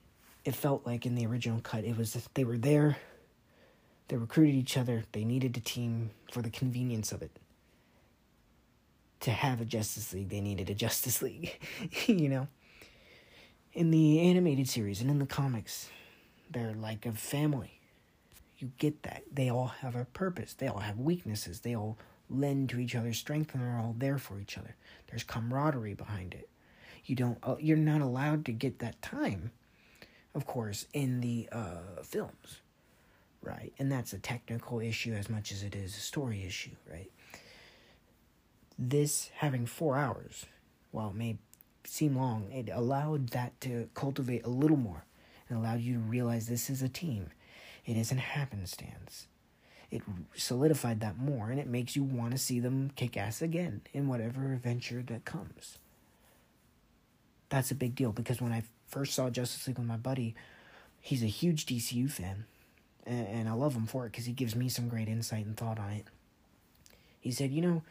It 0.45 0.55
felt 0.55 0.85
like 0.85 1.05
in 1.05 1.15
the 1.15 1.25
original 1.25 1.61
cut, 1.61 1.83
it 1.83 1.97
was 1.97 2.17
they 2.33 2.43
were 2.43 2.57
there, 2.57 2.97
they 4.07 4.17
recruited 4.17 4.55
each 4.55 4.77
other, 4.77 5.03
they 5.11 5.23
needed 5.23 5.55
a 5.57 5.59
team 5.59 6.11
for 6.31 6.41
the 6.41 6.49
convenience 6.49 7.11
of 7.11 7.21
it. 7.21 7.31
To 9.21 9.31
have 9.31 9.59
a 9.59 9.65
Justice 9.65 10.13
League, 10.13 10.29
they 10.29 10.41
needed 10.41 10.69
a 10.69 10.73
Justice 10.73 11.21
League, 11.21 11.59
you 12.07 12.29
know? 12.29 12.47
In 13.73 13.91
the 13.91 14.19
animated 14.21 14.67
series 14.67 15.01
and 15.01 15.11
in 15.11 15.19
the 15.19 15.27
comics, 15.27 15.89
they're 16.49 16.73
like 16.73 17.05
a 17.05 17.11
family. 17.11 17.79
You 18.57 18.71
get 18.77 19.03
that. 19.03 19.23
They 19.31 19.49
all 19.49 19.67
have 19.67 19.95
a 19.95 20.05
purpose, 20.05 20.53
they 20.53 20.67
all 20.67 20.79
have 20.79 20.99
weaknesses, 20.99 21.61
they 21.61 21.75
all 21.75 21.97
lend 22.29 22.69
to 22.69 22.79
each 22.79 22.95
other's 22.95 23.17
strength, 23.17 23.53
and 23.53 23.63
they're 23.63 23.77
all 23.77 23.95
there 23.97 24.17
for 24.17 24.39
each 24.39 24.57
other. 24.57 24.75
There's 25.07 25.23
camaraderie 25.23 25.95
behind 25.95 26.33
it. 26.33 26.49
You 27.05 27.15
don't, 27.15 27.37
uh, 27.41 27.55
you're 27.59 27.77
not 27.77 28.01
allowed 28.01 28.45
to 28.45 28.51
get 28.51 28.79
that 28.79 29.01
time, 29.01 29.51
of 30.35 30.45
course, 30.45 30.85
in 30.93 31.21
the 31.21 31.49
uh, 31.51 32.03
films 32.03 32.61
right? 33.41 33.73
And 33.79 33.91
that's 33.91 34.13
a 34.13 34.19
technical 34.19 34.79
issue 34.79 35.13
as 35.13 35.29
much 35.29 35.51
as 35.51 35.63
it 35.63 35.75
is 35.75 35.95
a 35.95 35.99
story 35.99 36.43
issue, 36.43 36.75
right? 36.89 37.11
This 38.77 39.29
having 39.35 39.65
four 39.65 39.97
hours, 39.97 40.45
while 40.91 41.09
it 41.09 41.15
may 41.15 41.37
seem 41.85 42.15
long, 42.15 42.51
it 42.51 42.69
allowed 42.71 43.29
that 43.29 43.59
to 43.61 43.89
cultivate 43.93 44.45
a 44.45 44.49
little 44.49 44.77
more 44.77 45.05
and 45.49 45.57
allowed 45.57 45.81
you 45.81 45.95
to 45.95 45.99
realize 45.99 46.47
this 46.47 46.69
is 46.69 46.81
a 46.81 46.89
team. 46.89 47.31
It 47.85 47.97
isn't 47.97 48.17
happenstance. 48.17 49.27
It 49.91 50.03
solidified 50.35 50.99
that 50.99 51.17
more 51.17 51.49
and 51.49 51.59
it 51.59 51.67
makes 51.67 51.95
you 51.95 52.03
want 52.03 52.31
to 52.31 52.37
see 52.37 52.59
them 52.59 52.91
kick 52.95 53.17
ass 53.17 53.41
again 53.41 53.81
in 53.91 54.07
whatever 54.07 54.53
adventure 54.53 55.03
that 55.07 55.25
comes. 55.25 55.79
That's 57.49 57.71
a 57.71 57.75
big 57.75 57.95
deal 57.95 58.11
because 58.11 58.39
when 58.39 58.51
I 58.51 58.63
first 58.87 59.15
saw 59.15 59.29
Justice 59.31 59.67
League 59.67 59.79
with 59.79 59.87
my 59.87 59.97
buddy, 59.97 60.35
he's 61.01 61.23
a 61.23 61.27
huge 61.27 61.65
DCU 61.65 62.09
fan 62.09 62.45
and, 63.05 63.27
and 63.27 63.49
I 63.49 63.53
love 63.53 63.75
him 63.75 63.87
for 63.87 64.05
it 64.05 64.11
because 64.11 64.25
he 64.25 64.33
gives 64.33 64.55
me 64.55 64.69
some 64.69 64.87
great 64.87 65.07
insight 65.07 65.45
and 65.45 65.57
thought 65.57 65.79
on 65.79 65.91
it. 65.91 66.05
He 67.19 67.31
said, 67.31 67.51
"You 67.51 67.61
know, 67.61 67.83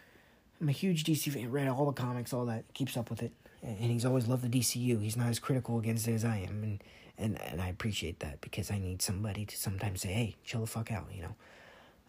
I'm 0.61 0.69
a 0.69 0.73
huge 0.73 1.05
DC 1.05 1.33
fan. 1.33 1.51
Read 1.51 1.69
all 1.69 1.87
the 1.87 1.93
comics, 1.93 2.33
all 2.33 2.47
that. 2.47 2.73
Keeps 2.75 2.97
up 2.97 3.11
with 3.11 3.23
it, 3.23 3.33
and 3.63 3.91
he's 3.91 4.05
always 4.05 4.27
loved 4.27 4.49
the 4.49 4.59
DCU. 4.59 5.03
He's 5.03 5.17
not 5.17 5.29
as 5.29 5.39
critical 5.39 5.79
against 5.79 6.09
it 6.09 6.15
as 6.15 6.25
I 6.25 6.39
am, 6.39 6.63
and 6.63 6.83
and 7.19 7.41
and 7.43 7.61
I 7.61 7.69
appreciate 7.69 8.21
that 8.21 8.41
because 8.41 8.71
I 8.71 8.79
need 8.79 9.03
somebody 9.03 9.45
to 9.45 9.57
sometimes 9.57 10.03
say, 10.03 10.13
"Hey, 10.13 10.37
chill 10.45 10.61
the 10.61 10.67
fuck 10.67 10.91
out," 10.93 11.07
you 11.13 11.23
know. 11.23 11.35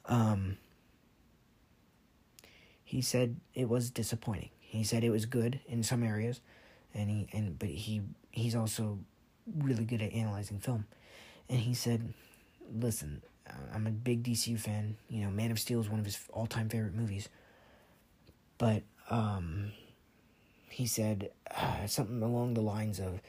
Um. 0.06 0.58
He 2.84 3.02
said 3.02 3.36
it 3.54 3.70
was 3.70 3.92
disappointing. 3.92 4.50
He 4.60 4.84
said 4.84 5.04
it 5.04 5.12
was 5.12 5.28
good 5.28 5.60
in 5.68 5.84
some 5.84 6.04
areas, 6.04 6.42
and 6.94 7.10
he 7.10 7.28
and 7.34 7.58
but 7.60 7.70
he 7.70 8.02
he's 8.32 8.56
also 8.56 9.00
really 9.58 9.86
good 9.86 10.02
at 10.02 10.12
analyzing 10.12 10.60
film, 10.60 10.86
and 11.50 11.60
he 11.60 11.74
said 11.74 12.14
listen, 12.74 13.22
I'm 13.74 13.88
a 13.88 13.92
big 13.92 14.24
DCU 14.24 14.60
fan. 14.60 14.98
You 15.10 15.24
know, 15.26 15.32
Man 15.32 15.52
of 15.52 15.60
Steel 15.60 15.80
is 15.80 15.90
one 15.90 16.00
of 16.00 16.06
his 16.06 16.20
all 16.32 16.48
time 16.48 16.70
favorite 16.70 16.96
movies. 16.96 17.30
But 18.58 18.84
um, 19.10 19.72
he 20.70 20.86
said 20.86 21.32
uh, 21.56 21.88
something 21.88 22.22
along 22.22 22.54
the 22.54 22.62
lines 22.62 23.00
of, 23.00 23.22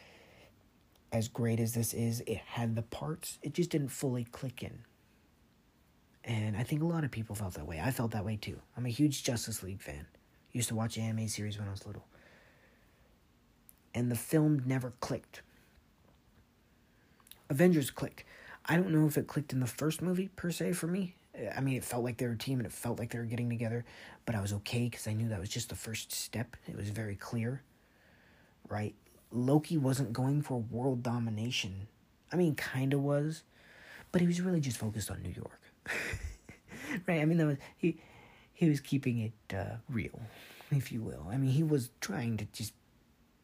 as 1.12 1.28
great 1.28 1.60
as 1.60 1.74
this 1.74 1.92
is, 1.92 2.20
it 2.26 2.38
had 2.38 2.74
the 2.76 2.82
parts, 2.82 3.38
it 3.42 3.54
just 3.54 3.70
didn't 3.70 3.88
fully 3.88 4.24
click 4.24 4.62
in. 4.62 4.84
And 6.24 6.56
I 6.56 6.62
think 6.62 6.82
a 6.82 6.86
lot 6.86 7.04
of 7.04 7.10
people 7.10 7.34
felt 7.34 7.54
that 7.54 7.66
way. 7.66 7.80
I 7.82 7.90
felt 7.90 8.12
that 8.12 8.24
way 8.24 8.36
too. 8.36 8.60
I'm 8.76 8.86
a 8.86 8.90
huge 8.90 9.24
Justice 9.24 9.62
League 9.62 9.80
fan. 9.80 10.06
Used 10.52 10.68
to 10.68 10.74
watch 10.74 10.98
anime 10.98 11.28
series 11.28 11.58
when 11.58 11.66
I 11.66 11.70
was 11.70 11.86
little. 11.86 12.06
And 13.94 14.10
the 14.10 14.16
film 14.16 14.62
never 14.66 14.92
clicked. 15.00 15.42
Avengers 17.48 17.90
clicked. 17.90 18.24
I 18.66 18.76
don't 18.76 18.90
know 18.90 19.06
if 19.06 19.16
it 19.16 19.26
clicked 19.26 19.52
in 19.52 19.60
the 19.60 19.66
first 19.66 20.02
movie 20.02 20.28
per 20.36 20.50
se 20.50 20.72
for 20.74 20.86
me. 20.86 21.16
I 21.56 21.60
mean, 21.60 21.76
it 21.76 21.84
felt 21.84 22.04
like 22.04 22.18
they 22.18 22.26
were 22.26 22.32
a 22.32 22.38
team 22.38 22.58
and 22.58 22.66
it 22.66 22.72
felt 22.72 22.98
like 22.98 23.10
they 23.10 23.18
were 23.18 23.24
getting 23.24 23.48
together, 23.48 23.84
but 24.26 24.34
I 24.34 24.40
was 24.40 24.52
okay 24.52 24.84
because 24.84 25.06
I 25.06 25.12
knew 25.12 25.28
that 25.28 25.40
was 25.40 25.48
just 25.48 25.68
the 25.68 25.74
first 25.74 26.12
step. 26.12 26.56
It 26.68 26.76
was 26.76 26.90
very 26.90 27.16
clear, 27.16 27.62
right? 28.68 28.94
Loki 29.32 29.76
wasn't 29.78 30.12
going 30.12 30.42
for 30.42 30.58
world 30.58 31.02
domination. 31.02 31.86
I 32.32 32.36
mean, 32.36 32.54
kind 32.54 32.92
of 32.94 33.00
was, 33.00 33.42
but 34.12 34.20
he 34.20 34.26
was 34.26 34.40
really 34.40 34.60
just 34.60 34.76
focused 34.76 35.10
on 35.10 35.22
New 35.22 35.30
York, 35.30 35.60
right? 37.06 37.20
I 37.20 37.24
mean, 37.24 37.38
that 37.38 37.46
was 37.46 37.56
he. 37.76 37.98
He 38.52 38.68
was 38.68 38.80
keeping 38.80 39.18
it 39.20 39.56
uh, 39.56 39.76
real, 39.88 40.20
if 40.70 40.92
you 40.92 41.00
will. 41.00 41.26
I 41.30 41.38
mean, 41.38 41.50
he 41.50 41.62
was 41.62 41.88
trying 42.02 42.36
to 42.36 42.44
just 42.52 42.74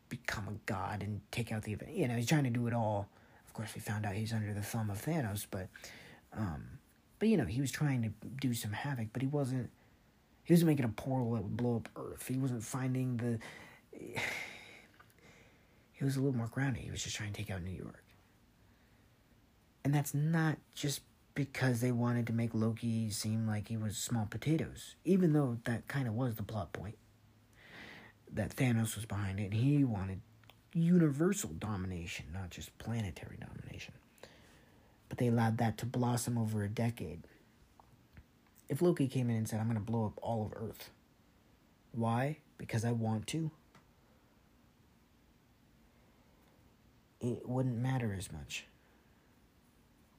become 0.09 0.47
a 0.49 0.53
god 0.66 1.03
and 1.03 1.20
take 1.30 1.53
out 1.53 1.62
the 1.62 1.72
event. 1.72 1.93
You 1.93 2.07
know, 2.09 2.14
he's 2.14 2.26
trying 2.26 2.45
to 2.45 2.51
do 2.51 2.66
it 2.66 2.74
all 2.74 3.09
Of 3.47 3.55
course, 3.55 3.74
we 3.74 3.80
found 3.80 4.05
out 4.05 4.14
he's 4.14 4.32
under 4.32 4.53
the 4.53 4.62
thumb 4.62 4.91
of 4.91 5.03
Thanos, 5.03 5.47
but, 5.51 5.68
um, 6.37 6.78
but 7.18 7.28
you 7.28 7.37
know, 7.39 7.47
he 7.47 7.61
was 7.61 7.70
trying 7.70 8.03
to 8.03 8.11
do 8.41 8.53
some 8.53 8.72
havoc, 8.72 9.09
but 9.12 9.22
he 9.22 9.28
wasn't. 9.28 9.70
He 10.45 10.53
wasn't 10.53 10.68
making 10.68 10.84
a 10.84 10.89
portal 10.91 11.32
that 11.32 11.43
would 11.43 11.57
blow 11.57 11.76
up 11.76 11.89
Earth. 11.97 12.28
He 12.28 12.37
wasn't 12.37 12.62
finding 12.62 13.16
the. 13.16 13.39
He 15.97 16.05
was 16.05 16.16
a 16.16 16.20
little 16.20 16.36
more 16.36 16.47
grounded. 16.49 16.82
He 16.82 16.90
was 16.90 17.03
just 17.03 17.16
trying 17.16 17.32
to 17.32 17.36
take 17.36 17.51
out 17.51 17.62
New 17.62 17.70
York. 17.70 18.05
And 19.82 19.94
that's 19.94 20.12
not 20.12 20.59
just 20.74 21.01
because 21.34 21.80
they 21.80 21.90
wanted 21.90 22.26
to 22.26 22.34
make 22.34 22.51
Loki 22.53 23.09
seem 23.09 23.47
like 23.47 23.68
he 23.68 23.78
was 23.78 23.97
small 23.97 24.26
potatoes, 24.28 24.97
even 25.05 25.32
though 25.32 25.59
that 25.64 25.88
kind 25.88 26.07
of 26.07 26.12
was 26.12 26.34
the 26.34 26.42
plot 26.42 26.72
point. 26.74 26.99
That 28.30 28.55
Thanos 28.55 28.94
was 28.94 29.07
behind 29.07 29.40
it, 29.40 29.44
and 29.44 29.55
he 29.55 29.84
wanted 29.84 30.20
universal 30.74 31.51
domination, 31.51 32.26
not 32.34 32.51
just 32.51 32.76
planetary 32.76 33.38
domination. 33.38 33.94
But 35.09 35.16
they 35.16 35.28
allowed 35.28 35.57
that 35.59 35.78
to 35.78 35.86
blossom 35.86 36.36
over 36.36 36.62
a 36.62 36.68
decade. 36.68 37.22
If 38.68 38.82
Loki 38.82 39.09
came 39.09 39.30
in 39.30 39.36
and 39.36 39.49
said, 39.49 39.61
I'm 39.61 39.66
going 39.66 39.78
to 39.78 39.82
blow 39.82 40.05
up 40.05 40.18
all 40.20 40.44
of 40.44 40.62
Earth, 40.62 40.90
why? 41.92 42.38
Because 42.59 42.84
I 42.84 42.92
want 42.92 43.26
to? 43.28 43.51
It 47.20 47.48
wouldn't 47.48 47.78
matter 47.78 48.14
as 48.16 48.30
much. 48.32 48.66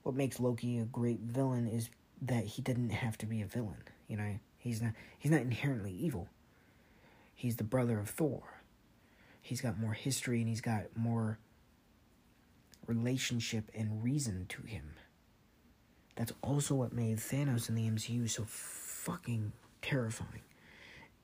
What 0.03 0.15
makes 0.15 0.39
Loki 0.39 0.79
a 0.79 0.85
great 0.85 1.19
villain 1.19 1.67
is 1.67 1.89
that 2.21 2.45
he 2.45 2.61
didn't 2.61 2.89
have 2.89 3.17
to 3.19 3.25
be 3.25 3.41
a 3.41 3.45
villain. 3.45 3.83
You 4.07 4.17
know, 4.17 4.39
he's 4.57 4.81
not 4.81 4.93
he's 5.17 5.31
not 5.31 5.41
inherently 5.41 5.91
evil. 5.91 6.29
He's 7.35 7.57
the 7.57 7.63
brother 7.63 7.99
of 7.99 8.09
Thor 8.09 8.57
he's 9.47 9.61
got 9.61 9.79
more 9.79 9.93
history 9.93 10.39
and 10.39 10.49
he's 10.49 10.61
got 10.61 10.83
more 10.95 11.39
relationship 12.85 13.71
and 13.73 14.03
reason 14.03 14.45
to 14.49 14.61
him. 14.63 14.95
That's 16.15 16.33
also 16.41 16.75
what 16.75 16.91
made 16.91 17.17
Thanos 17.17 17.69
in 17.69 17.75
the 17.75 17.89
MCU 17.89 18.29
so 18.29 18.43
fucking 18.45 19.53
terrifying. 19.81 20.41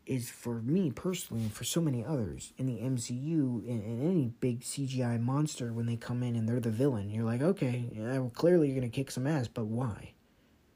Is 0.05 0.29
for 0.29 0.55
me 0.55 0.91
personally, 0.91 1.43
and 1.43 1.53
for 1.53 1.63
so 1.63 1.79
many 1.79 2.03
others 2.03 2.51
in 2.57 2.65
the 2.65 2.79
MCU, 2.81 3.65
and, 3.69 3.81
and 3.83 4.03
any 4.03 4.33
big 4.41 4.59
CGI 4.59 5.17
monster, 5.21 5.71
when 5.71 5.85
they 5.85 5.95
come 5.95 6.23
in 6.23 6.35
and 6.35 6.47
they're 6.47 6.59
the 6.59 6.71
villain, 6.71 7.09
you're 7.09 7.23
like, 7.23 7.41
okay, 7.41 7.89
yeah, 7.93 8.17
well, 8.17 8.31
clearly 8.33 8.67
you're 8.67 8.75
gonna 8.75 8.89
kick 8.89 9.11
some 9.11 9.25
ass, 9.25 9.47
but 9.47 9.65
why? 9.65 10.11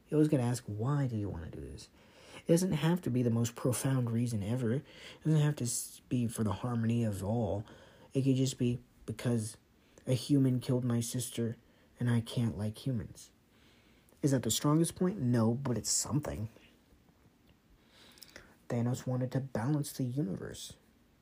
You're 0.08 0.18
always 0.18 0.30
gonna 0.30 0.44
ask, 0.44 0.64
why 0.66 1.08
do 1.08 1.18
you 1.18 1.28
want 1.28 1.44
to 1.52 1.60
do 1.60 1.66
this? 1.72 1.90
It 2.48 2.52
doesn't 2.54 2.72
have 2.72 3.02
to 3.02 3.10
be 3.10 3.22
the 3.22 3.30
most 3.30 3.56
profound 3.56 4.10
reason 4.10 4.42
ever. 4.42 4.76
It 4.76 4.84
doesn't 5.26 5.42
have 5.42 5.58
to 5.58 5.70
be 6.08 6.28
for 6.28 6.46
the 6.46 6.54
harmony 6.54 7.04
of 7.04 7.22
all. 7.22 7.66
It 8.14 8.22
could 8.22 8.38
just 8.38 8.58
be 8.58 8.80
because 9.06 9.58
a 10.08 10.14
human 10.14 10.62
killed 10.62 10.86
my 10.86 11.02
sister 11.02 11.58
and 12.00 12.10
I 12.10 12.22
can't 12.22 12.58
like 12.58 12.88
humans. 12.88 13.32
Is 14.22 14.32
that 14.32 14.44
the 14.44 14.52
strongest 14.52 14.96
point? 14.96 15.20
No, 15.20 15.54
but 15.54 15.78
it's 15.78 15.92
something. 15.92 16.48
Thanos 18.70 19.08
wanted 19.08 19.32
to 19.32 19.40
balance 19.40 19.92
the 19.92 20.04
universe. 20.04 20.74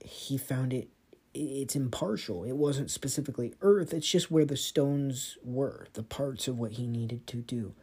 He 0.04 0.38
found 0.38 0.74
it 0.74 0.89
it's 1.36 1.76
impartial. 1.76 2.46
It 2.46 2.56
wasn't 2.56 2.89
specifically 2.89 3.54
Earth, 3.62 3.93
it's 3.93 4.10
just 4.10 4.32
where 4.32 4.46
the 4.46 4.56
stones 4.56 5.38
were, 5.43 5.88
the 5.93 6.04
parts 6.04 6.48
of 6.48 6.58
what 6.58 6.74
he 6.74 6.88
needed 6.88 7.28
to 7.28 7.38
do. 7.38 7.74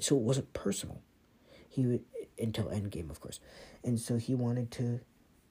So 0.00 0.16
it 0.16 0.22
wasn't 0.22 0.52
personal. 0.52 1.00
He 1.68 1.86
would, 1.86 2.04
until 2.36 2.64
Endgame, 2.64 3.10
of 3.10 3.20
course. 3.20 3.38
And 3.84 4.00
so 4.00 4.16
he 4.16 4.34
wanted 4.34 4.72
to 4.72 5.00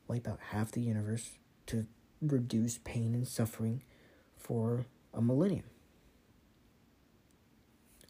wipe 0.07 0.27
out 0.27 0.39
half 0.49 0.71
the 0.73 0.81
universe 0.81 1.31
to 1.67 1.85
reduce 2.21 2.77
pain 2.79 3.13
and 3.13 3.25
suffering 3.25 3.83
for 4.37 4.85
a 5.13 5.21
millennium. 5.21 5.65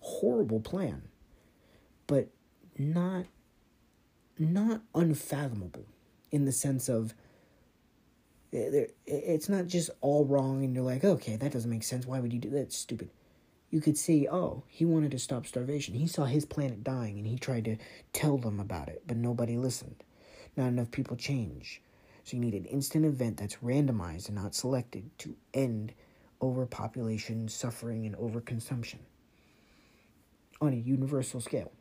Horrible 0.02 0.60
plan, 0.60 1.04
but 2.08 2.30
not 2.78 3.26
not 4.40 4.82
unfathomable 4.96 5.86
in 6.32 6.46
the 6.46 6.52
sense 6.52 6.90
of 6.90 7.14
eh, 8.54 8.86
it's 9.06 9.50
not 9.50 9.68
just 9.68 9.90
all 10.02 10.26
wrong 10.26 10.64
and 10.64 10.74
you're 10.74 10.84
like 10.84 11.04
okay 11.04 11.36
that 11.36 11.52
doesn't 11.52 11.70
make 11.70 11.84
sense 11.84 12.06
why 12.06 12.20
would 12.20 12.34
you 12.34 12.40
do 12.40 12.50
that 12.50 12.62
it's 12.62 12.78
stupid 12.78 13.10
you 13.70 13.82
could 13.82 13.98
see, 13.98 14.28
oh, 14.28 14.64
he 14.68 14.84
wanted 14.86 15.12
to 15.12 15.20
stop 15.20 15.46
starvation. 15.46 15.94
He 15.94 16.08
saw 16.08 16.26
his 16.26 16.46
planet 16.46 16.84
dying 16.84 17.18
and 17.18 17.28
he 17.28 17.38
tried 17.38 17.66
to 17.66 17.78
tell 18.14 18.38
them 18.38 18.60
about 18.60 18.90
it, 18.90 19.04
but 19.06 19.18
nobody 19.18 19.58
listened. 19.58 20.04
not 20.58 20.68
enough 20.68 20.92
people 20.92 21.16
change. 21.16 21.82
So 22.24 22.36
you 22.36 22.42
need 22.42 22.56
an 22.56 22.66
instant 22.66 23.06
event 23.06 23.38
that's 23.38 23.58
randomized 23.58 24.28
and 24.28 24.36
not 24.36 24.56
selected 24.56 25.10
to 25.20 25.36
end 25.54 25.94
overpopulation, 26.42 27.48
suffering, 27.48 28.06
and 28.06 28.16
overconsumption 28.18 29.00
on 30.60 30.74
a 30.74 30.78
universal 30.78 31.40
scale. 31.40 31.72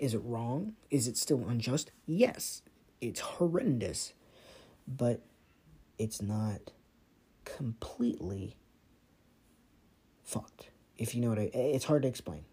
Is 0.00 0.14
it 0.14 0.22
wrong? 0.24 0.72
Is 0.90 1.06
it 1.06 1.18
still 1.18 1.44
unjust? 1.46 1.92
Yes, 2.06 2.62
it's 3.02 3.20
horrendous, 3.20 4.14
but 4.88 5.20
it's 5.98 6.22
not 6.22 6.72
completely 7.44 8.56
fucked. 10.24 10.70
If 10.96 11.14
you 11.14 11.20
know 11.20 11.28
what 11.28 11.38
I, 11.38 11.50
it's 11.52 11.84
hard 11.84 12.02
to 12.02 12.08
explain 12.08 12.46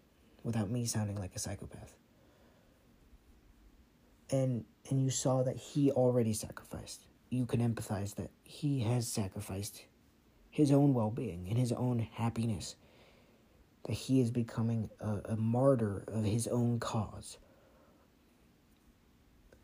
without 0.44 0.70
me 0.70 0.84
sounding 0.84 1.16
like 1.16 1.34
a 1.34 1.38
psychopath. 1.38 1.96
And 4.30 4.66
and 4.90 5.02
you 5.02 5.08
saw 5.08 5.42
that 5.42 5.56
he 5.56 5.90
already 5.90 6.34
sacrificed. 6.34 7.06
You 7.30 7.46
can 7.46 7.60
empathize 7.60 8.14
that 8.16 8.30
he 8.44 8.80
has 8.80 9.08
sacrificed 9.08 9.84
his 10.50 10.70
own 10.70 10.92
well-being 10.92 11.46
and 11.48 11.56
his 11.56 11.72
own 11.72 11.98
happiness. 11.98 12.76
That 13.84 13.94
he 13.94 14.20
is 14.20 14.30
becoming 14.30 14.90
a, 15.00 15.32
a 15.32 15.36
martyr 15.36 16.04
of 16.08 16.24
his 16.24 16.46
own 16.46 16.78
cause. 16.80 17.38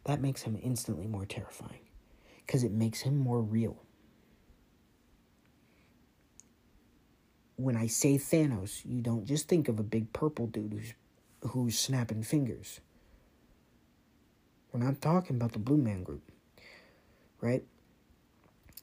That 0.05 0.21
makes 0.21 0.43
him 0.43 0.59
instantly 0.63 1.07
more 1.07 1.27
terrifying 1.27 1.89
because 2.47 2.65
it 2.65 2.73
makes 2.73 3.01
him 3.01 3.17
more 3.17 3.41
real. 3.41 3.85
when 7.57 7.77
I 7.77 7.87
say 7.87 8.17
Thanos, 8.17 8.85
you 8.85 9.01
don't 9.01 9.25
just 9.25 9.49
think 9.49 9.69
of 9.69 9.79
a 9.79 9.85
big 9.85 10.13
purple 10.13 10.47
dude 10.47 10.73
who's 10.73 10.95
who's 11.51 11.79
snapping 11.79 12.23
fingers. 12.23 12.81
We're 14.73 14.81
not 14.81 15.01
talking 15.01 15.37
about 15.37 15.53
the 15.53 15.59
Blue 15.59 15.77
Man 15.77 16.03
Group, 16.03 16.23
right? 17.41 17.63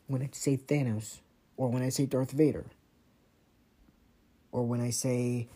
When 0.08 0.22
I 0.22 0.30
say 0.32 0.58
Thanos, 0.58 1.20
or 1.58 1.70
when 1.70 1.82
I 1.82 1.90
say 1.90 2.06
Darth 2.06 2.32
Vader, 2.32 2.68
or 4.52 4.64
when 4.64 4.82
I 4.82 4.89
say, 4.89 5.47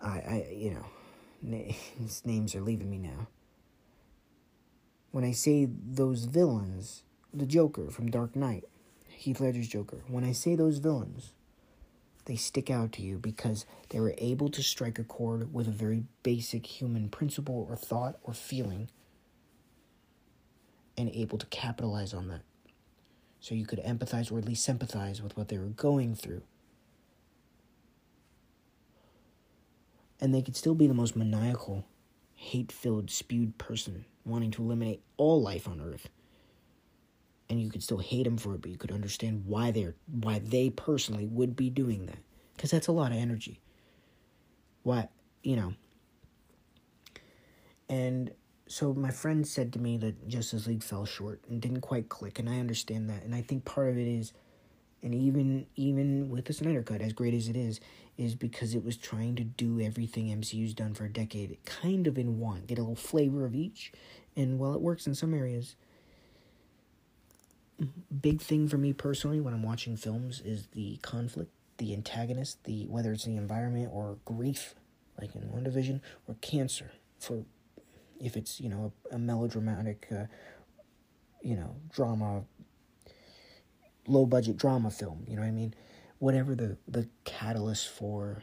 I, 0.00 0.08
I, 0.08 0.48
you 0.52 0.70
know, 0.70 0.86
his 1.98 2.24
names 2.24 2.54
are 2.54 2.60
leaving 2.60 2.90
me 2.90 2.98
now. 2.98 3.28
When 5.10 5.24
I 5.24 5.32
say 5.32 5.66
those 5.66 6.24
villains, 6.24 7.02
the 7.32 7.46
Joker 7.46 7.90
from 7.90 8.10
Dark 8.10 8.36
Knight, 8.36 8.64
Heath 9.08 9.40
Ledger's 9.40 9.68
Joker, 9.68 10.02
when 10.06 10.24
I 10.24 10.32
say 10.32 10.54
those 10.54 10.78
villains, 10.78 11.32
they 12.26 12.36
stick 12.36 12.70
out 12.70 12.92
to 12.92 13.02
you 13.02 13.18
because 13.18 13.64
they 13.88 14.00
were 14.00 14.14
able 14.18 14.50
to 14.50 14.62
strike 14.62 14.98
a 14.98 15.04
chord 15.04 15.52
with 15.52 15.66
a 15.66 15.72
very 15.72 16.04
basic 16.22 16.66
human 16.66 17.08
principle 17.08 17.66
or 17.68 17.74
thought 17.74 18.16
or 18.22 18.34
feeling 18.34 18.90
and 20.98 21.10
able 21.14 21.38
to 21.38 21.46
capitalize 21.46 22.12
on 22.12 22.28
that. 22.28 22.42
So 23.40 23.54
you 23.54 23.64
could 23.64 23.82
empathize 23.82 24.30
or 24.30 24.38
at 24.38 24.44
least 24.44 24.64
sympathize 24.64 25.22
with 25.22 25.36
what 25.36 25.48
they 25.48 25.58
were 25.58 25.66
going 25.66 26.14
through. 26.14 26.42
And 30.20 30.34
they 30.34 30.42
could 30.42 30.56
still 30.56 30.74
be 30.74 30.86
the 30.86 30.94
most 30.94 31.16
maniacal, 31.16 31.86
hate 32.34 32.72
filled, 32.72 33.10
spewed 33.10 33.56
person 33.58 34.04
wanting 34.24 34.50
to 34.52 34.62
eliminate 34.62 35.02
all 35.16 35.40
life 35.40 35.68
on 35.68 35.80
Earth. 35.80 36.08
And 37.48 37.60
you 37.60 37.70
could 37.70 37.82
still 37.82 37.98
hate 37.98 38.24
them 38.24 38.36
for 38.36 38.54
it, 38.54 38.60
but 38.60 38.70
you 38.70 38.76
could 38.76 38.92
understand 38.92 39.44
why 39.46 39.70
they're 39.70 39.94
why 40.06 40.38
they 40.38 40.68
personally 40.70 41.26
would 41.26 41.56
be 41.56 41.70
doing 41.70 42.06
that. 42.06 42.18
Because 42.54 42.70
that's 42.70 42.88
a 42.88 42.92
lot 42.92 43.12
of 43.12 43.18
energy. 43.18 43.60
What 44.82 45.10
you 45.42 45.56
know, 45.56 45.72
and 47.88 48.32
so 48.66 48.92
my 48.92 49.10
friend 49.10 49.46
said 49.46 49.72
to 49.72 49.78
me 49.78 49.96
that 49.96 50.28
Justice 50.28 50.66
League 50.66 50.82
fell 50.82 51.06
short 51.06 51.40
and 51.48 51.60
didn't 51.60 51.80
quite 51.80 52.10
click, 52.10 52.38
and 52.38 52.48
I 52.50 52.58
understand 52.58 53.08
that, 53.08 53.22
and 53.22 53.34
I 53.34 53.40
think 53.40 53.64
part 53.64 53.88
of 53.88 53.96
it 53.96 54.06
is, 54.06 54.32
and 55.02 55.14
even 55.14 55.66
even 55.76 56.28
with 56.30 56.46
the 56.46 56.52
Snyder 56.52 56.82
Cut, 56.82 57.00
as 57.00 57.12
great 57.12 57.34
as 57.34 57.48
it 57.48 57.56
is, 57.56 57.80
is 58.16 58.34
because 58.34 58.74
it 58.74 58.84
was 58.84 58.96
trying 58.96 59.36
to 59.36 59.44
do 59.44 59.80
everything 59.80 60.26
MCU's 60.28 60.74
done 60.74 60.94
for 60.94 61.04
a 61.04 61.12
decade, 61.12 61.56
kind 61.64 62.06
of 62.06 62.18
in 62.18 62.38
one, 62.38 62.62
get 62.66 62.78
a 62.78 62.82
little 62.82 62.96
flavor 62.96 63.44
of 63.44 63.54
each, 63.54 63.92
and 64.36 64.58
while 64.58 64.74
it 64.74 64.80
works 64.80 65.06
in 65.06 65.14
some 65.14 65.34
areas 65.34 65.76
big 68.22 68.40
thing 68.40 68.68
for 68.68 68.78
me 68.78 68.92
personally 68.92 69.40
when 69.40 69.54
I'm 69.54 69.62
watching 69.62 69.96
films 69.96 70.40
is 70.40 70.66
the 70.72 70.96
conflict, 71.02 71.50
the 71.78 71.94
antagonist, 71.94 72.64
the 72.64 72.86
whether 72.86 73.12
it's 73.12 73.24
the 73.24 73.36
environment 73.36 73.90
or 73.92 74.18
grief, 74.24 74.74
like 75.20 75.34
in 75.34 75.42
WandaVision, 75.42 76.00
or 76.26 76.36
cancer 76.40 76.92
for 77.18 77.44
if 78.20 78.36
it's 78.36 78.60
you 78.60 78.68
know 78.68 78.92
a, 79.10 79.14
a 79.14 79.18
melodramatic, 79.18 80.08
uh, 80.10 80.24
you 81.42 81.56
know 81.56 81.76
drama, 81.92 82.42
low 84.08 84.26
budget 84.26 84.56
drama 84.56 84.90
film. 84.90 85.24
You 85.28 85.36
know 85.36 85.42
what 85.42 85.48
I 85.48 85.52
mean? 85.52 85.74
Whatever 86.18 86.54
the 86.54 86.76
the 86.86 87.08
catalyst 87.24 87.88
for 87.88 88.42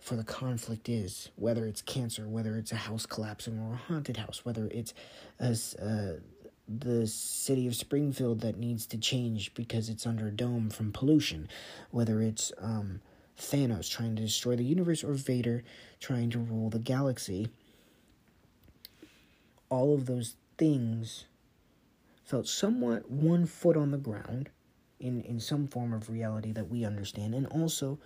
for 0.00 0.14
the 0.14 0.24
conflict 0.24 0.88
is, 0.88 1.30
whether 1.34 1.66
it's 1.66 1.82
cancer, 1.82 2.28
whether 2.28 2.56
it's 2.56 2.70
a 2.70 2.76
house 2.76 3.06
collapsing 3.06 3.58
or 3.58 3.74
a 3.74 3.76
haunted 3.76 4.16
house, 4.16 4.44
whether 4.44 4.68
it's 4.70 4.94
uh, 5.40 6.20
the 6.68 7.06
city 7.06 7.66
of 7.66 7.74
Springfield 7.74 8.40
that 8.40 8.56
needs 8.56 8.86
to 8.86 8.98
change 8.98 9.52
because 9.54 9.88
it's 9.88 10.06
under 10.06 10.28
a 10.28 10.30
dome 10.30 10.70
from 10.70 10.92
pollution, 10.92 11.48
whether 11.90 12.20
it's 12.22 12.52
um, 12.60 13.00
Thanos 13.38 13.90
trying 13.90 14.16
to 14.16 14.22
destroy 14.22 14.56
the 14.56 14.64
universe 14.64 15.04
or 15.04 15.12
Vader 15.12 15.62
trying 16.00 16.30
to 16.30 16.38
rule 16.38 16.70
the 16.70 16.78
galaxy. 16.78 17.48
All 19.68 19.94
of 19.94 20.06
those 20.06 20.36
things 20.56 21.24
felt 22.26 22.48
somewhat 22.48 23.08
one 23.08 23.46
foot 23.46 23.76
on 23.76 23.92
the 23.92 23.98
ground 23.98 24.50
in, 24.98 25.22
in 25.22 25.38
some 25.38 25.68
form 25.68 25.92
of 25.92 26.10
reality 26.10 26.52
that 26.52 26.68
we 26.68 26.84
understand, 26.84 27.34
and 27.34 27.46
also 27.46 27.98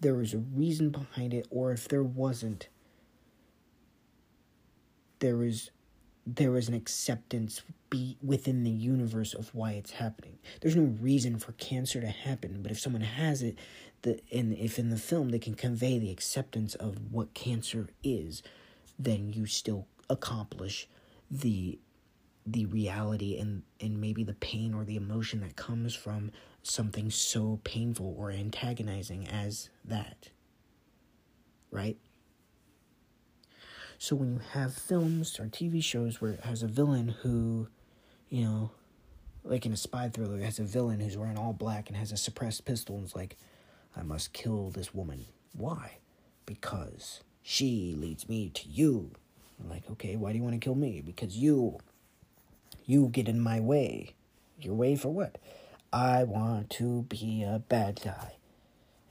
there 0.00 0.14
was 0.14 0.34
a 0.34 0.38
reason 0.38 0.90
behind 0.90 1.32
it, 1.32 1.46
or 1.50 1.70
if 1.70 1.86
there 1.88 2.02
wasn't, 2.02 2.68
there 5.20 5.36
was 5.36 5.70
there 6.26 6.56
is 6.56 6.68
an 6.68 6.74
acceptance 6.74 7.62
be 7.88 8.16
within 8.22 8.62
the 8.62 8.70
universe 8.70 9.34
of 9.34 9.54
why 9.54 9.72
it's 9.72 9.92
happening. 9.92 10.38
There's 10.60 10.76
no 10.76 10.94
reason 11.00 11.38
for 11.38 11.52
cancer 11.52 12.00
to 12.00 12.08
happen, 12.08 12.62
but 12.62 12.70
if 12.70 12.78
someone 12.78 13.02
has 13.02 13.42
it, 13.42 13.58
the 14.02 14.20
and 14.32 14.52
if 14.54 14.78
in 14.78 14.90
the 14.90 14.96
film 14.96 15.30
they 15.30 15.38
can 15.38 15.54
convey 15.54 15.98
the 15.98 16.10
acceptance 16.10 16.74
of 16.74 17.12
what 17.12 17.34
cancer 17.34 17.88
is, 18.02 18.42
then 18.98 19.32
you 19.32 19.46
still 19.46 19.86
accomplish 20.08 20.88
the 21.30 21.78
the 22.46 22.66
reality 22.66 23.38
and 23.38 23.62
and 23.80 24.00
maybe 24.00 24.24
the 24.24 24.34
pain 24.34 24.74
or 24.74 24.84
the 24.84 24.96
emotion 24.96 25.40
that 25.40 25.56
comes 25.56 25.94
from 25.94 26.30
something 26.62 27.10
so 27.10 27.60
painful 27.64 28.14
or 28.18 28.30
antagonizing 28.30 29.26
as 29.28 29.70
that. 29.84 30.30
Right? 31.70 31.96
So 33.98 34.16
when 34.16 34.32
you 34.32 34.40
have 34.52 34.74
films 34.74 35.38
or 35.38 35.44
TV 35.44 35.84
shows 35.84 36.20
where 36.20 36.32
it 36.32 36.40
has 36.40 36.62
a 36.62 36.66
villain 36.66 37.16
who, 37.22 37.68
you 38.30 38.44
know, 38.44 38.70
like 39.44 39.66
in 39.66 39.72
a 39.72 39.76
spy 39.76 40.08
thriller, 40.08 40.38
it 40.38 40.44
has 40.44 40.58
a 40.58 40.64
villain 40.64 41.00
who's 41.00 41.18
wearing 41.18 41.36
all 41.36 41.52
black 41.52 41.88
and 41.88 41.96
has 41.96 42.10
a 42.10 42.16
suppressed 42.16 42.64
pistol 42.64 42.96
and 42.96 43.04
is 43.04 43.14
like, 43.14 43.36
I 43.94 44.02
must 44.02 44.32
kill 44.32 44.70
this 44.70 44.94
woman. 44.94 45.26
Why? 45.52 45.98
Because 46.46 47.20
she 47.42 47.94
leads 47.96 48.28
me 48.28 48.48
to 48.50 48.68
you. 48.68 49.10
I'm 49.60 49.68
like, 49.68 49.82
okay, 49.90 50.16
why 50.16 50.32
do 50.32 50.38
you 50.38 50.44
want 50.44 50.54
to 50.54 50.64
kill 50.64 50.74
me? 50.74 51.02
Because 51.04 51.36
you, 51.36 51.78
you 52.90 53.08
get 53.08 53.28
in 53.28 53.40
my 53.40 53.60
way. 53.60 54.14
Your 54.60 54.74
way 54.74 54.96
for 54.96 55.10
what? 55.10 55.38
I 55.92 56.24
want 56.24 56.70
to 56.70 57.02
be 57.02 57.44
a 57.44 57.62
bad 57.68 58.00
guy. 58.04 58.34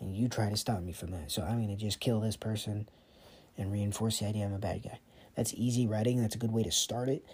And 0.01 0.15
you 0.15 0.27
try 0.27 0.49
to 0.49 0.57
stop 0.57 0.81
me 0.81 0.91
from 0.91 1.11
that. 1.11 1.31
So 1.31 1.43
I'm 1.43 1.63
going 1.63 1.69
to 1.69 1.75
just 1.75 2.01
kill 2.01 2.19
this 2.19 2.35
person 2.35 2.89
and 3.57 3.71
reinforce 3.71 4.19
the 4.19 4.27
idea 4.27 4.45
I'm 4.45 4.53
a 4.53 4.59
bad 4.59 4.83
guy. 4.83 4.99
That's 5.35 5.53
easy 5.53 5.87
writing, 5.87 6.21
that's 6.21 6.35
a 6.35 6.39
good 6.39 6.51
way 6.51 6.63
to 6.63 6.71
start 6.71 7.07
it. 7.07 7.25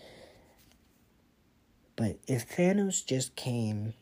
But 1.95 2.17
if 2.27 2.47
Thanos 2.47 3.03
just 3.03 3.35
came, 3.35 3.93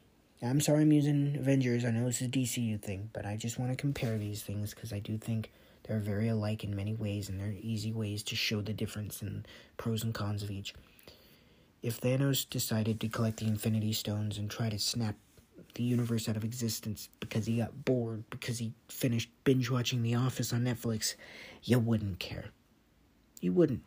I'm 0.42 0.60
sorry 0.60 0.82
I'm 0.82 0.92
using 0.92 1.38
Avengers, 1.38 1.86
I 1.86 1.92
know 1.92 2.08
it's 2.08 2.20
a 2.20 2.28
DCU 2.28 2.82
thing, 2.82 3.10
but 3.14 3.26
I 3.26 3.38
just 3.38 3.58
want 3.58 3.72
to 3.72 3.78
compare 3.78 4.18
these 4.18 4.42
things 4.42 4.74
because 4.74 4.92
I 4.92 5.00
do 5.00 5.18
think 5.18 5.52
they're 5.84 6.00
very 6.00 6.28
alike 6.28 6.66
in 6.66 6.76
many 6.76 6.94
ways 6.94 7.30
and 7.30 7.40
they're 7.40 7.56
easy 7.62 7.94
ways 7.94 8.24
to 8.24 8.36
show 8.36 8.60
the 8.62 8.74
difference 8.74 9.22
and 9.22 9.48
pros 9.78 10.04
and 10.04 10.14
cons 10.14 10.44
of 10.44 10.52
each. 10.52 10.74
If 11.84 12.00
Thanos 12.00 12.50
decided 12.50 13.02
to 13.02 13.10
collect 13.10 13.38
the 13.38 13.46
Infinity 13.46 13.92
Stones 13.92 14.38
and 14.38 14.50
try 14.50 14.70
to 14.70 14.80
snap 14.80 15.16
the 15.76 15.84
universe 15.84 16.30
out 16.30 16.38
of 16.38 16.46
existence 16.46 17.10
because 17.20 17.46
he 17.46 17.58
got 17.58 17.84
bored, 17.84 18.24
because 18.30 18.58
he 18.60 18.72
finished 18.88 19.30
binge 19.44 19.70
watching 19.70 20.02
The 20.02 20.16
Office 20.16 20.54
on 20.54 20.64
Netflix, 20.64 21.16
you 21.62 21.80
wouldn't 21.80 22.20
care. 22.20 22.52
You 23.42 23.52
wouldn't. 23.52 23.84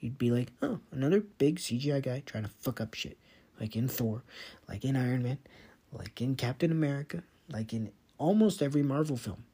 You'd 0.00 0.18
be 0.18 0.30
like, 0.30 0.52
oh, 0.60 0.80
another 0.92 1.20
big 1.20 1.56
CGI 1.56 2.02
guy 2.02 2.22
trying 2.26 2.44
to 2.44 2.50
fuck 2.60 2.78
up 2.78 2.92
shit. 2.92 3.16
Like 3.58 3.74
in 3.74 3.88
Thor, 3.88 4.22
like 4.68 4.84
in 4.84 4.94
Iron 4.94 5.22
Man, 5.22 5.38
like 5.92 6.20
in 6.20 6.36
Captain 6.36 6.70
America, 6.70 7.22
like 7.50 7.72
in 7.72 7.90
almost 8.18 8.60
every 8.60 8.82
Marvel 8.82 9.16
film. 9.16 9.44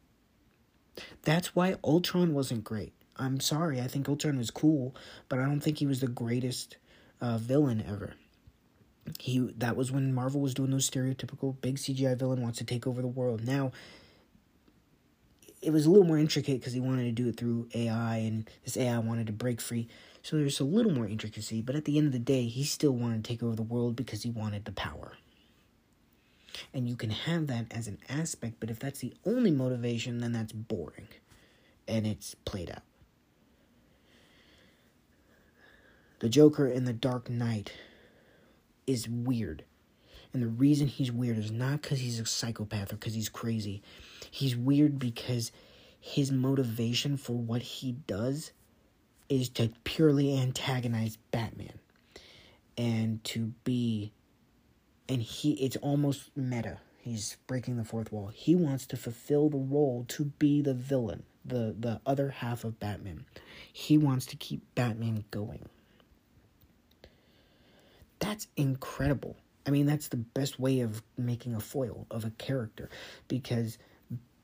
That's 1.22 1.54
why 1.54 1.76
Ultron 1.84 2.34
wasn't 2.34 2.64
great. 2.64 2.92
I'm 3.16 3.38
sorry. 3.38 3.80
I 3.80 3.86
think 3.86 4.08
Ultron 4.08 4.38
was 4.38 4.50
cool, 4.50 4.94
but 5.28 5.38
I 5.38 5.44
don't 5.44 5.60
think 5.60 5.78
he 5.78 5.86
was 5.86 6.00
the 6.00 6.08
greatest 6.08 6.76
uh, 7.20 7.38
villain 7.38 7.84
ever. 7.86 8.14
He 9.20 9.38
that 9.58 9.76
was 9.76 9.92
when 9.92 10.12
Marvel 10.12 10.40
was 10.40 10.54
doing 10.54 10.70
those 10.70 10.88
stereotypical 10.88 11.60
big 11.60 11.76
CGI 11.76 12.18
villain 12.18 12.42
wants 12.42 12.58
to 12.58 12.64
take 12.64 12.86
over 12.86 13.00
the 13.00 13.08
world. 13.08 13.46
Now 13.46 13.70
it 15.62 15.72
was 15.72 15.86
a 15.86 15.90
little 15.90 16.06
more 16.06 16.18
intricate 16.18 16.60
because 16.60 16.72
he 16.72 16.80
wanted 16.80 17.04
to 17.04 17.12
do 17.22 17.28
it 17.28 17.36
through 17.36 17.68
AI, 17.74 18.18
and 18.18 18.48
this 18.64 18.76
AI 18.76 18.98
wanted 18.98 19.26
to 19.26 19.32
break 19.32 19.60
free. 19.60 19.88
So 20.22 20.36
there's 20.36 20.60
a 20.60 20.64
little 20.64 20.92
more 20.92 21.06
intricacy, 21.06 21.60
but 21.60 21.74
at 21.74 21.84
the 21.84 21.98
end 21.98 22.06
of 22.06 22.12
the 22.12 22.18
day, 22.18 22.46
he 22.46 22.64
still 22.64 22.92
wanted 22.92 23.24
to 23.24 23.28
take 23.28 23.42
over 23.42 23.56
the 23.56 23.62
world 23.62 23.96
because 23.96 24.22
he 24.22 24.30
wanted 24.30 24.64
the 24.64 24.72
power. 24.72 25.12
And 26.72 26.88
you 26.88 26.96
can 26.96 27.10
have 27.10 27.48
that 27.48 27.66
as 27.70 27.86
an 27.88 27.98
aspect, 28.08 28.56
but 28.60 28.70
if 28.70 28.78
that's 28.78 29.00
the 29.00 29.14
only 29.24 29.50
motivation, 29.50 30.18
then 30.18 30.32
that's 30.32 30.52
boring. 30.52 31.08
And 31.88 32.06
it's 32.06 32.34
played 32.34 32.70
out. 32.70 32.82
The 36.18 36.28
Joker 36.28 36.66
in 36.66 36.84
The 36.84 36.92
Dark 36.92 37.28
Knight 37.28 37.72
is 38.86 39.08
weird. 39.08 39.64
And 40.32 40.42
the 40.42 40.48
reason 40.48 40.88
he's 40.88 41.12
weird 41.12 41.38
is 41.38 41.50
not 41.50 41.82
because 41.82 42.00
he's 42.00 42.20
a 42.20 42.26
psychopath 42.26 42.92
or 42.92 42.96
because 42.96 43.14
he's 43.14 43.28
crazy. 43.28 43.82
He's 44.30 44.56
weird 44.56 44.98
because 44.98 45.52
his 46.00 46.30
motivation 46.30 47.16
for 47.16 47.34
what 47.34 47.62
he 47.62 47.92
does 47.92 48.52
is 49.28 49.48
to 49.50 49.70
purely 49.84 50.38
antagonize 50.38 51.16
Batman 51.30 51.78
and 52.76 53.22
to 53.24 53.52
be 53.64 54.12
and 55.08 55.22
he 55.22 55.52
it's 55.54 55.76
almost 55.76 56.30
meta 56.36 56.78
he's 57.00 57.36
breaking 57.46 57.76
the 57.76 57.84
fourth 57.84 58.12
wall 58.12 58.28
he 58.28 58.54
wants 58.54 58.86
to 58.86 58.96
fulfill 58.96 59.48
the 59.48 59.56
role 59.56 60.04
to 60.08 60.24
be 60.24 60.60
the 60.60 60.74
villain 60.74 61.22
the 61.44 61.74
the 61.78 62.00
other 62.04 62.30
half 62.30 62.64
of 62.64 62.78
batman 62.78 63.24
he 63.72 63.96
wants 63.96 64.26
to 64.26 64.36
keep 64.36 64.62
batman 64.74 65.24
going 65.30 65.64
that's 68.26 68.48
incredible 68.56 69.36
i 69.66 69.70
mean 69.70 69.86
that's 69.86 70.08
the 70.08 70.16
best 70.16 70.58
way 70.58 70.80
of 70.80 71.02
making 71.16 71.54
a 71.54 71.60
foil 71.60 72.06
of 72.10 72.24
a 72.24 72.30
character 72.30 72.88
because 73.28 73.78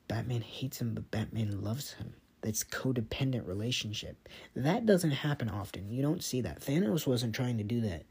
batman 0.07 0.41
hates 0.41 0.79
him 0.79 0.93
but 0.93 1.09
batman 1.11 1.61
loves 1.61 1.93
him 1.93 2.13
that's 2.41 2.63
codependent 2.63 3.47
relationship 3.47 4.27
that 4.55 4.85
doesn't 4.85 5.11
happen 5.11 5.49
often 5.49 5.89
you 5.89 6.01
don't 6.01 6.23
see 6.23 6.41
that 6.41 6.59
thanos 6.59 7.07
wasn't 7.07 7.33
trying 7.33 7.57
to 7.57 7.63
do 7.63 7.81
that 7.81 8.03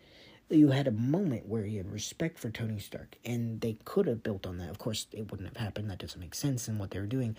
you 0.53 0.69
had 0.69 0.87
a 0.87 0.93
moment 0.93 1.47
where 1.47 1.65
he 1.65 1.77
had 1.77 1.91
respect 1.91 2.39
for 2.39 2.51
Tony 2.51 2.79
Stark, 2.79 3.17
and 3.25 3.61
they 3.61 3.79
could 3.85 4.07
have 4.07 4.23
built 4.23 4.47
on 4.47 4.59
that. 4.59 4.71
Of 4.71 4.79
course, 4.79 5.07
it 5.13 5.31
wouldn't 5.31 5.49
have 5.49 5.57
happened. 5.57 5.91
That 5.91 5.99
doesn't 5.99 6.21
make 6.21 6.35
sense 6.35 6.69
in 6.69 6.79
what 6.79 6.91
they 6.91 7.01
were 7.01 7.07
doing. 7.07 7.37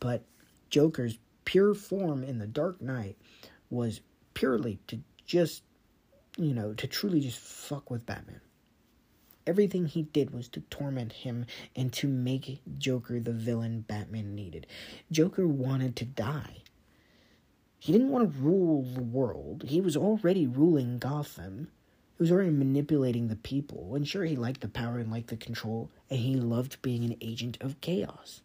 But 0.00 0.24
Joker's 0.68 1.18
pure 1.44 1.74
form 1.74 2.24
in 2.24 2.38
The 2.38 2.46
Dark 2.46 2.80
Knight 2.80 3.16
was 3.70 4.00
purely 4.34 4.78
to 4.88 5.00
just, 5.26 5.62
you 6.36 6.54
know, 6.54 6.74
to 6.74 6.86
truly 6.86 7.20
just 7.20 7.38
fuck 7.38 7.90
with 7.90 8.06
Batman. 8.06 8.40
Everything 9.46 9.86
he 9.86 10.02
did 10.02 10.32
was 10.32 10.48
to 10.48 10.60
torment 10.62 11.12
him 11.12 11.46
and 11.74 11.92
to 11.94 12.06
make 12.06 12.60
Joker 12.78 13.20
the 13.20 13.32
villain 13.32 13.80
Batman 13.80 14.34
needed. 14.34 14.66
Joker 15.10 15.46
wanted 15.46 15.96
to 15.96 16.04
die. 16.04 16.62
He 17.78 17.92
didn't 17.92 18.10
want 18.10 18.32
to 18.32 18.38
rule 18.40 18.82
the 18.82 19.02
world. 19.02 19.64
He 19.66 19.80
was 19.80 19.96
already 19.96 20.46
ruling 20.46 20.98
Gotham 20.98 21.68
he 22.20 22.24
was 22.24 22.32
already 22.32 22.50
manipulating 22.50 23.28
the 23.28 23.36
people. 23.36 23.94
And 23.94 24.06
sure, 24.06 24.26
he 24.26 24.36
liked 24.36 24.60
the 24.60 24.68
power 24.68 24.98
and 24.98 25.10
liked 25.10 25.28
the 25.28 25.38
control, 25.38 25.90
and 26.10 26.18
he 26.18 26.34
loved 26.34 26.82
being 26.82 27.02
an 27.02 27.16
agent 27.22 27.56
of 27.62 27.80
chaos. 27.80 28.42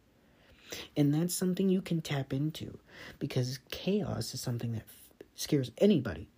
And 0.96 1.14
that's 1.14 1.36
something 1.36 1.68
you 1.68 1.82
can 1.82 2.00
tap 2.00 2.32
into 2.32 2.80
because 3.20 3.60
chaos 3.72 4.34
is 4.34 4.40
something 4.40 4.72
that 4.72 4.86
scares 5.36 5.72
anybody. 5.78 6.30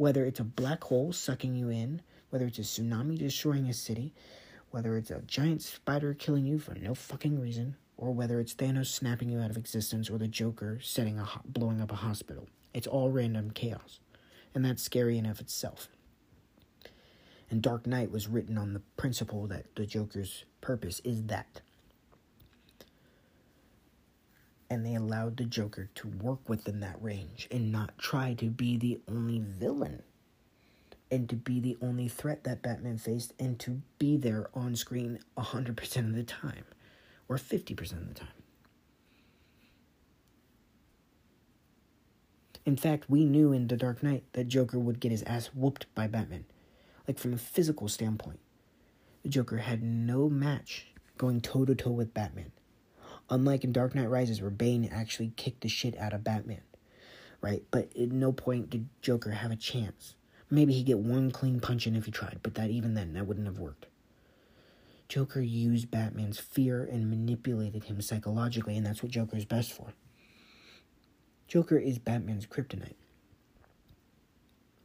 Whether 0.00 0.24
it's 0.24 0.40
a 0.40 0.44
black 0.44 0.82
hole 0.84 1.12
sucking 1.12 1.54
you 1.54 1.68
in, 1.68 2.00
whether 2.30 2.46
it's 2.46 2.58
a 2.58 2.62
tsunami 2.62 3.18
destroying 3.18 3.66
a 3.66 3.74
city, 3.74 4.14
whether 4.70 4.96
it's 4.96 5.10
a 5.10 5.20
giant 5.26 5.60
spider 5.60 6.14
killing 6.14 6.46
you 6.46 6.58
for 6.58 6.74
no 6.74 6.94
fucking 6.94 7.38
reason, 7.38 7.76
or 7.98 8.10
whether 8.10 8.40
it's 8.40 8.54
Thanos 8.54 8.86
snapping 8.86 9.28
you 9.28 9.40
out 9.40 9.50
of 9.50 9.58
existence 9.58 10.08
or 10.08 10.16
the 10.16 10.26
Joker 10.26 10.78
setting 10.80 11.18
a 11.18 11.28
blowing 11.44 11.82
up 11.82 11.92
a 11.92 11.96
hospital. 11.96 12.48
It's 12.72 12.86
all 12.86 13.10
random 13.10 13.50
chaos. 13.50 14.00
And 14.54 14.64
that's 14.64 14.82
scary 14.82 15.18
enough 15.18 15.38
itself. 15.38 15.90
And 17.50 17.60
Dark 17.60 17.86
Knight 17.86 18.10
was 18.10 18.26
written 18.26 18.56
on 18.56 18.72
the 18.72 18.80
principle 18.96 19.46
that 19.48 19.66
the 19.74 19.84
Joker's 19.84 20.46
purpose 20.62 21.02
is 21.04 21.24
that. 21.24 21.60
And 24.70 24.86
they 24.86 24.94
allowed 24.94 25.36
the 25.36 25.44
Joker 25.44 25.90
to 25.96 26.08
work 26.08 26.48
within 26.48 26.80
that 26.80 27.02
range 27.02 27.48
and 27.50 27.72
not 27.72 27.98
try 27.98 28.34
to 28.34 28.46
be 28.46 28.76
the 28.76 29.00
only 29.08 29.40
villain 29.40 30.02
and 31.10 31.28
to 31.28 31.34
be 31.34 31.58
the 31.58 31.76
only 31.82 32.06
threat 32.06 32.44
that 32.44 32.62
Batman 32.62 32.96
faced 32.96 33.32
and 33.38 33.58
to 33.58 33.82
be 33.98 34.16
there 34.16 34.48
on 34.54 34.76
screen 34.76 35.18
100% 35.36 35.96
of 35.96 36.14
the 36.14 36.22
time 36.22 36.64
or 37.28 37.36
50% 37.36 37.92
of 37.92 38.08
the 38.08 38.14
time. 38.14 38.28
In 42.64 42.76
fact, 42.76 43.10
we 43.10 43.24
knew 43.24 43.52
in 43.52 43.66
The 43.66 43.76
Dark 43.76 44.02
Knight 44.02 44.22
that 44.34 44.46
Joker 44.46 44.78
would 44.78 45.00
get 45.00 45.10
his 45.10 45.24
ass 45.24 45.46
whooped 45.46 45.92
by 45.94 46.06
Batman 46.06 46.44
like 47.08 47.18
from 47.18 47.32
a 47.34 47.38
physical 47.38 47.88
standpoint. 47.88 48.38
The 49.24 49.28
Joker 49.30 49.58
had 49.58 49.82
no 49.82 50.28
match 50.28 50.86
going 51.18 51.40
toe 51.40 51.64
to 51.64 51.74
toe 51.74 51.90
with 51.90 52.14
Batman. 52.14 52.52
Unlike 53.30 53.64
in 53.64 53.72
Dark 53.72 53.94
Knight 53.94 54.10
Rises, 54.10 54.42
where 54.42 54.50
Bane 54.50 54.88
actually 54.92 55.32
kicked 55.36 55.60
the 55.60 55.68
shit 55.68 55.96
out 55.96 56.12
of 56.12 56.24
Batman, 56.24 56.62
right? 57.40 57.62
But 57.70 57.96
at 57.96 58.10
no 58.10 58.32
point 58.32 58.70
did 58.70 58.88
Joker 59.00 59.30
have 59.30 59.52
a 59.52 59.56
chance. 59.56 60.16
Maybe 60.50 60.72
he'd 60.72 60.86
get 60.86 60.98
one 60.98 61.30
clean 61.30 61.60
punch 61.60 61.86
in 61.86 61.94
if 61.94 62.06
he 62.06 62.10
tried, 62.10 62.40
but 62.42 62.56
that 62.56 62.70
even 62.70 62.94
then, 62.94 63.12
that 63.12 63.26
wouldn't 63.28 63.46
have 63.46 63.60
worked. 63.60 63.86
Joker 65.08 65.40
used 65.40 65.90
Batman's 65.90 66.40
fear 66.40 66.82
and 66.84 67.08
manipulated 67.08 67.84
him 67.84 68.00
psychologically, 68.00 68.76
and 68.76 68.84
that's 68.84 69.02
what 69.02 69.12
Joker 69.12 69.36
is 69.36 69.44
best 69.44 69.72
for. 69.72 69.92
Joker 71.46 71.78
is 71.78 71.98
Batman's 71.98 72.46
kryptonite. 72.46 72.94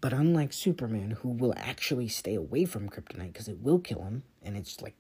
But 0.02 0.14
unlike 0.14 0.54
Superman, 0.54 1.12
who 1.12 1.30
will 1.30 1.54
actually 1.58 2.08
stay 2.08 2.36
away 2.36 2.66
from 2.66 2.90
kryptonite 2.90 3.34
because 3.34 3.48
it 3.48 3.60
will 3.60 3.80
kill 3.80 4.04
him, 4.04 4.24
and 4.44 4.56
it's 4.56 4.82
like, 4.82 4.96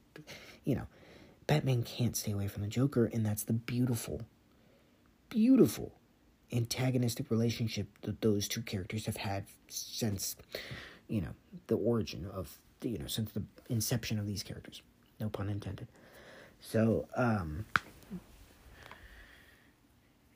you 0.63 0.75
know, 0.75 0.87
Batman 1.47 1.83
can't 1.83 2.15
stay 2.15 2.31
away 2.31 2.47
from 2.47 2.63
the 2.63 2.67
Joker, 2.67 3.05
and 3.05 3.25
that's 3.25 3.43
the 3.43 3.53
beautiful, 3.53 4.21
beautiful 5.29 5.93
antagonistic 6.51 7.29
relationship 7.29 7.87
that 8.01 8.21
those 8.21 8.47
two 8.47 8.61
characters 8.61 9.05
have 9.05 9.17
had 9.17 9.45
since, 9.67 10.35
you 11.07 11.21
know, 11.21 11.35
the 11.67 11.77
origin 11.77 12.25
of, 12.33 12.57
you 12.81 12.97
know, 12.97 13.07
since 13.07 13.31
the 13.31 13.43
inception 13.69 14.19
of 14.19 14.25
these 14.25 14.43
characters. 14.43 14.81
No 15.19 15.29
pun 15.29 15.49
intended. 15.49 15.87
So, 16.61 17.07
um, 17.15 17.65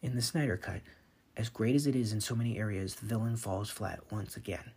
in 0.02 0.16
the 0.16 0.22
Snyder 0.22 0.58
Cut, 0.58 0.82
as 1.36 1.50
great 1.50 1.76
as 1.76 1.88
it 1.88 1.96
is 1.96 2.14
in 2.14 2.22
so 2.22 2.36
many 2.36 2.58
areas, 2.58 2.96
the 2.96 3.06
villain 3.06 3.36
falls 3.36 3.70
flat 3.70 4.00
once 4.12 4.38
again. 4.38 4.72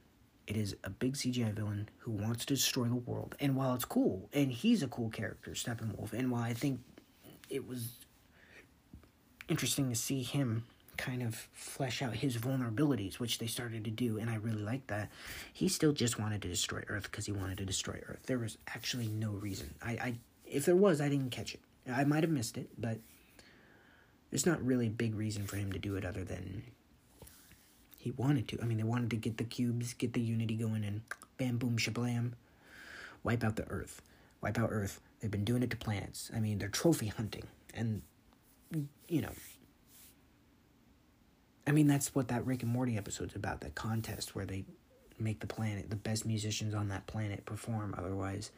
It 0.47 0.57
is 0.57 0.77
a 0.85 0.91
big 0.91 1.15
CGI 1.15 1.53
villain 1.53 1.89
who 1.99 2.11
wants 2.11 2.45
to 2.47 2.55
destroy 2.55 2.87
the 2.87 2.97
world. 2.97 3.37
And 3.41 3.57
while 3.57 3.75
it's 3.75 3.85
cool, 3.85 4.29
and 4.33 4.51
he's 4.51 4.83
a 4.83 4.89
cool 4.89 5.11
character, 5.11 5.53
Steppenwolf, 5.53 6.13
and 6.13 6.31
while 6.31 6.43
I 6.43 6.55
think 6.55 6.81
it 7.49 7.67
was 7.67 7.99
interesting 9.49 9.89
to 9.91 9.95
see 9.95 10.23
him 10.23 10.65
kind 10.97 11.23
of 11.23 11.35
flesh 11.53 12.03
out 12.03 12.15
his 12.15 12.37
vulnerabilities, 12.37 13.19
which 13.19 13.39
they 13.39 13.47
started 13.47 13.85
to 13.85 13.91
do, 13.91 14.19
and 14.19 14.31
I 14.31 14.37
really 14.37 14.63
like 14.63 14.87
that. 14.89 15.11
He 15.53 15.69
still 15.69 15.93
just 15.93 16.19
wanted 16.19 16.43
to 16.43 16.49
destroy 16.49 16.83
Earth 16.89 17.05
because 17.05 17.27
he 17.27 17.33
wanted 17.33 17.59
to 17.59 17.65
destroy 17.65 18.01
Earth. 18.07 18.21
There 18.27 18.39
was 18.39 18.59
actually 18.69 19.09
no 19.09 19.31
reason. 19.31 19.75
I, 19.83 19.91
I, 19.93 20.15
if 20.47 20.65
there 20.65 20.77
was, 20.77 21.01
I 21.01 21.09
didn't 21.09 21.31
catch 21.31 21.55
it. 21.55 21.61
I 21.91 22.05
might 22.05 22.23
have 22.23 22.31
missed 22.31 22.57
it, 22.57 22.69
but 22.79 22.99
there's 24.31 24.47
not 24.47 24.65
really 24.65 24.87
a 24.87 24.91
big 24.91 25.15
reason 25.15 25.47
for 25.47 25.57
him 25.57 25.73
to 25.73 25.79
do 25.79 25.97
it 25.97 26.05
other 26.05 26.25
than 26.25 26.63
he 28.03 28.11
wanted 28.11 28.49
to. 28.49 28.59
I 28.61 28.65
mean, 28.65 28.79
they 28.79 28.85
wanted 28.85 29.11
to 29.11 29.17
get 29.17 29.37
the 29.37 29.45
cubes, 29.45 29.95
get 29.95 30.13
the 30.13 30.21
unity 30.21 30.57
going, 30.57 30.85
and 30.85 31.03
bam, 31.39 31.59
boom, 31.59 31.77
shablam, 31.77 32.33
wipe 33.23 33.45
out 33.45 33.57
the 33.57 33.69
Earth. 33.69 34.03
Wipe 34.41 34.59
out 34.59 34.71
Earth. 34.73 35.01
They've 35.21 35.31
been 35.31 35.45
doing 35.45 35.63
it 35.63 35.71
to 35.71 35.77
planets. 35.77 36.31
I 36.35 36.41
mean, 36.41 36.59
they're 36.59 36.69
trophy 36.69 37.07
hunting. 37.07 37.45
And, 37.75 38.03
you 39.09 39.23
know, 39.23 39.31
I 41.65 41.71
mean, 41.71 41.87
that's 41.87 42.13
what 42.13 42.27
that 42.29 42.45
Rick 42.45 42.65
and 42.65 42.73
Morty 42.73 42.97
episode's 42.97 43.37
about 43.37 43.61
that 43.61 43.77
contest 43.77 44.35
where 44.35 44.47
they 44.47 44.65
make 45.21 45.39
the 45.39 45.47
planet, 45.47 45.89
the 45.89 45.97
best 45.97 46.27
musicians 46.27 46.75
on 46.75 46.89
that 46.89 47.07
planet 47.07 47.45
perform. 47.45 47.95
Otherwise, 47.97 48.51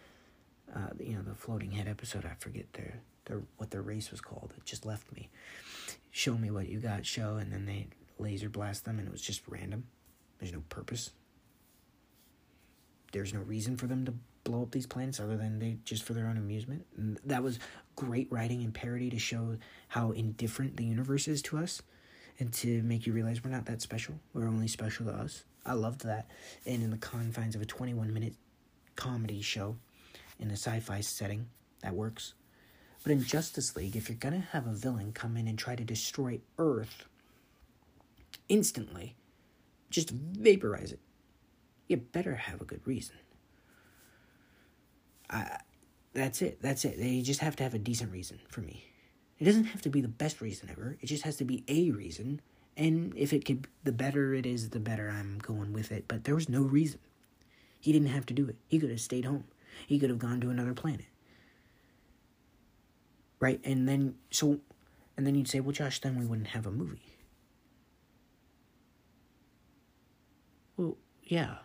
uh, 0.74 0.88
you 0.98 1.14
know, 1.14 1.22
the 1.22 1.34
floating 1.34 1.72
head 1.72 1.86
episode, 1.86 2.24
I 2.24 2.34
forget 2.38 2.72
their, 2.72 3.00
their 3.26 3.42
what 3.58 3.70
their 3.70 3.82
race 3.82 4.10
was 4.10 4.22
called. 4.22 4.54
It 4.56 4.64
just 4.64 4.86
left 4.86 5.12
me 5.12 5.28
show 6.14 6.38
me 6.38 6.48
what 6.48 6.68
you 6.68 6.78
got, 6.78 7.04
show, 7.04 7.34
and 7.36 7.52
then 7.52 7.66
they 7.66 7.88
laser 8.18 8.48
blast 8.48 8.84
them, 8.84 8.98
and 8.98 9.08
it 9.08 9.12
was 9.12 9.22
just 9.22 9.42
random. 9.48 9.84
There's 10.38 10.52
no 10.52 10.62
purpose. 10.68 11.10
There's 13.12 13.32
no 13.32 13.40
reason 13.40 13.76
for 13.76 13.86
them 13.86 14.04
to 14.06 14.14
blow 14.42 14.62
up 14.62 14.72
these 14.72 14.86
planets 14.86 15.20
other 15.20 15.36
than 15.36 15.58
they 15.58 15.78
just 15.84 16.02
for 16.02 16.12
their 16.12 16.26
own 16.26 16.36
amusement. 16.36 16.84
And 16.96 17.18
that 17.24 17.42
was 17.42 17.58
great 17.96 18.30
writing 18.30 18.62
and 18.62 18.74
parody 18.74 19.08
to 19.10 19.18
show 19.18 19.56
how 19.88 20.10
indifferent 20.10 20.76
the 20.76 20.84
universe 20.84 21.28
is 21.28 21.42
to 21.42 21.58
us, 21.58 21.82
and 22.38 22.52
to 22.52 22.82
make 22.82 23.06
you 23.06 23.12
realize 23.12 23.42
we're 23.44 23.50
not 23.50 23.66
that 23.66 23.80
special. 23.80 24.16
We're 24.32 24.48
only 24.48 24.68
special 24.68 25.06
to 25.06 25.12
us. 25.12 25.44
I 25.64 25.74
loved 25.74 26.04
that. 26.04 26.28
And 26.66 26.82
in 26.82 26.90
the 26.90 26.98
confines 26.98 27.54
of 27.54 27.62
a 27.62 27.66
21 27.66 28.12
minute 28.12 28.34
comedy 28.96 29.40
show 29.40 29.76
in 30.38 30.50
a 30.50 30.54
sci 30.54 30.80
fi 30.80 31.00
setting, 31.00 31.46
that 31.82 31.94
works. 31.94 32.34
But 33.02 33.12
in 33.12 33.22
Justice 33.22 33.76
League, 33.76 33.96
if 33.96 34.08
you're 34.08 34.18
going 34.18 34.34
to 34.34 34.48
have 34.48 34.66
a 34.66 34.72
villain 34.72 35.12
come 35.12 35.36
in 35.36 35.46
and 35.46 35.58
try 35.58 35.76
to 35.76 35.84
destroy 35.84 36.40
Earth 36.58 37.04
instantly, 38.48 39.16
just 39.90 40.10
vaporize 40.10 40.92
it, 40.92 41.00
you 41.88 41.96
better 41.96 42.34
have 42.34 42.60
a 42.60 42.64
good 42.64 42.86
reason. 42.86 43.16
I, 45.30 45.58
that's 46.12 46.42
it. 46.42 46.62
That's 46.62 46.84
it. 46.84 46.98
They 46.98 47.20
just 47.22 47.40
have 47.40 47.56
to 47.56 47.62
have 47.62 47.74
a 47.74 47.78
decent 47.78 48.12
reason 48.12 48.38
for 48.48 48.60
me. 48.60 48.84
It 49.38 49.44
doesn't 49.44 49.64
have 49.64 49.82
to 49.82 49.88
be 49.88 50.00
the 50.00 50.08
best 50.08 50.40
reason 50.40 50.70
ever. 50.70 50.96
It 51.00 51.06
just 51.06 51.24
has 51.24 51.36
to 51.36 51.44
be 51.44 51.64
a 51.68 51.90
reason. 51.90 52.40
And 52.76 53.12
if 53.16 53.32
it 53.32 53.44
could, 53.44 53.66
the 53.82 53.92
better 53.92 54.32
it 54.34 54.46
is, 54.46 54.70
the 54.70 54.80
better 54.80 55.10
I'm 55.10 55.38
going 55.38 55.72
with 55.72 55.90
it. 55.90 56.06
But 56.06 56.24
there 56.24 56.34
was 56.34 56.48
no 56.48 56.62
reason. 56.62 57.00
He 57.80 57.92
didn't 57.92 58.08
have 58.08 58.26
to 58.26 58.34
do 58.34 58.48
it. 58.48 58.56
He 58.68 58.78
could 58.78 58.90
have 58.90 59.00
stayed 59.00 59.24
home. 59.24 59.44
He 59.86 59.98
could 59.98 60.10
have 60.10 60.18
gone 60.18 60.40
to 60.40 60.50
another 60.50 60.72
planet. 60.72 61.06
Right? 63.40 63.60
And 63.64 63.88
then, 63.88 64.14
so, 64.30 64.60
and 65.16 65.26
then 65.26 65.34
you'd 65.34 65.48
say, 65.48 65.60
well, 65.60 65.72
Josh, 65.72 66.00
then 66.00 66.18
we 66.18 66.24
wouldn't 66.24 66.48
have 66.48 66.66
a 66.66 66.70
movie. 66.70 67.16
Well, 70.76 70.96
yeah. 71.24 71.56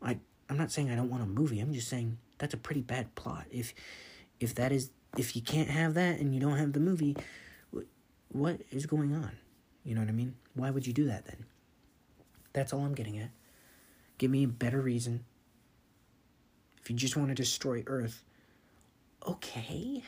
I, 0.00 0.18
I'm 0.48 0.56
not 0.56 0.70
saying 0.70 0.90
I 0.90 0.94
don't 0.94 1.10
want 1.10 1.22
a 1.22 1.26
movie. 1.26 1.60
I'm 1.60 1.72
just 1.72 1.88
saying 1.88 2.18
that's 2.38 2.54
a 2.54 2.58
pretty 2.58 2.82
bad 2.82 3.14
plot. 3.14 3.46
If, 3.50 3.74
if 4.40 4.54
that 4.56 4.72
is 4.72 4.90
if 5.16 5.36
you 5.36 5.42
can't 5.42 5.68
have 5.68 5.94
that 5.94 6.18
and 6.20 6.34
you 6.34 6.40
don't 6.40 6.56
have 6.56 6.72
the 6.72 6.80
movie, 6.80 7.16
what 8.28 8.60
is 8.70 8.86
going 8.86 9.14
on? 9.14 9.32
You 9.84 9.94
know 9.94 10.00
what 10.00 10.08
I 10.08 10.12
mean? 10.12 10.34
Why 10.54 10.70
would 10.70 10.86
you 10.86 10.92
do 10.92 11.06
that 11.06 11.26
then? 11.26 11.44
That's 12.52 12.72
all 12.72 12.80
I'm 12.80 12.94
getting 12.94 13.18
at. 13.18 13.30
Give 14.18 14.30
me 14.30 14.44
a 14.44 14.48
better 14.48 14.80
reason. 14.80 15.24
If 16.80 16.90
you 16.90 16.96
just 16.96 17.16
want 17.16 17.28
to 17.28 17.34
destroy 17.34 17.82
Earth, 17.86 18.24
okay. 19.26 20.02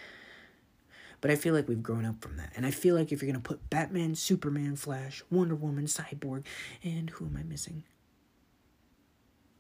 But 1.21 1.31
I 1.31 1.37
feel 1.37 1.55
like 1.55 1.69
we've 1.69 1.83
grown 1.83 2.05
up 2.05 2.21
from 2.21 2.37
that. 2.37 2.53
And 2.57 2.67
I 2.67 2.71
feel 2.71 2.95
like 2.95 3.13
if 3.13 3.23
you're 3.23 3.31
going 3.31 3.43
to 3.43 3.49
put 3.49 3.71
Batman, 3.71 4.15
Superman, 4.15 4.77
Flash, 4.77 5.23
Wonder 5.31 5.55
Woman, 5.55 5.87
Cyborg, 5.87 6.45
and 6.83 7.11
who 7.11 7.27
am 7.27 7.37
I 7.39 7.43
missing? 7.43 7.85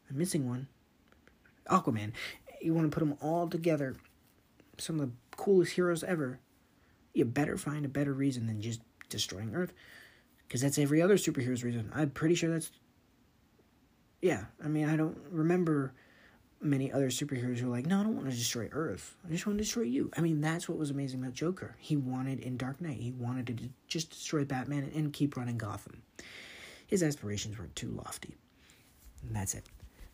I'm 0.08 0.18
missing 0.18 0.48
one. 0.48 0.68
Aquaman. 1.68 2.12
You 2.60 2.74
want 2.74 2.90
to 2.90 2.94
put 2.94 3.06
them 3.06 3.18
all 3.20 3.48
together. 3.48 3.96
Some 4.78 5.00
of 5.00 5.08
the 5.08 5.12
coolest 5.36 5.72
heroes 5.72 6.02
ever, 6.02 6.40
you 7.12 7.24
better 7.24 7.56
find 7.56 7.84
a 7.84 7.88
better 7.88 8.12
reason 8.12 8.46
than 8.46 8.60
just 8.60 8.80
destroying 9.08 9.54
Earth. 9.54 9.72
Because 10.46 10.60
that's 10.60 10.78
every 10.78 11.00
other 11.00 11.16
superhero's 11.16 11.64
reason. 11.64 11.90
I'm 11.94 12.10
pretty 12.10 12.34
sure 12.34 12.50
that's. 12.50 12.70
Yeah, 14.20 14.44
I 14.62 14.68
mean, 14.68 14.88
I 14.88 14.96
don't 14.96 15.18
remember 15.30 15.92
many 16.64 16.90
other 16.90 17.08
superheroes 17.08 17.58
who 17.58 17.66
are 17.66 17.76
like, 17.76 17.86
no, 17.86 18.00
I 18.00 18.02
don't 18.02 18.16
want 18.16 18.30
to 18.30 18.36
destroy 18.36 18.68
Earth. 18.72 19.16
I 19.26 19.30
just 19.30 19.46
want 19.46 19.58
to 19.58 19.64
destroy 19.64 19.82
you. 19.82 20.10
I 20.16 20.22
mean, 20.22 20.40
that's 20.40 20.68
what 20.68 20.78
was 20.78 20.90
amazing 20.90 21.20
about 21.20 21.34
Joker. 21.34 21.76
He 21.78 21.96
wanted 21.96 22.40
in 22.40 22.56
Dark 22.56 22.80
Knight, 22.80 22.96
he 22.96 23.12
wanted 23.12 23.46
to 23.46 23.68
just 23.86 24.10
destroy 24.10 24.44
Batman 24.44 24.90
and 24.94 25.12
keep 25.12 25.36
running 25.36 25.58
Gotham. 25.58 26.02
His 26.86 27.02
aspirations 27.02 27.58
were 27.58 27.68
too 27.74 27.88
lofty. 27.88 28.34
And 29.26 29.36
that's 29.36 29.54
it. 29.54 29.64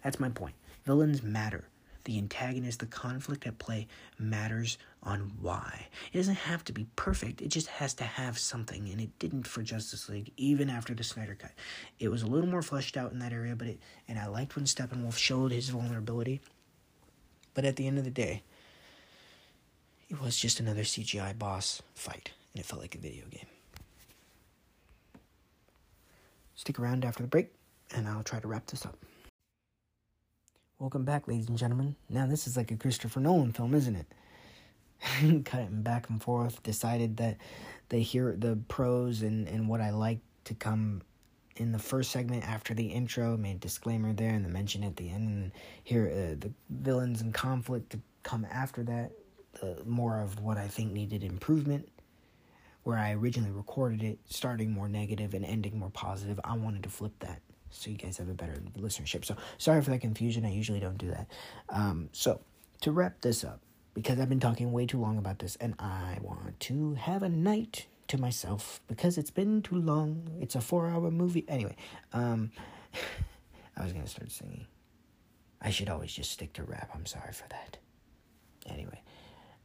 That's 0.02 0.20
my 0.20 0.28
point. 0.28 0.54
Villains 0.84 1.22
matter 1.22 1.64
the 2.04 2.18
antagonist, 2.18 2.80
the 2.80 2.86
conflict 2.86 3.46
at 3.46 3.58
play 3.58 3.86
matters 4.18 4.78
on 5.02 5.32
why. 5.40 5.86
It 6.12 6.16
doesn't 6.16 6.34
have 6.34 6.64
to 6.64 6.72
be 6.72 6.86
perfect, 6.96 7.40
it 7.40 7.48
just 7.48 7.66
has 7.68 7.94
to 7.94 8.04
have 8.04 8.38
something, 8.38 8.88
and 8.88 9.00
it 9.00 9.18
didn't 9.18 9.46
for 9.46 9.62
Justice 9.62 10.08
League, 10.08 10.32
even 10.36 10.70
after 10.70 10.94
the 10.94 11.04
Snyder 11.04 11.34
Cut. 11.34 11.52
It 11.98 12.08
was 12.08 12.22
a 12.22 12.26
little 12.26 12.48
more 12.48 12.62
fleshed 12.62 12.96
out 12.96 13.12
in 13.12 13.18
that 13.20 13.32
area, 13.32 13.54
but 13.54 13.68
it 13.68 13.80
and 14.08 14.18
I 14.18 14.26
liked 14.26 14.56
when 14.56 14.64
Steppenwolf 14.64 15.16
showed 15.16 15.52
his 15.52 15.68
vulnerability. 15.68 16.40
But 17.54 17.64
at 17.64 17.76
the 17.76 17.86
end 17.86 17.98
of 17.98 18.04
the 18.04 18.10
day, 18.10 18.42
it 20.08 20.20
was 20.20 20.36
just 20.36 20.60
another 20.60 20.82
CGI 20.82 21.38
boss 21.38 21.82
fight, 21.94 22.30
and 22.52 22.60
it 22.60 22.66
felt 22.66 22.82
like 22.82 22.94
a 22.94 22.98
video 22.98 23.26
game. 23.30 23.46
Stick 26.54 26.78
around 26.78 27.04
after 27.04 27.22
the 27.22 27.28
break, 27.28 27.52
and 27.94 28.08
I'll 28.08 28.22
try 28.22 28.40
to 28.40 28.48
wrap 28.48 28.66
this 28.66 28.84
up. 28.84 28.96
Welcome 30.80 31.04
back, 31.04 31.28
ladies 31.28 31.46
and 31.46 31.58
gentlemen. 31.58 31.94
Now, 32.08 32.24
this 32.24 32.46
is 32.46 32.56
like 32.56 32.70
a 32.70 32.76
Christopher 32.76 33.20
Nolan 33.20 33.52
film, 33.52 33.74
isn't 33.74 33.96
it? 33.96 35.44
Cutting 35.44 35.82
back 35.82 36.08
and 36.08 36.22
forth, 36.22 36.62
decided 36.62 37.18
that 37.18 37.36
they 37.90 38.00
hear 38.00 38.34
the 38.34 38.58
pros 38.66 39.20
and, 39.20 39.46
and 39.46 39.68
what 39.68 39.82
I 39.82 39.90
like 39.90 40.20
to 40.44 40.54
come 40.54 41.02
in 41.56 41.72
the 41.72 41.78
first 41.78 42.10
segment 42.10 42.48
after 42.48 42.72
the 42.72 42.86
intro, 42.86 43.36
made 43.36 43.60
disclaimer 43.60 44.14
there 44.14 44.30
and 44.30 44.42
the 44.42 44.48
mention 44.48 44.82
at 44.82 44.96
the 44.96 45.10
end, 45.10 45.28
and 45.28 45.52
here 45.84 46.06
uh, 46.08 46.36
the 46.40 46.50
villains 46.70 47.20
and 47.20 47.34
conflict 47.34 47.90
to 47.90 48.00
come 48.22 48.46
after 48.50 48.82
that, 48.84 49.12
uh, 49.62 49.82
more 49.84 50.22
of 50.22 50.40
what 50.40 50.56
I 50.56 50.66
think 50.66 50.92
needed 50.92 51.22
improvement. 51.22 51.90
Where 52.84 52.96
I 52.96 53.12
originally 53.12 53.50
recorded 53.50 54.02
it, 54.02 54.18
starting 54.30 54.70
more 54.70 54.88
negative 54.88 55.34
and 55.34 55.44
ending 55.44 55.78
more 55.78 55.90
positive, 55.90 56.40
I 56.42 56.56
wanted 56.56 56.84
to 56.84 56.88
flip 56.88 57.12
that 57.20 57.42
so 57.70 57.90
you 57.90 57.96
guys 57.96 58.18
have 58.18 58.28
a 58.28 58.34
better 58.34 58.62
listenership. 58.78 59.24
So 59.24 59.36
sorry 59.58 59.82
for 59.82 59.90
that 59.90 60.00
confusion. 60.00 60.44
I 60.44 60.52
usually 60.52 60.80
don't 60.80 60.98
do 60.98 61.08
that. 61.08 61.26
Um, 61.68 62.08
so 62.12 62.40
to 62.82 62.92
wrap 62.92 63.20
this 63.20 63.44
up, 63.44 63.60
because 63.94 64.20
I've 64.20 64.28
been 64.28 64.40
talking 64.40 64.72
way 64.72 64.86
too 64.86 65.00
long 65.00 65.18
about 65.18 65.38
this, 65.38 65.56
and 65.56 65.74
I 65.78 66.18
want 66.22 66.58
to 66.60 66.94
have 66.94 67.22
a 67.22 67.28
night 67.28 67.86
to 68.08 68.18
myself 68.18 68.80
because 68.88 69.18
it's 69.18 69.30
been 69.30 69.62
too 69.62 69.76
long. 69.76 70.30
It's 70.40 70.54
a 70.54 70.60
four-hour 70.60 71.10
movie. 71.10 71.44
Anyway, 71.48 71.76
um, 72.12 72.50
I 73.76 73.82
was 73.82 73.92
gonna 73.92 74.06
start 74.06 74.30
singing. 74.30 74.66
I 75.60 75.70
should 75.70 75.88
always 75.88 76.12
just 76.12 76.30
stick 76.30 76.52
to 76.54 76.64
rap. 76.64 76.90
I'm 76.94 77.06
sorry 77.06 77.32
for 77.32 77.48
that. 77.50 77.78
Anyway, 78.68 79.02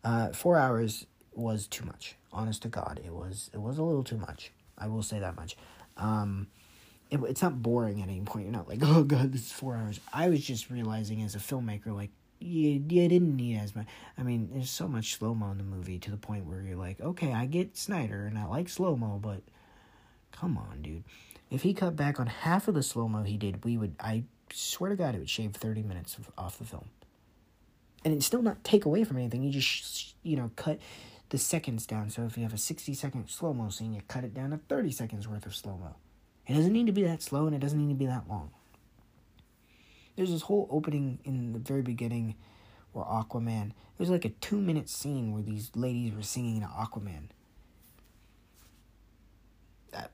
uh, 0.03 0.29
four 0.29 0.57
hours 0.57 1.05
was 1.33 1.67
too 1.67 1.85
much. 1.85 2.15
Honest 2.31 2.61
to 2.63 2.67
God, 2.67 2.99
it 3.03 3.13
was. 3.13 3.49
It 3.53 3.61
was 3.61 3.77
a 3.77 3.83
little 3.83 4.03
too 4.03 4.17
much. 4.17 4.51
I 4.77 4.87
will 4.87 5.03
say 5.03 5.19
that 5.19 5.35
much. 5.35 5.55
Um, 5.97 6.47
it, 7.09 7.19
it's 7.23 7.41
not 7.41 7.61
boring 7.61 8.01
at 8.01 8.09
any 8.09 8.21
point. 8.21 8.45
You're 8.45 8.53
not 8.53 8.67
like, 8.67 8.79
oh 8.83 9.03
god, 9.03 9.31
this 9.31 9.45
is 9.47 9.51
four 9.51 9.75
hours. 9.75 9.99
I 10.13 10.29
was 10.29 10.45
just 10.45 10.69
realizing 10.69 11.21
as 11.21 11.35
a 11.35 11.39
filmmaker, 11.39 11.87
like, 11.87 12.11
you, 12.39 12.71
you 12.71 12.79
didn't 13.07 13.35
need 13.35 13.57
as 13.57 13.75
much. 13.75 13.87
I 14.17 14.23
mean, 14.23 14.49
there's 14.51 14.69
so 14.69 14.87
much 14.87 15.15
slow 15.15 15.33
mo 15.33 15.51
in 15.51 15.57
the 15.57 15.63
movie 15.63 15.99
to 15.99 16.11
the 16.11 16.17
point 16.17 16.45
where 16.45 16.61
you're 16.61 16.75
like, 16.75 16.99
okay, 16.99 17.33
I 17.33 17.45
get 17.45 17.77
Snyder 17.77 18.25
and 18.25 18.37
I 18.37 18.45
like 18.45 18.69
slow 18.69 18.95
mo, 18.95 19.19
but 19.21 19.41
come 20.31 20.57
on, 20.57 20.81
dude. 20.81 21.03
If 21.49 21.61
he 21.61 21.73
cut 21.73 21.95
back 21.95 22.19
on 22.19 22.27
half 22.27 22.67
of 22.67 22.75
the 22.75 22.83
slow 22.83 23.07
mo 23.07 23.23
he 23.23 23.37
did, 23.37 23.63
we 23.63 23.77
would. 23.77 23.95
I 23.99 24.23
swear 24.51 24.89
to 24.89 24.95
God, 24.95 25.15
it 25.15 25.19
would 25.19 25.29
shave 25.29 25.53
thirty 25.53 25.83
minutes 25.83 26.17
of, 26.17 26.29
off 26.37 26.57
the 26.57 26.65
film, 26.65 26.89
and 28.03 28.13
it 28.13 28.23
still 28.23 28.41
not 28.41 28.63
take 28.63 28.85
away 28.85 29.03
from 29.03 29.17
anything. 29.17 29.43
You 29.43 29.51
just 29.51 30.15
you 30.23 30.35
know 30.35 30.51
cut 30.55 30.79
the 31.29 31.37
seconds 31.37 31.85
down. 31.85 32.09
So 32.09 32.23
if 32.23 32.35
you 32.35 32.43
have 32.43 32.53
a 32.53 32.57
sixty 32.57 32.93
second 32.95 33.29
slow 33.29 33.53
mo 33.53 33.69
scene, 33.69 33.93
you 33.93 34.01
cut 34.07 34.23
it 34.23 34.33
down 34.33 34.49
to 34.49 34.57
thirty 34.57 34.91
seconds 34.91 35.27
worth 35.27 35.45
of 35.45 35.55
slow 35.55 35.77
mo. 35.77 35.95
It 36.47 36.53
doesn't 36.53 36.73
need 36.73 36.85
to 36.85 36.91
be 36.91 37.03
that 37.03 37.21
slow 37.21 37.47
and 37.47 37.55
it 37.55 37.59
doesn't 37.59 37.79
need 37.79 37.93
to 37.93 37.97
be 37.97 38.05
that 38.05 38.27
long. 38.29 38.51
There's 40.15 40.31
this 40.31 40.43
whole 40.43 40.67
opening 40.71 41.19
in 41.25 41.53
the 41.53 41.59
very 41.59 41.81
beginning 41.81 42.35
where 42.93 43.05
Aquaman, 43.05 43.69
it 43.69 43.99
was 43.99 44.09
like 44.09 44.25
a 44.25 44.29
two 44.29 44.61
minute 44.61 44.89
scene 44.89 45.33
where 45.33 45.41
these 45.41 45.71
ladies 45.75 46.13
were 46.13 46.21
singing 46.21 46.61
to 46.61 46.67
Aquaman. 46.67 47.29
That, 49.91 50.11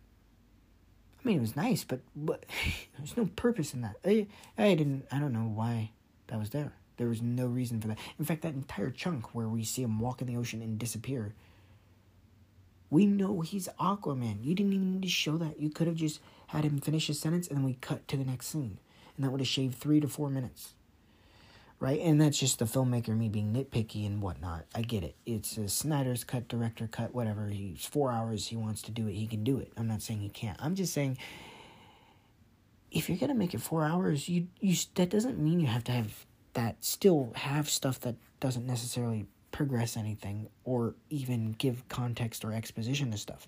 I 1.20 1.28
mean, 1.28 1.38
it 1.38 1.42
was 1.42 1.56
nice, 1.56 1.84
but, 1.84 2.00
but 2.16 2.46
there's 2.98 3.16
no 3.16 3.30
purpose 3.36 3.74
in 3.74 3.82
that. 3.82 3.98
I, 4.06 4.28
I 4.58 4.74
didn't, 4.74 5.06
I 5.12 5.20
don't 5.20 5.34
know 5.34 5.52
why 5.54 5.92
that 6.28 6.40
was 6.40 6.50
there. 6.50 6.74
There 6.98 7.08
was 7.08 7.22
no 7.22 7.46
reason 7.46 7.82
for 7.82 7.88
that. 7.90 7.98
In 8.18 8.26
fact, 8.26 8.42
that 8.42 8.54
entire 8.54 8.90
chunk 8.90 9.36
where 9.36 9.48
we 9.48 9.64
see 9.64 9.84
him 9.84 10.00
walk 10.00 10.22
in 10.22 10.28
the 10.28 10.38
ocean 10.38 10.62
and 10.62 10.80
disappear 10.80 11.34
we 12.92 13.06
know 13.06 13.40
he's 13.40 13.70
Aquaman. 13.80 14.44
You 14.44 14.54
didn't 14.54 14.74
even 14.74 14.92
need 14.92 15.02
to 15.04 15.10
show 15.10 15.38
that. 15.38 15.60
You 15.60 15.70
could 15.70 15.88
have 15.88 15.96
just 15.96 16.20
had 16.48 16.66
him 16.66 16.80
finish 16.80 17.08
his 17.08 17.20
sentence 17.20 17.48
and 17.48 17.58
then 17.58 17.64
we 17.64 17.76
cut 17.76 18.08
to 18.10 18.18
the 18.18 18.26
next 18.26 18.48
scene. 18.48 18.78
And 19.16 19.26
that 19.26 19.32
would 19.32 19.40
have 19.40 19.48
shaved 19.48 19.80
three 19.80 20.02
to 20.02 20.10
four 20.10 20.30
minutes. 20.30 20.74
Right? 21.80 22.02
And 22.02 22.22
that's 22.22 22.38
just 22.38 22.60
the 22.60 22.66
filmmaker, 22.66 23.18
me 23.18 23.30
being 23.30 23.54
nitpicky 23.54 24.06
and 24.06 24.22
whatnot. 24.22 24.66
I 24.76 24.82
get 24.84 25.04
it. 25.04 25.16
It's 25.26 25.58
a 25.58 25.68
Snyder's 25.68 26.24
cut, 26.24 26.48
director 26.48 26.88
cut, 26.88 27.16
whatever. 27.16 27.48
He's 27.48 27.86
four 27.86 28.12
hours, 28.12 28.48
he 28.48 28.58
wants 28.58 28.84
to 28.84 28.92
do 28.92 29.08
it, 29.08 29.14
he 29.14 29.26
can 29.26 29.44
do 29.44 29.58
it. 29.58 29.72
I'm 29.78 29.88
not 29.88 30.02
saying 30.02 30.20
he 30.20 30.30
can't. 30.30 30.58
I'm 30.62 30.76
just 30.76 30.94
saying 30.94 31.18
if 32.92 33.08
you're 33.10 33.18
gonna 33.18 33.34
make 33.34 33.54
it 33.54 33.62
four 33.62 33.86
hours, 33.86 34.28
you 34.28 34.48
you 34.60 34.76
that 34.96 35.10
doesn't 35.10 35.40
mean 35.40 35.60
you 35.60 35.68
have 35.68 35.86
to 35.86 35.92
have 35.92 36.26
that 36.54 36.84
still 36.84 37.32
have 37.36 37.70
stuff 37.70 38.00
that 38.02 38.16
doesn't 38.42 38.68
necessarily 38.68 39.26
progress 39.52 39.98
anything 39.98 40.48
or 40.64 40.96
even 41.10 41.54
give 41.54 41.88
context 41.90 42.44
or 42.46 42.54
exposition 42.54 43.12
to 43.12 43.18
stuff. 43.18 43.48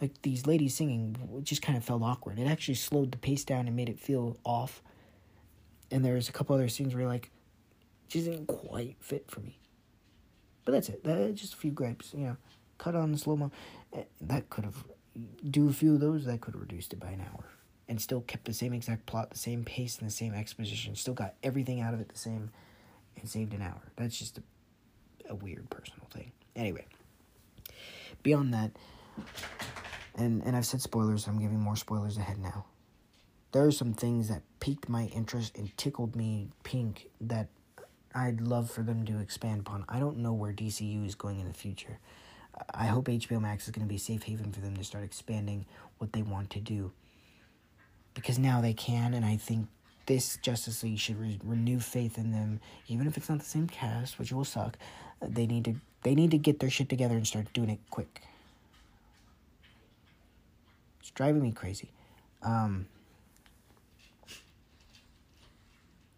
Like 0.00 0.20
these 0.22 0.46
ladies 0.46 0.74
singing 0.74 1.16
just 1.42 1.62
kind 1.62 1.76
of 1.76 1.84
felt 1.84 2.02
awkward. 2.02 2.38
It 2.38 2.46
actually 2.46 2.74
slowed 2.74 3.12
the 3.12 3.18
pace 3.18 3.44
down 3.44 3.66
and 3.66 3.74
made 3.74 3.88
it 3.88 3.98
feel 3.98 4.36
off. 4.44 4.82
And 5.90 6.04
there's 6.04 6.28
a 6.28 6.32
couple 6.32 6.54
other 6.54 6.68
scenes 6.68 6.94
where 6.94 7.06
like, 7.06 7.30
just 8.08 8.26
didn't 8.26 8.46
quite 8.46 8.96
fit 9.00 9.30
for 9.30 9.40
me. 9.40 9.58
But 10.64 10.72
that's 10.72 10.88
it. 10.88 11.02
That, 11.04 11.34
just 11.34 11.54
a 11.54 11.56
few 11.56 11.70
gripes, 11.70 12.12
you 12.12 12.24
know. 12.24 12.36
Cut 12.78 12.94
on 12.94 13.12
the 13.12 13.18
slow 13.18 13.36
mo. 13.36 13.50
Eh, 13.94 14.02
that 14.20 14.50
could 14.50 14.64
have 14.64 14.84
do 15.48 15.68
a 15.68 15.72
few 15.72 15.94
of 15.94 16.00
those, 16.00 16.26
that 16.26 16.42
could 16.42 16.54
have 16.54 16.60
reduced 16.60 16.92
it 16.92 17.00
by 17.00 17.08
an 17.08 17.20
hour. 17.20 17.44
And 17.88 18.00
still 18.00 18.20
kept 18.20 18.44
the 18.44 18.52
same 18.52 18.72
exact 18.72 19.06
plot, 19.06 19.30
the 19.30 19.38
same 19.38 19.64
pace, 19.64 19.98
and 19.98 20.06
the 20.06 20.12
same 20.12 20.34
exposition. 20.34 20.94
Still 20.94 21.14
got 21.14 21.34
everything 21.42 21.80
out 21.80 21.94
of 21.94 22.00
it 22.00 22.08
the 22.08 22.18
same 22.18 22.50
and 23.18 23.28
saved 23.28 23.54
an 23.54 23.62
hour. 23.62 23.80
That's 23.96 24.18
just 24.18 24.38
a, 24.38 24.42
a 25.28 25.34
weird 25.34 25.68
personal 25.70 26.06
thing. 26.10 26.32
Anyway, 26.54 26.86
beyond 28.22 28.54
that, 28.54 28.70
and, 30.16 30.42
and 30.44 30.56
I've 30.56 30.66
said 30.66 30.80
spoilers, 30.80 31.26
I'm 31.26 31.40
giving 31.40 31.60
more 31.60 31.76
spoilers 31.76 32.16
ahead 32.16 32.38
now. 32.38 32.66
There 33.52 33.64
are 33.64 33.72
some 33.72 33.94
things 33.94 34.28
that 34.28 34.42
piqued 34.60 34.88
my 34.88 35.04
interest 35.06 35.56
and 35.56 35.74
tickled 35.76 36.16
me 36.16 36.48
pink 36.62 37.08
that 37.20 37.48
I'd 38.14 38.40
love 38.40 38.70
for 38.70 38.82
them 38.82 39.04
to 39.06 39.18
expand 39.18 39.60
upon. 39.60 39.84
I 39.88 39.98
don't 39.98 40.18
know 40.18 40.32
where 40.32 40.52
DCU 40.52 41.06
is 41.06 41.14
going 41.14 41.38
in 41.40 41.46
the 41.46 41.54
future. 41.54 41.98
I 42.72 42.86
hope 42.86 43.06
HBO 43.06 43.40
Max 43.40 43.64
is 43.64 43.70
going 43.70 43.86
to 43.86 43.88
be 43.88 43.96
a 43.96 43.98
safe 43.98 44.22
haven 44.22 44.52
for 44.52 44.60
them 44.60 44.76
to 44.76 44.84
start 44.84 45.04
expanding 45.04 45.66
what 45.98 46.12
they 46.12 46.22
want 46.22 46.50
to 46.50 46.60
do. 46.60 46.92
Because 48.14 48.38
now 48.38 48.62
they 48.62 48.72
can, 48.72 49.12
and 49.12 49.24
I 49.26 49.36
think 49.36 49.68
this 50.06 50.38
Justice 50.38 50.82
League 50.82 50.98
should 50.98 51.20
re- 51.20 51.38
renew 51.44 51.78
faith 51.78 52.16
in 52.16 52.32
them, 52.32 52.60
even 52.88 53.06
if 53.06 53.16
it's 53.18 53.28
not 53.28 53.40
the 53.40 53.44
same 53.44 53.66
cast, 53.66 54.18
which 54.18 54.32
will 54.32 54.44
suck. 54.44 54.78
They 55.20 55.46
need 55.46 55.64
to 55.64 55.74
they 56.02 56.14
need 56.14 56.30
to 56.30 56.38
get 56.38 56.60
their 56.60 56.70
shit 56.70 56.88
together 56.88 57.16
and 57.16 57.26
start 57.26 57.52
doing 57.52 57.70
it 57.70 57.80
quick. 57.90 58.22
It's 61.00 61.10
driving 61.10 61.42
me 61.42 61.52
crazy. 61.52 61.90
Um, 62.42 62.86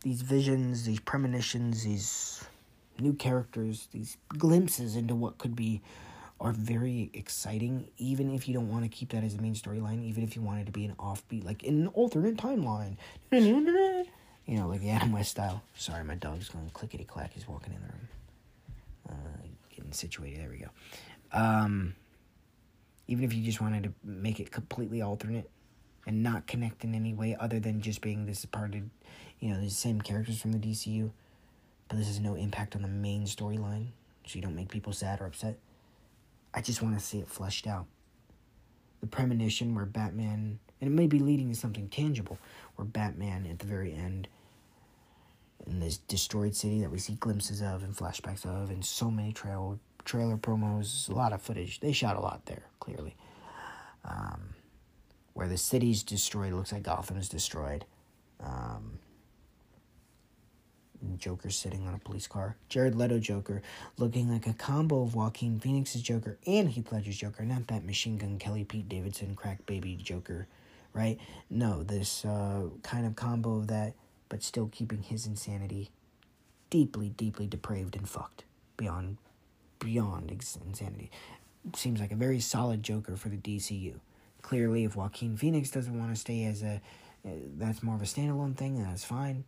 these 0.02 0.20
visions, 0.22 0.84
these 0.84 1.00
premonitions, 1.00 1.84
these 1.84 2.44
new 3.00 3.14
characters, 3.14 3.88
these 3.92 4.16
glimpses 4.36 4.96
into 4.96 5.14
what 5.14 5.38
could 5.38 5.56
be 5.56 5.80
are 6.40 6.52
very 6.52 7.10
exciting, 7.14 7.88
even 7.96 8.32
if 8.32 8.46
you 8.46 8.54
don't 8.54 8.70
want 8.70 8.84
to 8.84 8.88
keep 8.88 9.10
that 9.10 9.24
as 9.24 9.36
the 9.36 9.42
main 9.42 9.54
storyline, 9.54 10.04
even 10.04 10.22
if 10.22 10.36
you 10.36 10.42
want 10.42 10.60
it 10.60 10.66
to 10.66 10.72
be 10.72 10.84
an 10.84 10.94
offbeat, 10.96 11.44
like 11.44 11.64
in 11.64 11.82
an 11.82 11.86
alternate 11.88 12.36
timeline. 12.36 12.96
You 14.48 14.56
know, 14.56 14.66
like 14.66 14.80
the 14.80 14.88
Adam 14.88 15.12
West 15.12 15.32
style. 15.32 15.62
Sorry, 15.76 16.02
my 16.02 16.14
dog's 16.14 16.48
going 16.48 16.70
clickety 16.72 17.04
clack. 17.04 17.34
He's 17.34 17.46
walking 17.46 17.74
in 17.74 17.82
the 17.82 17.88
room. 17.88 18.08
Getting 19.88 19.96
situated. 19.96 20.40
There 20.40 20.50
we 20.50 20.58
go. 20.58 20.68
Um, 21.32 21.94
even 23.06 23.24
if 23.24 23.32
you 23.32 23.42
just 23.42 23.60
wanted 23.60 23.84
to 23.84 23.92
make 24.04 24.38
it 24.38 24.50
completely 24.50 25.00
alternate 25.00 25.50
and 26.06 26.22
not 26.22 26.46
connect 26.46 26.84
in 26.84 26.94
any 26.94 27.14
way 27.14 27.36
other 27.40 27.58
than 27.58 27.80
just 27.80 28.02
being 28.02 28.26
this 28.26 28.44
part 28.44 28.74
of, 28.74 28.82
you 29.40 29.48
know, 29.50 29.60
the 29.60 29.70
same 29.70 30.00
characters 30.00 30.40
from 30.40 30.52
the 30.52 30.58
DCU, 30.58 31.10
but 31.88 31.96
this 31.96 32.06
has 32.06 32.20
no 32.20 32.34
impact 32.34 32.76
on 32.76 32.82
the 32.82 32.88
main 32.88 33.24
storyline, 33.24 33.86
so 34.26 34.36
you 34.36 34.42
don't 34.42 34.54
make 34.54 34.70
people 34.70 34.92
sad 34.92 35.22
or 35.22 35.26
upset. 35.26 35.58
I 36.52 36.60
just 36.60 36.82
want 36.82 36.98
to 36.98 37.04
see 37.04 37.18
it 37.18 37.28
fleshed 37.28 37.66
out. 37.66 37.86
The 39.00 39.06
premonition 39.06 39.74
where 39.74 39.86
Batman, 39.86 40.58
and 40.80 40.90
it 40.90 40.92
may 40.92 41.06
be 41.06 41.18
leading 41.18 41.48
to 41.48 41.54
something 41.54 41.88
tangible, 41.88 42.38
where 42.76 42.84
Batman 42.84 43.46
at 43.46 43.58
the 43.58 43.66
very 43.66 43.94
end, 43.94 44.28
in 45.66 45.80
this 45.80 45.98
destroyed 45.98 46.54
city 46.54 46.80
that 46.80 46.90
we 46.90 46.98
see 46.98 47.14
glimpses 47.14 47.60
of 47.60 47.82
and 47.82 47.94
flashbacks 47.94 48.44
of, 48.46 48.70
and 48.70 48.84
so 48.84 49.10
many 49.10 49.32
trail 49.32 49.78
trailer 50.04 50.36
promos, 50.36 51.08
a 51.08 51.12
lot 51.12 51.32
of 51.32 51.42
footage. 51.42 51.80
They 51.80 51.92
shot 51.92 52.16
a 52.16 52.20
lot 52.20 52.46
there, 52.46 52.62
clearly. 52.80 53.14
Um, 54.04 54.54
where 55.34 55.48
the 55.48 55.58
city's 55.58 56.02
destroyed, 56.02 56.54
looks 56.54 56.72
like 56.72 56.82
Gotham 56.82 57.18
is 57.18 57.28
destroyed. 57.28 57.84
Um, 58.40 58.98
Joker 61.18 61.50
sitting 61.50 61.86
on 61.86 61.94
a 61.94 61.98
police 61.98 62.26
car. 62.26 62.56
Jared 62.68 62.94
Leto 62.94 63.18
Joker 63.18 63.62
looking 63.98 64.30
like 64.30 64.46
a 64.46 64.52
combo 64.52 65.02
of 65.02 65.14
Joaquin 65.14 65.60
Phoenix's 65.60 66.02
Joker 66.02 66.38
and 66.46 66.68
Heath 66.68 66.90
Ledger's 66.90 67.16
Joker, 67.16 67.44
not 67.44 67.68
that 67.68 67.84
machine 67.84 68.18
gun 68.18 68.38
Kelly 68.38 68.64
Pete 68.64 68.88
Davidson 68.88 69.34
crack 69.34 69.64
baby 69.66 69.96
Joker, 69.96 70.48
right? 70.92 71.18
No, 71.50 71.82
this 71.82 72.24
uh, 72.24 72.64
kind 72.82 73.06
of 73.06 73.14
combo 73.14 73.60
that, 73.62 73.94
but 74.28 74.42
still 74.42 74.68
keeping 74.68 75.02
his 75.02 75.26
insanity 75.26 75.90
deeply, 76.70 77.10
deeply 77.10 77.46
depraved 77.46 77.96
and 77.96 78.08
fucked 78.08 78.44
beyond, 78.76 79.16
beyond 79.78 80.30
insanity. 80.30 81.10
Seems 81.74 82.00
like 82.00 82.12
a 82.12 82.16
very 82.16 82.40
solid 82.40 82.82
Joker 82.82 83.16
for 83.16 83.28
the 83.28 83.36
DCU. 83.36 84.00
Clearly, 84.42 84.84
if 84.84 84.96
Joaquin 84.96 85.36
Phoenix 85.36 85.70
doesn't 85.70 85.98
want 85.98 86.14
to 86.14 86.20
stay 86.20 86.44
as 86.44 86.62
a, 86.62 86.80
uh, 87.26 87.30
that's 87.56 87.82
more 87.82 87.96
of 87.96 88.02
a 88.02 88.06
standalone 88.06 88.56
thing, 88.56 88.82
that's 88.82 89.04
fine 89.04 89.44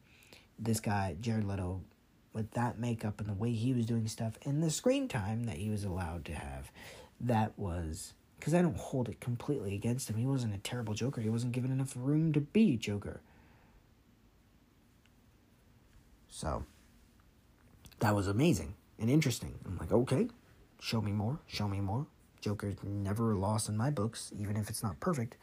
this 0.60 0.80
guy, 0.80 1.16
Jared 1.20 1.44
Leto, 1.44 1.80
with 2.32 2.50
that 2.52 2.78
makeup 2.78 3.18
and 3.18 3.28
the 3.28 3.34
way 3.34 3.52
he 3.52 3.72
was 3.72 3.86
doing 3.86 4.06
stuff 4.06 4.38
and 4.44 4.62
the 4.62 4.70
screen 4.70 5.08
time 5.08 5.44
that 5.44 5.56
he 5.56 5.70
was 5.70 5.84
allowed 5.84 6.24
to 6.26 6.32
have, 6.32 6.70
that 7.20 7.58
was 7.58 8.12
because 8.38 8.54
I 8.54 8.62
don't 8.62 8.76
hold 8.76 9.08
it 9.08 9.20
completely 9.20 9.74
against 9.74 10.08
him. 10.08 10.16
He 10.16 10.26
wasn't 10.26 10.54
a 10.54 10.58
terrible 10.58 10.94
Joker. 10.94 11.20
He 11.20 11.28
wasn't 11.28 11.52
given 11.52 11.72
enough 11.72 11.94
room 11.96 12.32
to 12.32 12.40
be 12.40 12.76
Joker. 12.76 13.20
So 16.30 16.64
that 17.98 18.14
was 18.14 18.28
amazing 18.28 18.74
and 18.98 19.10
interesting. 19.10 19.58
I'm 19.66 19.76
like, 19.78 19.92
okay, 19.92 20.28
show 20.80 21.00
me 21.00 21.12
more, 21.12 21.40
show 21.46 21.68
me 21.68 21.80
more. 21.80 22.06
Joker's 22.40 22.76
never 22.82 23.34
lost 23.34 23.68
in 23.68 23.76
my 23.76 23.90
books, 23.90 24.32
even 24.38 24.56
if 24.56 24.70
it's 24.70 24.82
not 24.82 24.98
perfect. 24.98 25.36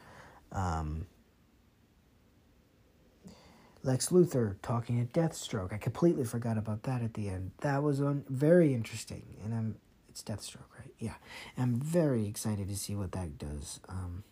Um, 0.50 1.06
Lex 3.84 4.08
Luthor 4.08 4.56
talking 4.62 5.06
to 5.06 5.20
Deathstroke. 5.20 5.72
I 5.72 5.78
completely 5.78 6.24
forgot 6.24 6.58
about 6.58 6.82
that 6.82 7.02
at 7.02 7.14
the 7.14 7.28
end. 7.28 7.52
That 7.60 7.82
was 7.82 8.00
very 8.28 8.74
interesting, 8.74 9.36
and 9.44 9.54
I'm 9.54 9.76
it's 10.08 10.22
Deathstroke, 10.22 10.70
right? 10.76 10.92
Yeah, 10.98 11.14
I'm 11.56 11.76
very 11.76 12.26
excited 12.26 12.68
to 12.68 12.76
see 12.76 12.96
what 12.96 13.12
that 13.12 13.38
does. 13.38 13.78
Um, 13.88 14.24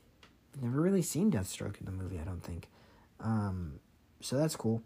never 0.61 0.81
really 0.81 1.03
seen 1.03 1.31
Deathstroke 1.31 1.79
in 1.79 1.87
the 1.87 1.93
movie. 1.93 2.19
I 2.19 2.25
don't 2.25 2.43
think. 2.43 2.69
Um, 3.21 3.79
so 4.21 4.37
that's 4.37 4.57
cool. 4.57 4.83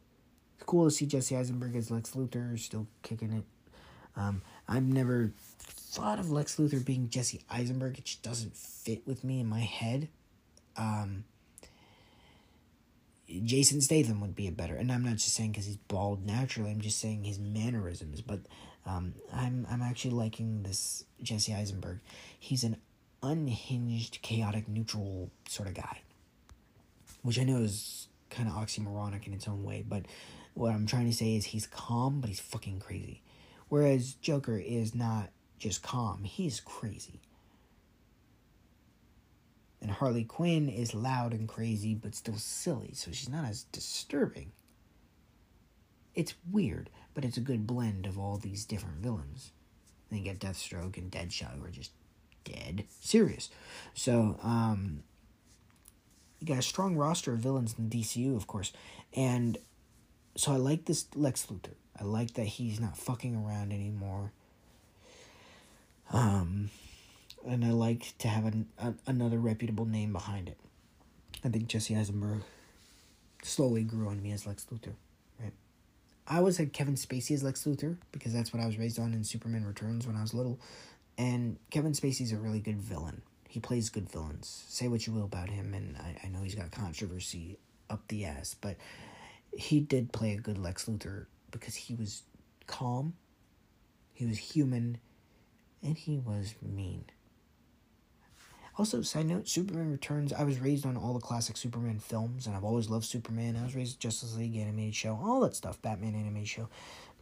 It's 0.61 0.67
cool 0.67 0.85
to 0.85 0.91
see 0.91 1.07
Jesse 1.07 1.35
Eisenberg 1.35 1.75
as 1.75 1.91
Lex 1.91 2.11
Luthor 2.11 2.59
still 2.59 2.87
kicking 3.03 3.33
it. 3.33 3.45
Um, 4.15 4.43
I've 4.69 4.83
never 4.83 5.33
thought 5.59 6.19
of 6.19 6.31
Lex 6.31 6.57
Luthor 6.57 6.85
being 6.85 7.09
Jesse 7.09 7.41
Eisenberg. 7.49 7.97
It 7.97 8.05
just 8.05 8.23
doesn't 8.23 8.55
fit 8.55 9.07
with 9.07 9.25
me 9.25 9.41
in 9.41 9.47
my 9.47 9.61
head. 9.61 10.11
Um, 10.77 11.25
Jason 13.27 13.81
Statham 13.81 14.21
would 14.21 14.37
be 14.37 14.49
a 14.49 14.53
better, 14.53 14.77
and 14.77 14.93
I'm 14.93 15.03
not 15.03 15.15
just 15.15 15.33
saying 15.33 15.53
because 15.53 15.65
he's 15.65 15.79
bald 15.79 16.27
naturally. 16.27 16.71
I'm 16.71 16.83
just 16.83 16.99
saying 16.99 17.25
his 17.25 17.39
mannerisms. 17.39 18.21
But 18.21 18.41
um, 18.85 19.15
I'm 19.33 19.67
I'm 19.71 19.81
actually 19.81 20.11
liking 20.11 20.63
this 20.63 21.05
Jesse 21.23 21.55
Eisenberg. 21.55 22.01
He's 22.39 22.65
an 22.65 22.77
unhinged, 23.23 24.21
chaotic, 24.21 24.69
neutral 24.69 25.31
sort 25.49 25.69
of 25.69 25.75
guy, 25.75 26.03
which 27.23 27.39
I 27.39 27.45
know 27.45 27.63
is 27.63 28.09
kind 28.29 28.47
of 28.47 28.55
oxymoronic 28.57 29.27
in 29.27 29.33
its 29.33 29.49
own 29.49 29.65
way. 29.65 29.83
But 29.89 30.05
what 30.55 30.73
I'm 30.73 30.87
trying 30.87 31.09
to 31.09 31.17
say 31.17 31.37
is 31.37 31.47
he's 31.47 31.67
calm, 31.67 32.21
but 32.21 32.29
he's 32.29 32.41
fucking 32.41 32.81
crazy. 32.81 33.23
Whereas 33.69 34.15
Joker 34.15 34.59
is 34.59 34.95
not 34.95 35.31
just 35.59 35.83
calm; 35.83 36.25
he's 36.25 36.61
crazy. 36.61 37.21
And 39.81 39.91
Harley 39.91 40.25
Quinn 40.25 40.69
is 40.69 40.95
loud 40.95 41.33
and 41.33 41.49
crazy, 41.49 41.95
but 41.95 42.15
still 42.15 42.37
silly, 42.37 42.93
so 42.93 43.11
she's 43.13 43.29
not 43.31 43.47
as 43.47 43.65
disturbing. 43.65 44.53
It's 46.15 46.35
weird, 46.51 46.91
but 47.15 47.25
it's 47.25 47.39
a 47.39 47.41
good 47.41 47.67
blend 47.67 48.07
of 48.07 48.19
all 48.19 48.37
these 48.37 48.65
different 48.67 48.99
villains. 48.99 49.53
Then 50.11 50.19
you 50.19 50.25
get 50.25 50.41
Deathstroke 50.41 50.99
and 50.99 51.11
Deadshot, 51.11 51.59
who 51.59 51.65
are 51.65 51.71
just 51.71 51.93
dead 52.45 52.85
serious. 53.01 53.49
So, 53.95 54.39
um, 54.43 55.03
you 56.41 56.47
got 56.47 56.59
a 56.59 56.63
strong 56.63 56.97
roster 56.97 57.33
of 57.33 57.39
villains 57.39 57.75
in 57.79 57.89
DCU, 57.89 58.37
of 58.37 58.47
course, 58.47 58.73
and 59.15 59.59
so 60.37 60.53
I 60.53 60.57
like 60.57 60.85
this 60.85 61.07
Lex 61.15 61.47
Luthor. 61.47 61.75
I 61.99 62.05
like 62.05 62.35
that 62.35 62.47
he's 62.47 62.81
not 62.81 62.97
fucking 62.97 63.37
around 63.37 63.73
anymore. 63.73 64.33
Um, 66.13 66.71
and 67.47 67.65
I 67.65 67.71
like 67.71 68.15
to 68.19 68.29
have 68.29 68.45
an, 68.45 68.67
a, 68.79 68.95
another 69.07 69.39
reputable 69.39 69.85
name 69.85 70.13
behind 70.13 70.49
it. 70.49 70.59
I 71.45 71.49
think 71.49 71.69
Jesse 71.69 71.97
Eisenberg 71.97 72.43
slowly 73.43 73.83
grew 73.83 74.09
on 74.09 74.23
me 74.23 74.33
as 74.33 74.47
Lex 74.47 74.67
Luthor. 74.73 74.95
Right, 75.41 75.53
I 76.27 76.39
always 76.39 76.57
had 76.59 76.73
Kevin 76.73 76.95
Spacey 76.95 77.33
as 77.33 77.43
Lex 77.43 77.65
Luthor 77.65 77.97
because 78.13 78.33
that's 78.33 78.53
what 78.53 78.63
I 78.63 78.67
was 78.67 78.79
raised 78.79 78.99
on 78.99 79.15
in 79.15 79.25
Superman 79.25 79.65
Returns 79.65 80.07
when 80.07 80.17
I 80.17 80.23
was 80.23 80.35
little, 80.35 80.59
and 81.17 81.57
Kevin 81.71 81.93
Spacey's 81.93 82.33
a 82.33 82.37
really 82.37 82.61
good 82.61 82.81
villain. 82.81 83.23
He 83.49 83.59
plays 83.59 83.89
good 83.89 84.09
villains. 84.09 84.65
Say 84.69 84.89
what 84.89 85.07
you 85.07 85.13
will 85.13 85.25
about 85.25 85.49
him, 85.49 85.75
and 85.75 85.97
I, 85.97 86.17
I 86.25 86.29
know 86.29 86.43
he's 86.43 86.55
got 86.55 86.71
controversy 86.71 87.59
up 87.89 88.07
the 88.09 88.25
ass, 88.25 88.55
but 88.61 88.77
he 89.57 89.81
did 89.81 90.13
play 90.13 90.33
a 90.33 90.39
good 90.39 90.59
Lex 90.59 90.87
Luthor 90.87 91.27
because 91.51 91.75
he 91.75 91.95
was 91.95 92.23
calm, 92.67 93.15
he 94.13 94.27
was 94.27 94.39
human, 94.39 94.99
and 95.83 95.97
he 95.97 96.19
was 96.19 96.55
mean. 96.63 97.05
Also, 98.79 99.03
side 99.03 99.27
note, 99.27 99.49
Superman 99.49 99.91
Returns. 99.91 100.33
I 100.33 100.45
was 100.45 100.59
raised 100.59 100.87
on 100.87 100.97
all 100.97 101.13
the 101.13 101.21
classic 101.21 101.57
Superman 101.57 101.99
films, 101.99 102.47
and 102.47 102.57
I've 102.57 102.65
always 102.65 102.89
loved 102.89 103.05
Superman. 103.05 103.57
I 103.57 103.65
was 103.65 103.75
raised 103.75 104.01
Justice 104.01 104.37
League 104.37 104.57
animated 104.57 104.95
show, 104.95 105.19
all 105.23 105.41
that 105.41 105.55
stuff, 105.57 105.83
Batman 105.83 106.15
animated 106.15 106.49
show. 106.49 106.69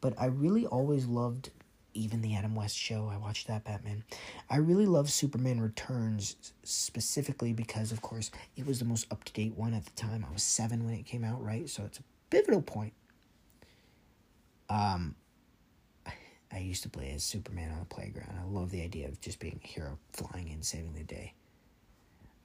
But 0.00 0.14
I 0.18 0.26
really 0.26 0.66
always 0.66 1.06
loved 1.06 1.50
even 1.94 2.22
the 2.22 2.36
Adam 2.36 2.54
West 2.54 2.76
show. 2.76 3.10
I 3.12 3.16
watched 3.16 3.48
that 3.48 3.64
Batman. 3.64 4.04
I 4.48 4.56
really 4.56 4.86
love 4.86 5.10
Superman 5.10 5.60
Returns 5.60 6.36
specifically 6.62 7.52
because, 7.52 7.90
of 7.90 8.02
course, 8.02 8.30
it 8.56 8.66
was 8.66 8.78
the 8.78 8.84
most 8.84 9.10
up 9.10 9.24
to 9.24 9.32
date 9.32 9.56
one 9.56 9.74
at 9.74 9.84
the 9.84 9.90
time. 9.92 10.24
I 10.28 10.32
was 10.32 10.42
seven 10.42 10.84
when 10.84 10.94
it 10.94 11.06
came 11.06 11.24
out, 11.24 11.42
right? 11.42 11.68
So 11.68 11.84
it's 11.84 12.00
pivotal 12.30 12.62
point. 12.62 12.92
Um, 14.68 15.14
I 16.52 16.58
used 16.58 16.82
to 16.82 16.88
play 16.88 17.12
as 17.14 17.24
Superman 17.24 17.72
on 17.72 17.78
the 17.78 17.84
playground. 17.84 18.38
I 18.38 18.44
love 18.48 18.70
the 18.70 18.82
idea 18.82 19.08
of 19.08 19.20
just 19.20 19.38
being 19.38 19.60
a 19.62 19.66
hero, 19.66 19.98
flying 20.12 20.48
in, 20.48 20.62
saving 20.62 20.94
the 20.94 21.04
day. 21.04 21.34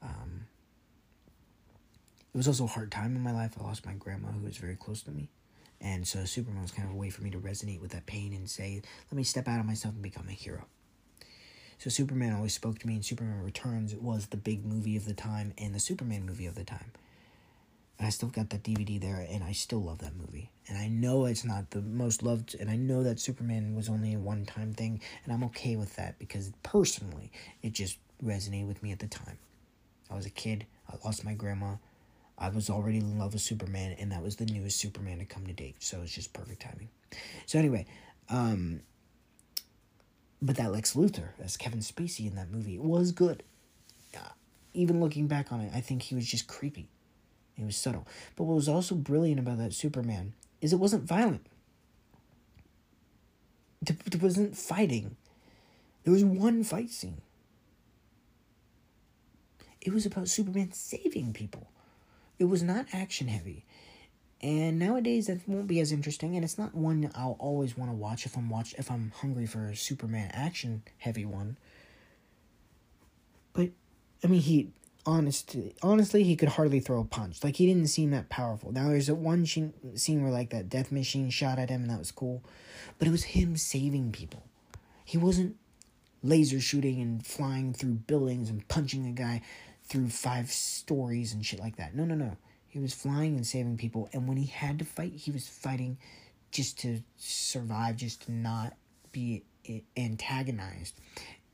Um, 0.01 0.47
it 2.33 2.37
was 2.37 2.47
also 2.47 2.65
a 2.65 2.67
hard 2.67 2.91
time 2.91 3.15
in 3.15 3.21
my 3.21 3.31
life. 3.31 3.55
I 3.59 3.63
lost 3.63 3.85
my 3.85 3.93
grandma, 3.93 4.29
who 4.29 4.45
was 4.45 4.57
very 4.57 4.75
close 4.75 5.01
to 5.03 5.11
me. 5.11 5.29
And 5.79 6.07
so 6.07 6.25
Superman 6.25 6.61
was 6.61 6.71
kind 6.71 6.87
of 6.87 6.95
a 6.95 6.97
way 6.97 7.09
for 7.09 7.23
me 7.23 7.29
to 7.31 7.37
resonate 7.37 7.81
with 7.81 7.91
that 7.91 8.05
pain 8.05 8.33
and 8.33 8.49
say, 8.49 8.81
let 9.11 9.17
me 9.17 9.23
step 9.23 9.47
out 9.47 9.59
of 9.59 9.65
myself 9.65 9.93
and 9.93 10.03
become 10.03 10.27
a 10.29 10.33
hero. 10.33 10.65
So 11.77 11.89
Superman 11.89 12.33
always 12.33 12.53
spoke 12.53 12.79
to 12.79 12.87
me, 12.87 12.95
and 12.95 13.03
Superman 13.03 13.43
Returns 13.43 13.93
was 13.95 14.27
the 14.27 14.37
big 14.37 14.65
movie 14.65 14.95
of 14.95 15.05
the 15.05 15.13
time 15.13 15.53
and 15.57 15.75
the 15.75 15.79
Superman 15.79 16.25
movie 16.25 16.45
of 16.45 16.55
the 16.55 16.63
time. 16.63 16.91
I 17.99 18.09
still 18.09 18.29
got 18.29 18.49
that 18.49 18.63
DVD 18.63 18.99
there, 18.99 19.25
and 19.29 19.43
I 19.43 19.53
still 19.53 19.81
love 19.81 19.99
that 19.99 20.15
movie. 20.15 20.49
And 20.67 20.77
I 20.77 20.87
know 20.87 21.25
it's 21.25 21.45
not 21.45 21.71
the 21.71 21.81
most 21.81 22.23
loved, 22.23 22.55
and 22.59 22.69
I 22.69 22.75
know 22.75 23.03
that 23.03 23.19
Superman 23.19 23.75
was 23.75 23.87
only 23.87 24.13
a 24.13 24.19
one 24.19 24.45
time 24.45 24.73
thing, 24.73 25.01
and 25.23 25.33
I'm 25.33 25.43
okay 25.45 25.75
with 25.75 25.95
that 25.95 26.19
because 26.19 26.51
personally, 26.63 27.31
it 27.61 27.73
just 27.73 27.97
resonated 28.23 28.67
with 28.67 28.83
me 28.83 28.91
at 28.91 28.99
the 28.99 29.07
time. 29.07 29.37
I 30.09 30.15
was 30.15 30.25
a 30.25 30.31
kid, 30.31 30.65
I 30.89 30.95
lost 31.05 31.23
my 31.23 31.33
grandma, 31.33 31.75
I 32.37 32.49
was 32.49 32.69
already 32.69 32.97
in 32.97 33.17
love 33.19 33.33
with 33.33 33.41
Superman, 33.41 33.95
and 33.99 34.11
that 34.11 34.21
was 34.21 34.35
the 34.35 34.45
newest 34.45 34.79
Superman 34.79 35.19
to 35.19 35.25
come 35.25 35.45
to 35.45 35.53
date. 35.53 35.75
So 35.79 36.01
it's 36.01 36.13
just 36.13 36.33
perfect 36.33 36.61
timing. 36.61 36.89
So 37.45 37.59
anyway, 37.59 37.85
um, 38.29 38.81
but 40.41 40.57
that 40.57 40.71
Lex 40.71 40.93
Luthor 40.93 41.29
as 41.41 41.57
Kevin 41.57 41.79
Spacey 41.79 42.27
in 42.27 42.35
that 42.35 42.51
movie 42.51 42.77
was 42.77 43.11
good. 43.11 43.43
Uh, 44.15 44.29
even 44.73 44.99
looking 44.99 45.27
back 45.27 45.51
on 45.51 45.61
it, 45.61 45.71
I 45.73 45.81
think 45.81 46.01
he 46.01 46.15
was 46.15 46.25
just 46.25 46.47
creepy. 46.47 46.89
He 47.55 47.63
was 47.63 47.75
subtle. 47.75 48.07
But 48.35 48.45
what 48.45 48.55
was 48.55 48.69
also 48.69 48.95
brilliant 48.95 49.39
about 49.39 49.57
that 49.59 49.73
Superman 49.73 50.33
is 50.61 50.73
it 50.73 50.79
wasn't 50.79 51.03
violent. 51.03 51.45
It 53.85 54.21
wasn't 54.21 54.57
fighting. 54.57 55.17
There 56.03 56.13
was 56.13 56.23
one 56.23 56.63
fight 56.63 56.89
scene. 56.89 57.21
It 59.81 59.93
was 59.93 60.05
about 60.05 60.29
Superman 60.29 60.71
saving 60.71 61.33
people. 61.33 61.67
It 62.39 62.45
was 62.45 62.63
not 62.63 62.85
action 62.93 63.27
heavy. 63.27 63.65
And 64.41 64.79
nowadays 64.79 65.27
that 65.27 65.47
won't 65.47 65.67
be 65.67 65.79
as 65.79 65.91
interesting 65.91 66.35
and 66.35 66.43
it's 66.43 66.57
not 66.57 66.75
one 66.75 67.09
I'll 67.15 67.37
always 67.39 67.77
want 67.77 67.91
to 67.91 67.95
watch 67.95 68.25
if 68.25 68.35
I'm 68.35 68.49
watch 68.49 68.73
if 68.77 68.91
I'm 68.91 69.13
hungry 69.15 69.45
for 69.45 69.67
a 69.67 69.75
Superman 69.75 70.29
action 70.33 70.83
heavy 70.97 71.25
one. 71.25 71.57
But 73.53 73.69
I 74.23 74.27
mean 74.27 74.41
he 74.41 74.71
honestly 75.05 75.75
honestly 75.83 76.23
he 76.23 76.35
could 76.35 76.49
hardly 76.49 76.79
throw 76.79 77.01
a 77.01 77.05
punch. 77.05 77.43
Like 77.43 77.57
he 77.57 77.65
didn't 77.65 77.87
seem 77.87 78.11
that 78.11 78.29
powerful. 78.29 78.71
Now 78.71 78.89
there's 78.89 79.09
a 79.09 79.15
one 79.15 79.45
scene 79.45 80.23
where 80.23 80.31
like 80.31 80.49
that 80.51 80.69
death 80.69 80.91
machine 80.91 81.29
shot 81.29 81.59
at 81.59 81.69
him 81.69 81.81
and 81.81 81.91
that 81.91 81.99
was 81.99 82.11
cool. 82.11 82.43
But 82.99 83.07
it 83.07 83.11
was 83.11 83.23
him 83.23 83.57
saving 83.57 84.11
people. 84.11 84.43
He 85.05 85.17
wasn't 85.17 85.57
laser 86.23 86.59
shooting 86.59 87.01
and 87.01 87.25
flying 87.25 87.73
through 87.73 87.93
buildings 87.93 88.49
and 88.49 88.67
punching 88.67 89.05
a 89.05 89.11
guy 89.11 89.41
through 89.83 90.09
five 90.09 90.49
stories 90.49 91.33
and 91.33 91.45
shit 91.45 91.59
like 91.59 91.75
that. 91.75 91.95
No, 91.95 92.05
no, 92.05 92.15
no. 92.15 92.37
He 92.67 92.79
was 92.79 92.93
flying 92.93 93.35
and 93.35 93.45
saving 93.45 93.77
people, 93.77 94.09
and 94.13 94.27
when 94.27 94.37
he 94.37 94.47
had 94.47 94.79
to 94.79 94.85
fight, 94.85 95.13
he 95.13 95.29
was 95.29 95.47
fighting 95.47 95.99
just 96.49 96.79
to 96.79 97.03
survive, 97.17 97.97
just 97.97 98.23
to 98.23 98.31
not 98.31 98.73
be 99.11 99.43
antagonized. 99.95 100.95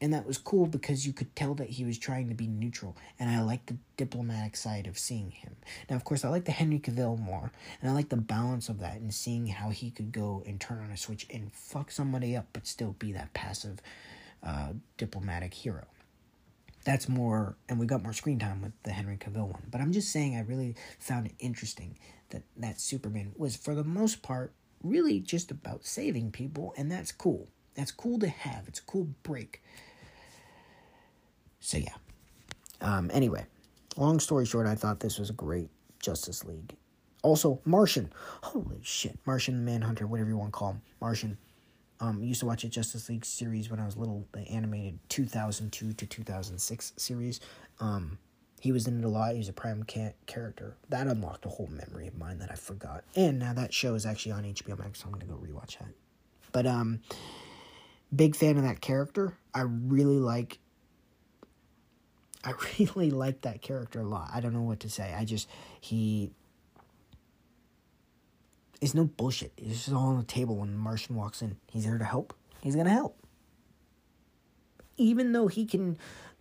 And 0.01 0.13
that 0.13 0.25
was 0.25 0.37
cool 0.37 0.65
because 0.65 1.05
you 1.05 1.11
could 1.11 1.35
tell 1.35 1.53
that 1.55 1.69
he 1.69 1.83
was 1.83 1.97
trying 1.97 2.29
to 2.29 2.35
be 2.35 2.47
neutral, 2.47 2.95
and 3.19 3.29
I 3.29 3.41
like 3.41 3.65
the 3.65 3.75
diplomatic 3.97 4.55
side 4.55 4.87
of 4.87 4.97
seeing 4.97 5.31
him. 5.31 5.57
Now, 5.89 5.97
of 5.97 6.05
course, 6.05 6.23
I 6.23 6.29
like 6.29 6.45
the 6.45 6.53
Henry 6.53 6.79
Cavill 6.79 7.19
more, 7.19 7.51
and 7.81 7.91
I 7.91 7.93
like 7.93 8.07
the 8.07 8.15
balance 8.15 8.69
of 8.69 8.79
that 8.79 8.95
and 8.95 9.13
seeing 9.13 9.47
how 9.47 9.71
he 9.71 9.91
could 9.91 10.13
go 10.13 10.41
and 10.45 10.59
turn 10.59 10.79
on 10.79 10.91
a 10.91 10.97
switch 10.97 11.27
and 11.29 11.51
fuck 11.51 11.91
somebody 11.91 12.35
up, 12.35 12.47
but 12.53 12.65
still 12.65 12.95
be 12.97 13.11
that 13.11 13.33
passive 13.33 13.81
uh, 14.41 14.69
diplomatic 14.97 15.53
hero. 15.53 15.85
That's 16.85 17.09
more 17.09 17.57
and 17.67 17.77
we 17.77 17.85
got 17.85 18.01
more 18.01 18.13
screen 18.13 18.39
time 18.39 18.61
with 18.61 18.71
the 18.83 18.91
henry 18.91 19.17
cavill 19.17 19.49
one 19.51 19.63
but 19.69 19.81
i'm 19.81 19.91
just 19.91 20.11
saying 20.11 20.37
i 20.37 20.39
really 20.39 20.75
found 20.97 21.27
it 21.27 21.33
interesting 21.37 21.99
that 22.29 22.43
that 22.55 22.79
superman 22.79 23.33
was 23.37 23.57
for 23.57 23.75
the 23.75 23.83
most 23.83 24.21
part 24.21 24.53
really 24.83 25.19
just 25.19 25.51
about 25.51 25.85
saving 25.85 26.31
people 26.31 26.73
and 26.77 26.91
that's 26.91 27.11
cool. 27.11 27.47
That's 27.75 27.91
cool 27.91 28.19
to 28.19 28.27
have. 28.27 28.67
It's 28.67 28.79
a 28.79 28.83
cool 28.83 29.07
break 29.23 29.61
so 31.59 31.77
yeah 31.77 31.95
um 32.81 33.09
anyway 33.13 33.45
long 33.97 34.19
story 34.19 34.45
short 34.45 34.67
i 34.67 34.75
thought 34.75 34.99
this 34.99 35.19
was 35.19 35.29
a 35.29 35.33
great 35.33 35.69
justice 35.99 36.45
league 36.45 36.75
also 37.21 37.59
martian 37.65 38.11
holy 38.43 38.79
shit 38.81 39.17
martian 39.25 39.65
manhunter 39.65 40.07
whatever 40.07 40.29
you 40.29 40.37
want 40.37 40.51
to 40.53 40.57
call 40.57 40.71
him 40.71 40.81
martian 41.01 41.37
um, 42.01 42.23
used 42.23 42.39
to 42.39 42.45
watch 42.45 42.63
a 42.63 42.69
Justice 42.69 43.09
League 43.09 43.25
series 43.25 43.69
when 43.69 43.79
I 43.79 43.85
was 43.85 43.97
little, 43.97 44.25
the 44.31 44.41
animated 44.47 44.99
2002 45.09 45.93
to 45.93 46.05
2006 46.05 46.93
series. 46.95 47.39
Um, 47.79 48.17
he 48.61 48.71
was 48.71 48.87
in 48.87 48.99
it 48.99 49.05
a 49.05 49.09
lot. 49.09 49.33
He 49.33 49.37
was 49.37 49.49
a 49.49 49.53
prime 49.53 49.83
ca- 49.83 50.13
character. 50.25 50.75
That 50.89 51.07
unlocked 51.07 51.45
a 51.45 51.49
whole 51.49 51.67
memory 51.67 52.07
of 52.07 52.17
mine 52.17 52.39
that 52.39 52.51
I 52.51 52.55
forgot. 52.55 53.03
And 53.15 53.39
now 53.39 53.53
that 53.53 53.73
show 53.73 53.95
is 53.95 54.05
actually 54.05 54.33
on 54.33 54.43
HBO 54.43 54.77
Max, 54.77 54.99
so 54.99 55.05
I'm 55.05 55.19
to 55.19 55.25
go 55.25 55.35
rewatch 55.35 55.77
that. 55.79 55.93
But, 56.51 56.65
um, 56.65 57.01
big 58.15 58.35
fan 58.35 58.57
of 58.57 58.63
that 58.63 58.81
character. 58.81 59.37
I 59.53 59.61
really 59.61 60.19
like 60.19 60.59
I 62.43 62.53
really 62.79 63.11
like 63.11 63.41
that 63.41 63.61
character 63.61 64.01
a 64.01 64.07
lot. 64.07 64.31
I 64.33 64.39
don't 64.39 64.53
know 64.53 64.61
what 64.61 64.79
to 64.81 64.89
say. 64.89 65.13
I 65.17 65.25
just 65.25 65.47
he 65.79 66.31
is 68.81 68.95
no 68.95 69.05
bullshit. 69.05 69.53
It's 69.57 69.85
just 69.85 69.93
all 69.93 70.07
on 70.07 70.17
the 70.17 70.23
table 70.23 70.57
when 70.57 70.77
Martian 70.77 71.15
walks 71.15 71.41
in. 71.41 71.57
He's 71.71 71.85
there 71.85 71.97
to 71.97 72.05
help. 72.05 72.33
He's 72.61 72.75
gonna 72.75 72.89
help. 72.89 73.17
Even 74.97 75.31
though 75.31 75.47
he 75.47 75.65
can 75.65 75.97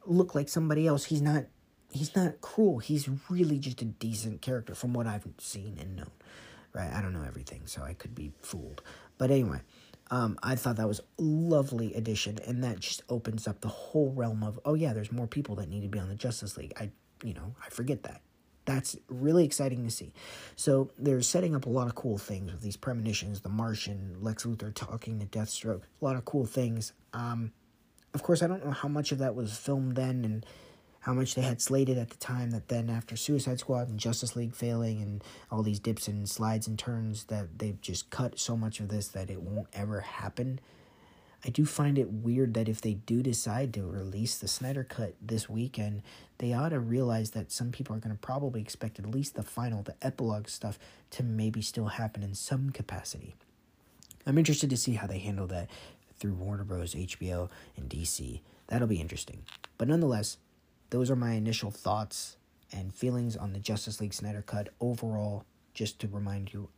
look 0.07 0.35
like 0.35 0.49
somebody 0.49 0.87
else, 0.87 1.05
he's 1.05 1.23
not 1.23 1.45
he's 1.91 2.15
not 2.15 2.41
cruel. 2.41 2.79
He's 2.79 3.09
really 3.29 3.59
just 3.59 3.83
a 3.83 3.87
decent 3.87 4.43
character 4.43 4.75
from 4.75 4.93
what 4.93 5.07
I've 5.07 5.27
seen 5.39 5.79
and 5.81 5.97
known. 5.97 6.11
Right? 6.73 6.93
I 6.93 7.01
don't 7.01 7.13
know 7.13 7.25
everything, 7.25 7.63
so 7.67 7.83
I 7.83 7.95
could 7.95 8.15
be 8.15 8.33
fooled. 8.43 8.83
But 9.17 9.31
anyway, 9.31 9.61
um, 10.11 10.39
I 10.43 10.55
thought 10.55 10.77
that 10.77 10.89
was 10.89 11.01
a 11.01 11.23
lovely 11.23 11.95
addition, 11.95 12.39
and 12.47 12.63
that 12.65 12.81
just 12.81 13.03
opens 13.09 13.47
up 13.47 13.61
the 13.61 13.69
whole 13.69 14.13
realm 14.13 14.43
of 14.43 14.59
oh 14.65 14.75
yeah, 14.75 14.93
there's 14.93 15.13
more 15.13 15.27
people 15.27 15.57
that 15.57 15.69
need 15.69 15.83
to 15.83 15.89
be 15.89 15.99
on 15.99 16.09
the 16.09 16.15
Justice 16.15 16.57
League. 16.57 16.73
I 16.79 16.91
you 17.23 17.35
know 17.35 17.55
I 17.65 17.69
forget 17.71 18.03
that 18.05 18.23
that's 18.69 18.99
really 19.09 19.47
exciting 19.47 19.83
to 19.85 19.91
see. 19.91 20.13
So 20.55 20.91
they're 20.99 21.23
setting 21.23 21.57
up 21.57 21.65
a 21.65 21.71
lot 21.71 21.87
of 21.87 21.95
cool 21.95 22.19
things 22.19 22.53
with 22.53 22.61
these 22.61 22.77
premonitions, 22.77 23.41
the 23.41 23.49
Martian, 23.49 24.19
Lex 24.21 24.45
Luthor 24.45 24.75
talking 24.75 25.19
to 25.21 25.27
Deathstroke, 25.27 25.81
a 26.03 26.05
lot 26.05 26.17
of 26.17 26.27
cool 26.27 26.45
things. 26.45 26.93
Um, 27.15 27.53
of 28.13 28.23
course, 28.23 28.43
I 28.43 28.47
don't 28.47 28.63
know 28.63 28.73
how 28.73 28.89
much 28.89 29.11
of 29.11 29.19
that 29.19 29.35
was 29.35 29.57
filmed 29.57 29.97
then 29.97 30.23
and 30.23 30.47
how 31.01 31.15
much 31.15 31.35
they 31.35 31.43
had 31.43 31.61
slated 31.61 31.97
at 31.97 32.11
the 32.11 32.17
time 32.17 32.51
that 32.51 32.69
then 32.69 32.91
after 32.91 33.17
Suicide 33.17 33.61
Squad 33.61 33.89
and 33.89 33.99
Justice 33.99 34.37
League 34.37 34.55
failing 34.55 35.01
and 35.01 35.23
all 35.51 35.63
these 35.63 35.79
dips 35.79 36.09
and 36.09 36.29
slides 36.29 36.67
and 36.67 36.79
turns 36.79 37.25
that 37.25 37.59
they've 37.59 37.81
just 37.81 38.11
cut 38.11 38.39
so 38.39 38.57
much 38.57 38.81
of 38.81 38.89
this 38.89 39.09
that 39.09 39.31
it 39.31 39.41
won't 39.41 39.69
ever 39.73 40.01
happen. 40.01 40.61
I 41.45 41.51
do 41.51 41.65
find 41.65 41.99
it 41.99 42.11
weird 42.11 42.55
that 42.55 42.69
if 42.69 42.81
they 42.81 42.95
do 42.95 43.23
decide 43.23 43.73
to 43.75 43.87
release 43.87 44.37
the 44.37 44.49
Snyder 44.49 44.83
Cut 44.83 45.15
this 45.23 45.49
weekend, 45.49 46.03
they 46.39 46.53
ought 46.53 46.71
to 46.71 46.81
realize 46.81 47.31
that 47.31 47.53
some 47.53 47.71
people 47.71 47.95
are 47.95 48.01
going 48.01 48.15
to 48.15 48.21
probably 48.21 48.61
expect 48.61 48.99
at 48.99 49.07
least 49.07 49.35
the 49.35 49.45
final, 49.45 49.83
the 49.83 49.95
epilogue 50.03 50.49
stuff 50.49 50.81
to 51.11 51.23
maybe 51.23 51.63
still 51.63 51.87
happen 51.87 52.25
in 52.25 52.35
some 52.35 52.71
capacity. 52.71 53.37
I'm 54.27 54.37
interested 54.37 54.69
to 54.71 54.77
see 54.77 54.95
how 54.95 55.07
they 55.07 55.21
handle 55.21 55.47
that 55.47 55.71
through 56.19 56.35
Warner 56.35 56.65
Bros., 56.65 56.95
HBO, 56.95 57.49
and 57.77 57.89
DC. 57.89 58.41
That'll 58.67 58.89
be 58.89 59.01
interesting. 59.01 59.43
But 59.79 59.87
nonetheless, 59.87 60.39
those 60.91 61.11
are 61.11 61.16
my 61.16 61.32
initial 61.32 61.70
thoughts 61.70 62.36
and 62.72 62.95
feelings 62.95 63.36
on 63.36 63.53
the 63.53 63.59
Justice 63.59 64.01
League 64.01 64.14
Snyder 64.14 64.43
Cut 64.43 64.68
overall. 64.80 65.45
Just 65.74 66.01
to 66.01 66.09
remind 66.09 66.53
you, 66.53 66.68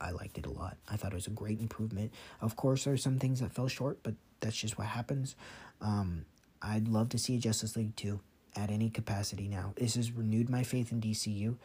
I 0.00 0.10
liked 0.10 0.38
it 0.38 0.46
a 0.46 0.50
lot. 0.50 0.76
I 0.88 0.96
thought 0.96 1.12
it 1.12 1.16
was 1.16 1.26
a 1.26 1.30
great 1.30 1.60
improvement. 1.60 2.12
Of 2.40 2.56
course, 2.56 2.84
there 2.84 2.94
are 2.94 2.98
some 2.98 3.18
things 3.18 3.40
that 3.40 3.52
fell 3.52 3.68
short, 3.68 3.98
but 4.02 4.14
that's 4.40 4.56
just 4.56 4.78
what 4.78 4.88
happens. 4.88 5.36
Um, 5.80 6.24
I'd 6.60 6.88
love 6.88 7.08
to 7.10 7.18
see 7.18 7.36
a 7.36 7.38
Justice 7.38 7.76
League 7.76 7.94
2 7.96 8.20
at 8.56 8.70
any 8.70 8.90
capacity 8.90 9.48
now. 9.48 9.72
This 9.76 9.94
has 9.94 10.10
renewed 10.10 10.50
my 10.50 10.62
faith 10.62 10.90
in 10.92 11.00
DCU. 11.00 11.56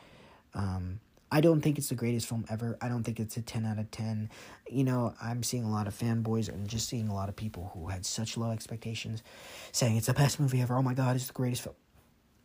Um, 0.53 0.99
I 1.31 1.41
don't 1.41 1.61
think 1.61 1.79
it's 1.79 1.89
the 1.89 1.95
greatest 1.95 2.27
film 2.27 2.45
ever. 2.47 2.77
I 2.79 2.89
don't 2.89 3.03
think 3.03 3.19
it's 3.19 3.37
a 3.37 3.41
10 3.41 3.65
out 3.65 3.79
of 3.79 3.89
10. 3.89 4.29
You 4.69 4.83
know, 4.83 5.15
I'm 5.19 5.41
seeing 5.41 5.63
a 5.63 5.71
lot 5.71 5.87
of 5.87 5.97
fanboys 5.97 6.47
and 6.47 6.67
just 6.67 6.87
seeing 6.87 7.07
a 7.07 7.13
lot 7.15 7.27
of 7.27 7.35
people 7.35 7.71
who 7.73 7.87
had 7.87 8.05
such 8.05 8.37
low 8.37 8.51
expectations 8.51 9.23
saying 9.71 9.97
it's 9.97 10.05
the 10.05 10.13
best 10.13 10.39
movie 10.39 10.61
ever. 10.61 10.75
Oh 10.75 10.83
my 10.83 10.93
God, 10.93 11.15
it's 11.15 11.25
the 11.25 11.33
greatest 11.33 11.63
film. 11.63 11.75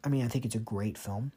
I 0.05 0.09
mean, 0.09 0.25
I 0.25 0.29
think 0.29 0.45
it's 0.45 0.55
a 0.55 0.61
great 0.61 0.97
film. 0.97 1.33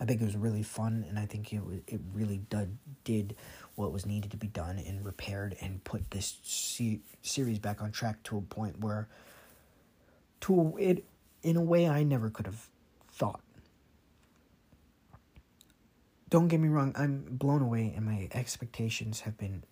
I 0.00 0.04
think 0.04 0.20
it 0.20 0.24
was 0.24 0.36
really 0.36 0.62
fun, 0.62 1.04
and 1.08 1.18
I 1.18 1.26
think 1.26 1.52
it 1.52 1.62
it 1.86 2.00
really 2.12 2.38
did 2.50 2.76
did 3.04 3.36
what 3.76 3.92
was 3.92 4.04
needed 4.04 4.30
to 4.32 4.36
be 4.36 4.46
done 4.46 4.78
and 4.78 5.04
repaired 5.04 5.56
and 5.60 5.82
put 5.84 6.10
this 6.10 6.38
se- 6.42 7.00
series 7.22 7.58
back 7.58 7.82
on 7.82 7.92
track 7.92 8.22
to 8.24 8.38
a 8.38 8.42
point 8.42 8.80
where, 8.80 9.08
to 10.42 10.76
it, 10.78 11.04
in 11.42 11.56
a 11.56 11.62
way 11.62 11.88
I 11.88 12.02
never 12.02 12.30
could 12.30 12.46
have 12.46 12.68
thought. 13.10 13.40
Don't 16.28 16.48
get 16.48 16.60
me 16.60 16.68
wrong, 16.68 16.92
I'm 16.96 17.24
blown 17.30 17.62
away, 17.62 17.92
and 17.96 18.04
my 18.04 18.28
expectations 18.32 19.20
have 19.20 19.38
been 19.38 19.62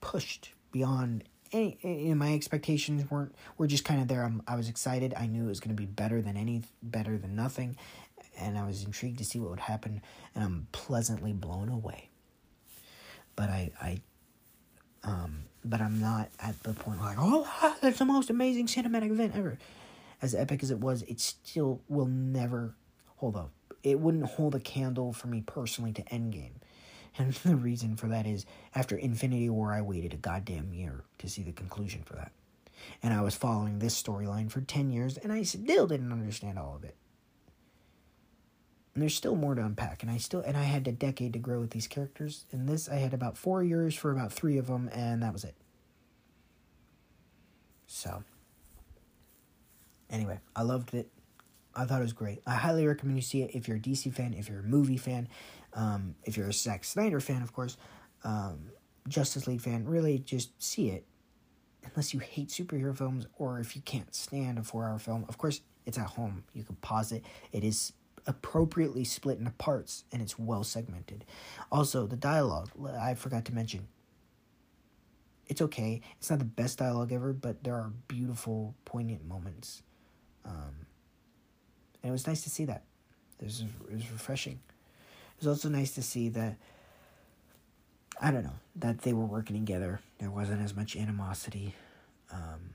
pushed 0.00 0.54
beyond 0.72 1.24
any. 1.52 1.78
any 1.82 2.14
my 2.14 2.34
expectations 2.34 3.10
weren't 3.10 3.34
were 3.58 3.66
just 3.66 3.84
kind 3.84 4.00
of 4.00 4.08
there. 4.08 4.24
I'm, 4.24 4.42
I 4.46 4.56
was 4.56 4.68
excited. 4.68 5.14
I 5.16 5.26
knew 5.26 5.44
it 5.44 5.48
was 5.48 5.60
going 5.60 5.74
to 5.74 5.80
be 5.80 5.86
better 5.86 6.20
than 6.22 6.36
any 6.36 6.62
better 6.82 7.18
than 7.18 7.34
nothing, 7.36 7.76
and 8.38 8.58
I 8.58 8.66
was 8.66 8.84
intrigued 8.84 9.18
to 9.18 9.24
see 9.24 9.38
what 9.38 9.50
would 9.50 9.60
happen, 9.60 10.02
and 10.34 10.44
I'm 10.44 10.66
pleasantly 10.72 11.32
blown 11.32 11.68
away. 11.68 12.10
But 13.36 13.48
I, 13.48 13.70
I, 13.80 14.00
um, 15.02 15.44
but 15.64 15.80
I'm 15.80 16.00
not 16.00 16.30
at 16.40 16.62
the 16.62 16.74
point 16.74 17.00
like, 17.00 17.16
oh, 17.18 17.76
that's 17.80 17.98
the 17.98 18.04
most 18.04 18.30
amazing 18.30 18.66
cinematic 18.66 19.10
event 19.10 19.34
ever. 19.36 19.58
As 20.22 20.34
epic 20.34 20.62
as 20.62 20.70
it 20.70 20.80
was, 20.80 21.02
it 21.02 21.20
still 21.20 21.80
will 21.88 22.06
never 22.06 22.74
hold 23.16 23.36
up. 23.36 23.50
It 23.82 23.98
wouldn't 23.98 24.26
hold 24.26 24.54
a 24.54 24.60
candle 24.60 25.12
for 25.14 25.28
me 25.28 25.42
personally 25.46 25.92
to 25.94 26.02
Endgame. 26.04 26.59
And 27.18 27.32
the 27.44 27.56
reason 27.56 27.96
for 27.96 28.08
that 28.08 28.26
is 28.26 28.46
after 28.74 28.96
Infinity 28.96 29.50
War, 29.50 29.72
I 29.72 29.82
waited 29.82 30.14
a 30.14 30.18
goddamn 30.18 30.72
year 30.72 31.04
to 31.18 31.28
see 31.28 31.42
the 31.42 31.52
conclusion 31.52 32.02
for 32.02 32.14
that. 32.14 32.32
And 33.02 33.12
I 33.12 33.20
was 33.20 33.34
following 33.34 33.78
this 33.78 34.00
storyline 34.00 34.50
for 34.50 34.60
10 34.60 34.90
years, 34.90 35.18
and 35.18 35.32
I 35.32 35.42
still 35.42 35.86
didn't 35.86 36.12
understand 36.12 36.58
all 36.58 36.74
of 36.76 36.84
it. 36.84 36.96
And 38.94 39.02
there's 39.02 39.14
still 39.14 39.36
more 39.36 39.54
to 39.54 39.64
unpack 39.64 40.02
and 40.02 40.10
i 40.10 40.16
still 40.16 40.40
and 40.40 40.56
i 40.56 40.64
had 40.64 40.86
a 40.88 40.92
decade 40.92 41.32
to 41.34 41.38
grow 41.38 41.60
with 41.60 41.70
these 41.70 41.86
characters. 41.86 42.44
In 42.50 42.66
this 42.66 42.88
i 42.88 42.96
had 42.96 43.14
about 43.14 43.38
four 43.38 43.62
years 43.62 43.94
for 43.94 44.10
about 44.10 44.32
three 44.32 44.58
of 44.58 44.66
them 44.66 44.90
and 44.92 45.22
that 45.22 45.32
was 45.32 45.44
it. 45.44 45.54
So 47.86 48.24
anyway 50.10 50.40
i 50.56 50.62
loved 50.62 50.92
it. 50.94 51.08
I 51.72 51.84
thought 51.84 52.00
it 52.00 52.02
was 52.02 52.12
great. 52.12 52.42
I 52.46 52.54
highly 52.56 52.84
recommend 52.84 53.16
you 53.16 53.22
see 53.22 53.42
it 53.42 53.52
if 53.54 53.68
you're 53.68 53.76
a 53.76 53.80
dc 53.80 54.12
fan 54.12 54.34
if 54.34 54.48
you're 54.48 54.60
a 54.60 54.64
movie 54.64 54.96
fan 54.96 55.28
um, 55.74 56.14
if 56.24 56.36
you're 56.36 56.48
a 56.48 56.52
Zack 56.52 56.84
Snyder 56.84 57.20
fan 57.20 57.42
of 57.42 57.52
course 57.52 57.76
um, 58.24 58.70
justice 59.08 59.46
league 59.46 59.60
fan 59.60 59.84
really 59.86 60.18
just 60.18 60.50
see 60.62 60.90
it 60.90 61.04
unless 61.84 62.12
you 62.12 62.20
hate 62.20 62.48
superhero 62.48 62.96
films 62.96 63.26
or 63.36 63.58
if 63.60 63.74
you 63.74 63.82
can't 63.82 64.14
stand 64.14 64.58
a 64.58 64.62
four 64.62 64.86
hour 64.86 64.98
film 64.98 65.24
of 65.28 65.38
course 65.38 65.62
it's 65.86 65.98
at 65.98 66.06
home 66.06 66.44
you 66.52 66.62
can 66.62 66.76
pause 66.76 67.12
it 67.12 67.24
it 67.52 67.64
is 67.64 67.92
appropriately 68.26 69.04
split 69.04 69.38
into 69.38 69.50
parts 69.52 70.04
and 70.12 70.22
it's 70.22 70.38
well 70.38 70.64
segmented. 70.64 71.24
Also, 71.70 72.06
the 72.06 72.16
dialogue, 72.16 72.70
I 72.98 73.14
forgot 73.14 73.44
to 73.46 73.54
mention. 73.54 73.88
It's 75.46 75.60
okay. 75.60 76.00
It's 76.18 76.30
not 76.30 76.38
the 76.38 76.44
best 76.44 76.78
dialogue 76.78 77.12
ever, 77.12 77.32
but 77.32 77.64
there 77.64 77.74
are 77.74 77.92
beautiful, 78.08 78.74
poignant 78.84 79.26
moments. 79.26 79.82
Um, 80.44 80.86
and 82.02 82.10
it 82.10 82.12
was 82.12 82.26
nice 82.26 82.42
to 82.42 82.50
see 82.50 82.64
that. 82.66 82.84
It 83.40 83.44
was, 83.44 83.64
it 83.88 83.94
was 83.94 84.10
refreshing. 84.12 84.60
It 85.40 85.46
was 85.46 85.56
also 85.56 85.70
nice 85.70 85.92
to 85.92 86.02
see 86.02 86.28
that, 86.30 86.56
I 88.20 88.30
don't 88.30 88.44
know, 88.44 88.58
that 88.76 89.00
they 89.00 89.14
were 89.14 89.24
working 89.24 89.56
together. 89.56 90.00
There 90.18 90.30
wasn't 90.30 90.60
as 90.60 90.76
much 90.76 90.96
animosity. 90.96 91.74
Um, 92.30 92.74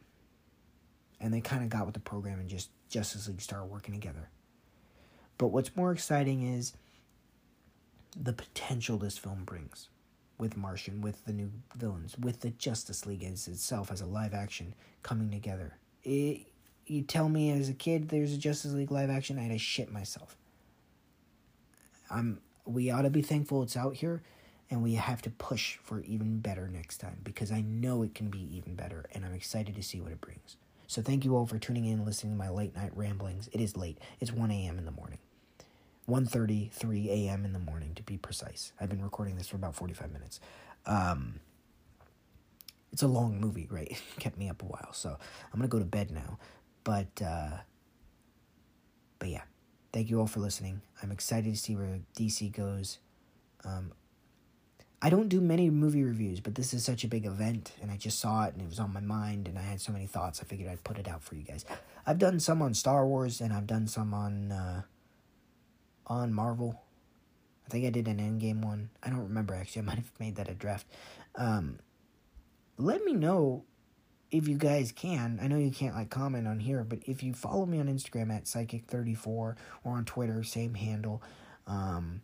and 1.19 1.31
they 1.31 1.41
kind 1.41 1.61
of 1.61 1.69
got 1.69 1.85
with 1.85 1.93
the 1.93 1.99
program 1.99 2.39
and 2.39 2.49
just 2.49 2.69
Justice 2.89 3.27
League 3.27 3.41
started 3.41 3.65
working 3.65 3.93
together. 3.93 4.29
But 5.37 5.47
what's 5.47 5.75
more 5.75 5.91
exciting 5.91 6.41
is 6.41 6.73
the 8.19 8.33
potential 8.33 8.97
this 8.97 9.17
film 9.17 9.43
brings 9.43 9.89
with 10.39 10.57
Martian, 10.57 11.01
with 11.01 11.23
the 11.25 11.33
new 11.33 11.51
villains, 11.75 12.17
with 12.17 12.41
the 12.41 12.49
Justice 12.49 13.05
League 13.05 13.23
as 13.23 13.47
itself 13.47 13.91
as 13.91 14.01
a 14.01 14.07
live 14.07 14.33
action 14.33 14.73
coming 15.03 15.29
together. 15.29 15.77
It, 16.03 16.47
you 16.87 17.03
tell 17.03 17.29
me 17.29 17.51
as 17.51 17.69
a 17.69 17.73
kid 17.73 18.09
there's 18.09 18.33
a 18.33 18.37
Justice 18.37 18.73
League 18.73 18.91
live 18.91 19.11
action, 19.11 19.37
I'd 19.37 19.51
have 19.51 19.61
shit 19.61 19.91
myself. 19.91 20.35
I'm 22.09 22.39
we 22.65 22.89
ought 22.89 23.03
to 23.03 23.09
be 23.09 23.21
thankful 23.21 23.63
it's 23.63 23.77
out 23.77 23.95
here 23.95 24.21
and 24.69 24.81
we 24.81 24.95
have 24.95 25.21
to 25.21 25.29
push 25.29 25.77
for 25.77 26.01
even 26.01 26.39
better 26.39 26.67
next 26.67 26.97
time 26.97 27.19
because 27.23 27.51
I 27.51 27.61
know 27.61 28.01
it 28.03 28.15
can 28.15 28.29
be 28.29 28.57
even 28.57 28.75
better 28.75 29.05
and 29.13 29.23
I'm 29.23 29.33
excited 29.33 29.75
to 29.75 29.83
see 29.83 30.01
what 30.01 30.11
it 30.11 30.21
brings. 30.21 30.57
So 30.87 31.01
thank 31.01 31.25
you 31.25 31.35
all 31.35 31.45
for 31.45 31.57
tuning 31.57 31.85
in 31.85 31.93
and 31.93 32.05
listening 32.05 32.33
to 32.33 32.37
my 32.37 32.49
late 32.49 32.75
night 32.75 32.91
ramblings. 32.95 33.49
It 33.51 33.61
is 33.61 33.77
late. 33.77 33.99
It's 34.19 34.31
1 34.31 34.51
a.m. 34.51 34.77
in 34.77 34.85
the 34.85 34.91
morning. 34.91 35.19
1.33 36.09 37.07
a.m. 37.07 37.45
in 37.45 37.53
the 37.53 37.59
morning, 37.59 37.95
to 37.95 38.03
be 38.03 38.17
precise. 38.17 38.71
I've 38.79 38.89
been 38.89 39.01
recording 39.01 39.37
this 39.37 39.47
for 39.47 39.55
about 39.55 39.75
45 39.75 40.11
minutes. 40.11 40.39
Um, 40.85 41.39
it's 42.93 43.01
a 43.01 43.07
long 43.07 43.39
movie, 43.39 43.67
right? 43.69 43.91
It 44.17 44.19
kept 44.19 44.37
me 44.37 44.47
up 44.49 44.61
a 44.61 44.65
while, 44.65 44.93
so 44.93 45.09
I'm 45.51 45.59
going 45.59 45.63
to 45.63 45.67
go 45.67 45.79
to 45.79 45.85
bed 45.85 46.11
now. 46.11 46.37
But, 46.83 47.21
uh, 47.25 47.57
but 49.17 49.29
yeah, 49.29 49.41
thank 49.95 50.09
you 50.09 50.19
all 50.19 50.27
for 50.27 50.41
listening. 50.41 50.81
I'm 51.01 51.09
excited 51.09 51.53
to 51.53 51.57
see 51.57 51.73
where 51.73 52.01
DC 52.17 52.51
goes. 52.51 52.99
Um, 53.63 53.93
I 55.01 55.09
don't 55.09 55.29
do 55.29 55.39
many 55.39 55.69
movie 55.69 56.03
reviews, 56.03 56.41
but 56.41 56.55
this 56.55 56.73
is 56.73 56.83
such 56.83 57.05
a 57.05 57.07
big 57.07 57.25
event, 57.25 57.71
and 57.81 57.89
I 57.89 57.95
just 57.95 58.19
saw 58.19 58.43
it, 58.43 58.51
and 58.51 58.61
it 58.61 58.67
was 58.67 58.77
on 58.77 58.91
my 58.91 58.99
mind, 58.99 59.47
and 59.47 59.57
I 59.57 59.61
had 59.61 59.79
so 59.79 59.93
many 59.93 60.05
thoughts. 60.05 60.41
I 60.41 60.43
figured 60.43 60.69
I'd 60.69 60.83
put 60.83 60.97
it 60.97 61.07
out 61.07 61.23
for 61.23 61.35
you 61.35 61.43
guys. 61.43 61.63
I've 62.05 62.17
done 62.17 62.41
some 62.41 62.61
on 62.61 62.73
Star 62.73 63.07
Wars, 63.07 63.39
and 63.39 63.53
I've 63.53 63.67
done 63.67 63.87
some 63.87 64.13
on 64.13 64.51
uh, 64.51 64.81
on 66.07 66.33
Marvel. 66.33 66.81
I 67.65 67.69
think 67.69 67.85
I 67.85 67.89
did 67.89 68.09
an 68.09 68.17
Endgame 68.17 68.65
one. 68.65 68.89
I 69.01 69.09
don't 69.09 69.23
remember 69.23 69.55
actually. 69.55 69.83
I 69.83 69.85
might 69.85 69.95
have 69.95 70.11
made 70.19 70.35
that 70.35 70.49
a 70.49 70.53
draft. 70.53 70.87
Um, 71.35 71.79
let 72.77 73.05
me 73.05 73.13
know 73.13 73.63
if 74.37 74.47
you 74.47 74.57
guys 74.57 74.91
can. 74.91 75.39
I 75.41 75.47
know 75.47 75.57
you 75.57 75.71
can't 75.71 75.95
like 75.95 76.09
comment 76.09 76.47
on 76.47 76.59
here, 76.59 76.83
but 76.83 76.99
if 77.05 77.23
you 77.23 77.33
follow 77.33 77.65
me 77.65 77.79
on 77.79 77.87
Instagram 77.87 78.33
at 78.35 78.45
psychic34 78.45 79.27
or 79.27 79.57
on 79.85 80.05
Twitter, 80.05 80.43
same 80.43 80.73
handle. 80.73 81.21
Um, 81.67 82.21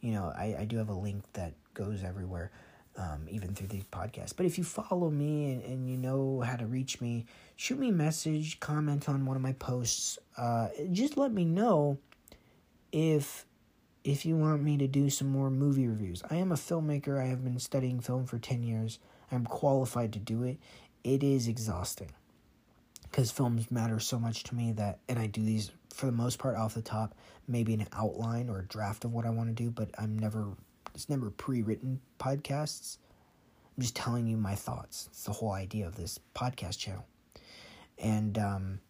you 0.00 0.12
know, 0.12 0.32
I, 0.36 0.56
I 0.60 0.64
do 0.64 0.76
have 0.78 0.88
a 0.88 0.94
link 0.94 1.24
that 1.32 1.54
goes 1.74 2.04
everywhere, 2.04 2.50
um, 2.96 3.26
even 3.30 3.54
through 3.54 3.68
these 3.68 3.84
podcasts. 3.84 4.34
But 4.36 4.46
if 4.46 4.58
you 4.58 4.64
follow 4.64 5.10
me 5.10 5.52
and, 5.52 5.62
and 5.62 5.90
you 5.90 5.96
know 5.96 6.40
how 6.40 6.56
to 6.56 6.66
reach 6.66 7.00
me, 7.00 7.26
shoot 7.56 7.78
me 7.78 7.88
a 7.88 7.92
message, 7.92 8.60
comment 8.60 9.08
on 9.08 9.24
one 9.26 9.36
of 9.36 9.42
my 9.42 9.52
posts. 9.54 10.18
Uh, 10.36 10.68
just 10.92 11.16
let 11.16 11.32
me 11.32 11.44
know 11.44 11.98
if 12.92 13.44
if 14.04 14.24
you 14.24 14.36
want 14.36 14.62
me 14.62 14.78
to 14.78 14.86
do 14.86 15.10
some 15.10 15.28
more 15.28 15.50
movie 15.50 15.88
reviews. 15.88 16.22
I 16.30 16.36
am 16.36 16.52
a 16.52 16.54
filmmaker. 16.54 17.20
I 17.20 17.26
have 17.26 17.42
been 17.42 17.58
studying 17.58 17.98
film 17.98 18.24
for 18.24 18.38
10 18.38 18.62
years. 18.62 19.00
I'm 19.32 19.44
qualified 19.44 20.12
to 20.12 20.20
do 20.20 20.44
it. 20.44 20.58
It 21.06 21.22
is 21.22 21.46
exhausting 21.46 22.10
because 23.04 23.30
films 23.30 23.70
matter 23.70 24.00
so 24.00 24.18
much 24.18 24.42
to 24.42 24.56
me 24.56 24.72
that 24.72 24.98
and 25.08 25.20
I 25.20 25.28
do 25.28 25.40
these 25.40 25.70
for 25.94 26.06
the 26.06 26.12
most 26.12 26.40
part 26.40 26.56
off 26.56 26.74
the 26.74 26.82
top, 26.82 27.14
maybe 27.46 27.74
an 27.74 27.86
outline 27.92 28.50
or 28.50 28.58
a 28.58 28.64
draft 28.64 29.04
of 29.04 29.12
what 29.12 29.24
I 29.24 29.30
want 29.30 29.48
to 29.48 29.54
do, 29.54 29.70
but 29.70 29.88
I'm 29.98 30.18
never 30.18 30.48
it's 30.96 31.08
never 31.08 31.30
pre-written 31.30 32.00
podcasts. 32.18 32.98
I'm 33.76 33.82
just 33.82 33.94
telling 33.94 34.26
you 34.26 34.36
my 34.36 34.56
thoughts. 34.56 35.06
It's 35.12 35.22
the 35.22 35.30
whole 35.30 35.52
idea 35.52 35.86
of 35.86 35.94
this 35.94 36.18
podcast 36.34 36.80
channel. 36.80 37.06
And 37.98 38.36
um 38.36 38.80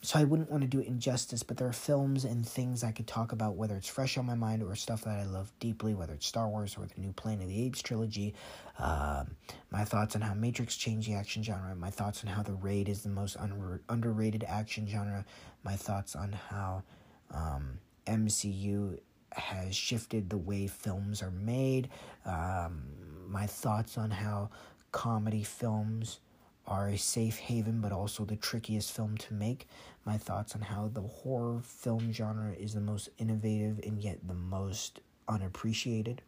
so 0.00 0.18
I 0.18 0.24
wouldn't 0.24 0.50
want 0.50 0.62
to 0.62 0.68
do 0.68 0.80
it 0.80 0.86
injustice, 0.86 1.42
but 1.42 1.56
there 1.56 1.66
are 1.66 1.72
films 1.72 2.24
and 2.24 2.46
things 2.46 2.84
I 2.84 2.92
could 2.92 3.08
talk 3.08 3.32
about, 3.32 3.56
whether 3.56 3.76
it's 3.76 3.88
fresh 3.88 4.16
on 4.16 4.26
my 4.26 4.36
mind 4.36 4.62
or 4.62 4.76
stuff 4.76 5.02
that 5.02 5.18
I 5.18 5.24
love 5.24 5.52
deeply, 5.58 5.92
whether 5.94 6.14
it's 6.14 6.26
Star 6.26 6.48
Wars 6.48 6.76
or 6.78 6.86
the 6.86 7.00
new 7.00 7.12
Planet 7.12 7.42
of 7.42 7.48
the 7.48 7.64
Apes 7.64 7.82
trilogy. 7.82 8.34
Um, 8.78 9.36
my 9.70 9.84
thoughts 9.84 10.14
on 10.14 10.20
how 10.20 10.34
Matrix 10.34 10.76
changed 10.76 11.08
the 11.08 11.14
action 11.14 11.42
genre. 11.42 11.74
My 11.74 11.90
thoughts 11.90 12.22
on 12.22 12.30
how 12.30 12.42
The 12.42 12.52
Raid 12.52 12.88
is 12.88 13.02
the 13.02 13.08
most 13.08 13.36
un- 13.38 13.80
underrated 13.88 14.44
action 14.44 14.86
genre. 14.86 15.24
My 15.64 15.74
thoughts 15.74 16.14
on 16.14 16.32
how 16.32 16.84
um, 17.32 17.80
MCU 18.06 19.00
has 19.32 19.74
shifted 19.74 20.30
the 20.30 20.38
way 20.38 20.68
films 20.68 21.22
are 21.22 21.32
made. 21.32 21.88
Um, 22.24 22.82
my 23.26 23.46
thoughts 23.46 23.98
on 23.98 24.12
how 24.12 24.50
comedy 24.92 25.42
films 25.42 26.20
are 26.68 26.88
a 26.88 26.98
safe 26.98 27.38
haven 27.38 27.80
but 27.80 27.90
also 27.90 28.24
the 28.24 28.36
trickiest 28.36 28.92
film 28.92 29.16
to 29.16 29.34
make. 29.34 29.66
My 30.04 30.16
thoughts 30.16 30.54
on 30.54 30.60
how 30.60 30.90
the 30.92 31.00
horror 31.00 31.60
film 31.64 32.12
genre 32.12 32.52
is 32.52 32.74
the 32.74 32.80
most 32.80 33.08
innovative 33.18 33.80
and 33.84 33.98
yet 33.98 34.18
the 34.26 34.34
most 34.34 35.00
unappreciated. 35.26 36.22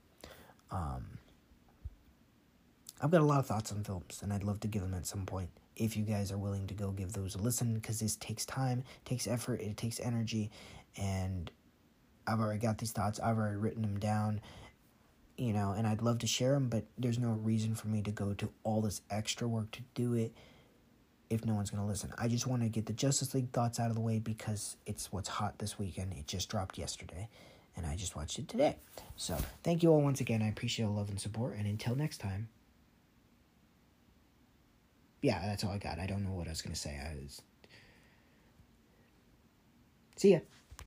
Um, 0.71 1.19
I've 3.01 3.11
got 3.11 3.21
a 3.21 3.25
lot 3.25 3.39
of 3.39 3.47
thoughts 3.47 3.71
on 3.71 3.85
films 3.85 4.21
and 4.23 4.33
I'd 4.33 4.43
love 4.43 4.61
to 4.61 4.69
give 4.69 4.83
them 4.83 4.95
at 4.95 5.07
some 5.07 5.25
point 5.25 5.51
if 5.77 5.97
you 5.97 6.05
guys 6.05 6.31
are 6.31 6.39
willing 6.39 6.67
to 6.67 6.75
go 6.75 6.91
give 6.91 7.13
those 7.13 7.35
a 7.35 7.39
listen 7.39 7.75
because 7.75 8.01
this 8.01 8.17
takes 8.17 8.45
time, 8.45 8.85
takes 9.05 9.27
effort, 9.27 9.61
it 9.61 9.77
takes 9.77 9.99
energy, 10.01 10.51
and 10.97 11.51
I've 12.27 12.39
already 12.39 12.61
got 12.61 12.77
these 12.79 12.93
thoughts, 12.93 13.19
I've 13.19 13.39
already 13.39 13.57
written 13.57 13.83
them 13.83 13.99
down, 13.99 14.41
you 15.41 15.55
know, 15.55 15.73
and 15.75 15.87
I'd 15.87 16.03
love 16.03 16.19
to 16.19 16.27
share 16.27 16.53
them, 16.53 16.69
but 16.69 16.85
there's 16.99 17.19
no 17.19 17.31
reason 17.31 17.75
for 17.75 17.89
me 17.89 18.03
to 18.03 18.11
go 18.11 18.35
to 18.35 18.51
all 18.63 18.83
this 18.83 19.01
extra 19.11 19.49
work 19.49 19.71
to 19.71 19.81
do 19.95 20.13
it 20.13 20.33
if 21.31 21.47
no 21.47 21.55
one's 21.55 21.71
going 21.71 21.83
to 21.83 21.89
listen. 21.89 22.13
I 22.19 22.29
just 22.29 22.47
want 22.47 22.61
to 22.61 22.69
get 22.69 22.85
the 22.85 22.93
Justice 22.93 23.35
League 23.35 23.51
thoughts 23.51 23.81
out 23.81 23.89
of 23.89 23.95
the 23.95 24.03
way 24.03 24.19
because 24.19 24.77
it's 24.85 25.11
what's 25.11 25.31
hot 25.31 25.59
this 25.59 25.79
weekend. 25.79 26.13
It 26.13 26.27
just 26.27 26.51
dropped 26.51 26.77
yesterday, 26.77 27.31
and 27.75 27.87
I 27.87 27.97
just 27.97 28.15
watched 28.17 28.39
it 28.39 28.49
today. 28.49 28.77
So, 29.17 29.35
thank 29.63 29.83
you 29.83 29.91
all 29.91 30.03
once 30.03 30.21
again. 30.21 30.43
I 30.43 30.49
appreciate 30.49 30.85
the 30.85 30.93
love 30.93 31.09
and 31.09 31.19
support, 31.19 31.57
and 31.57 31.67
until 31.67 31.97
next 31.97 32.19
time. 32.19 32.51
Yeah, 35.23 35.41
that's 35.47 35.65
all 35.65 35.71
I 35.71 35.79
got. 35.79 35.99
I 35.99 36.07
don't 36.07 36.23
know 36.23 36.33
what 36.33 36.49
I 36.49 36.51
was 36.51 36.61
going 36.61 36.75
to 36.75 36.81
say. 36.81 37.01
I 37.03 37.15
was... 37.15 37.41
See 40.17 40.33
ya. 40.33 40.41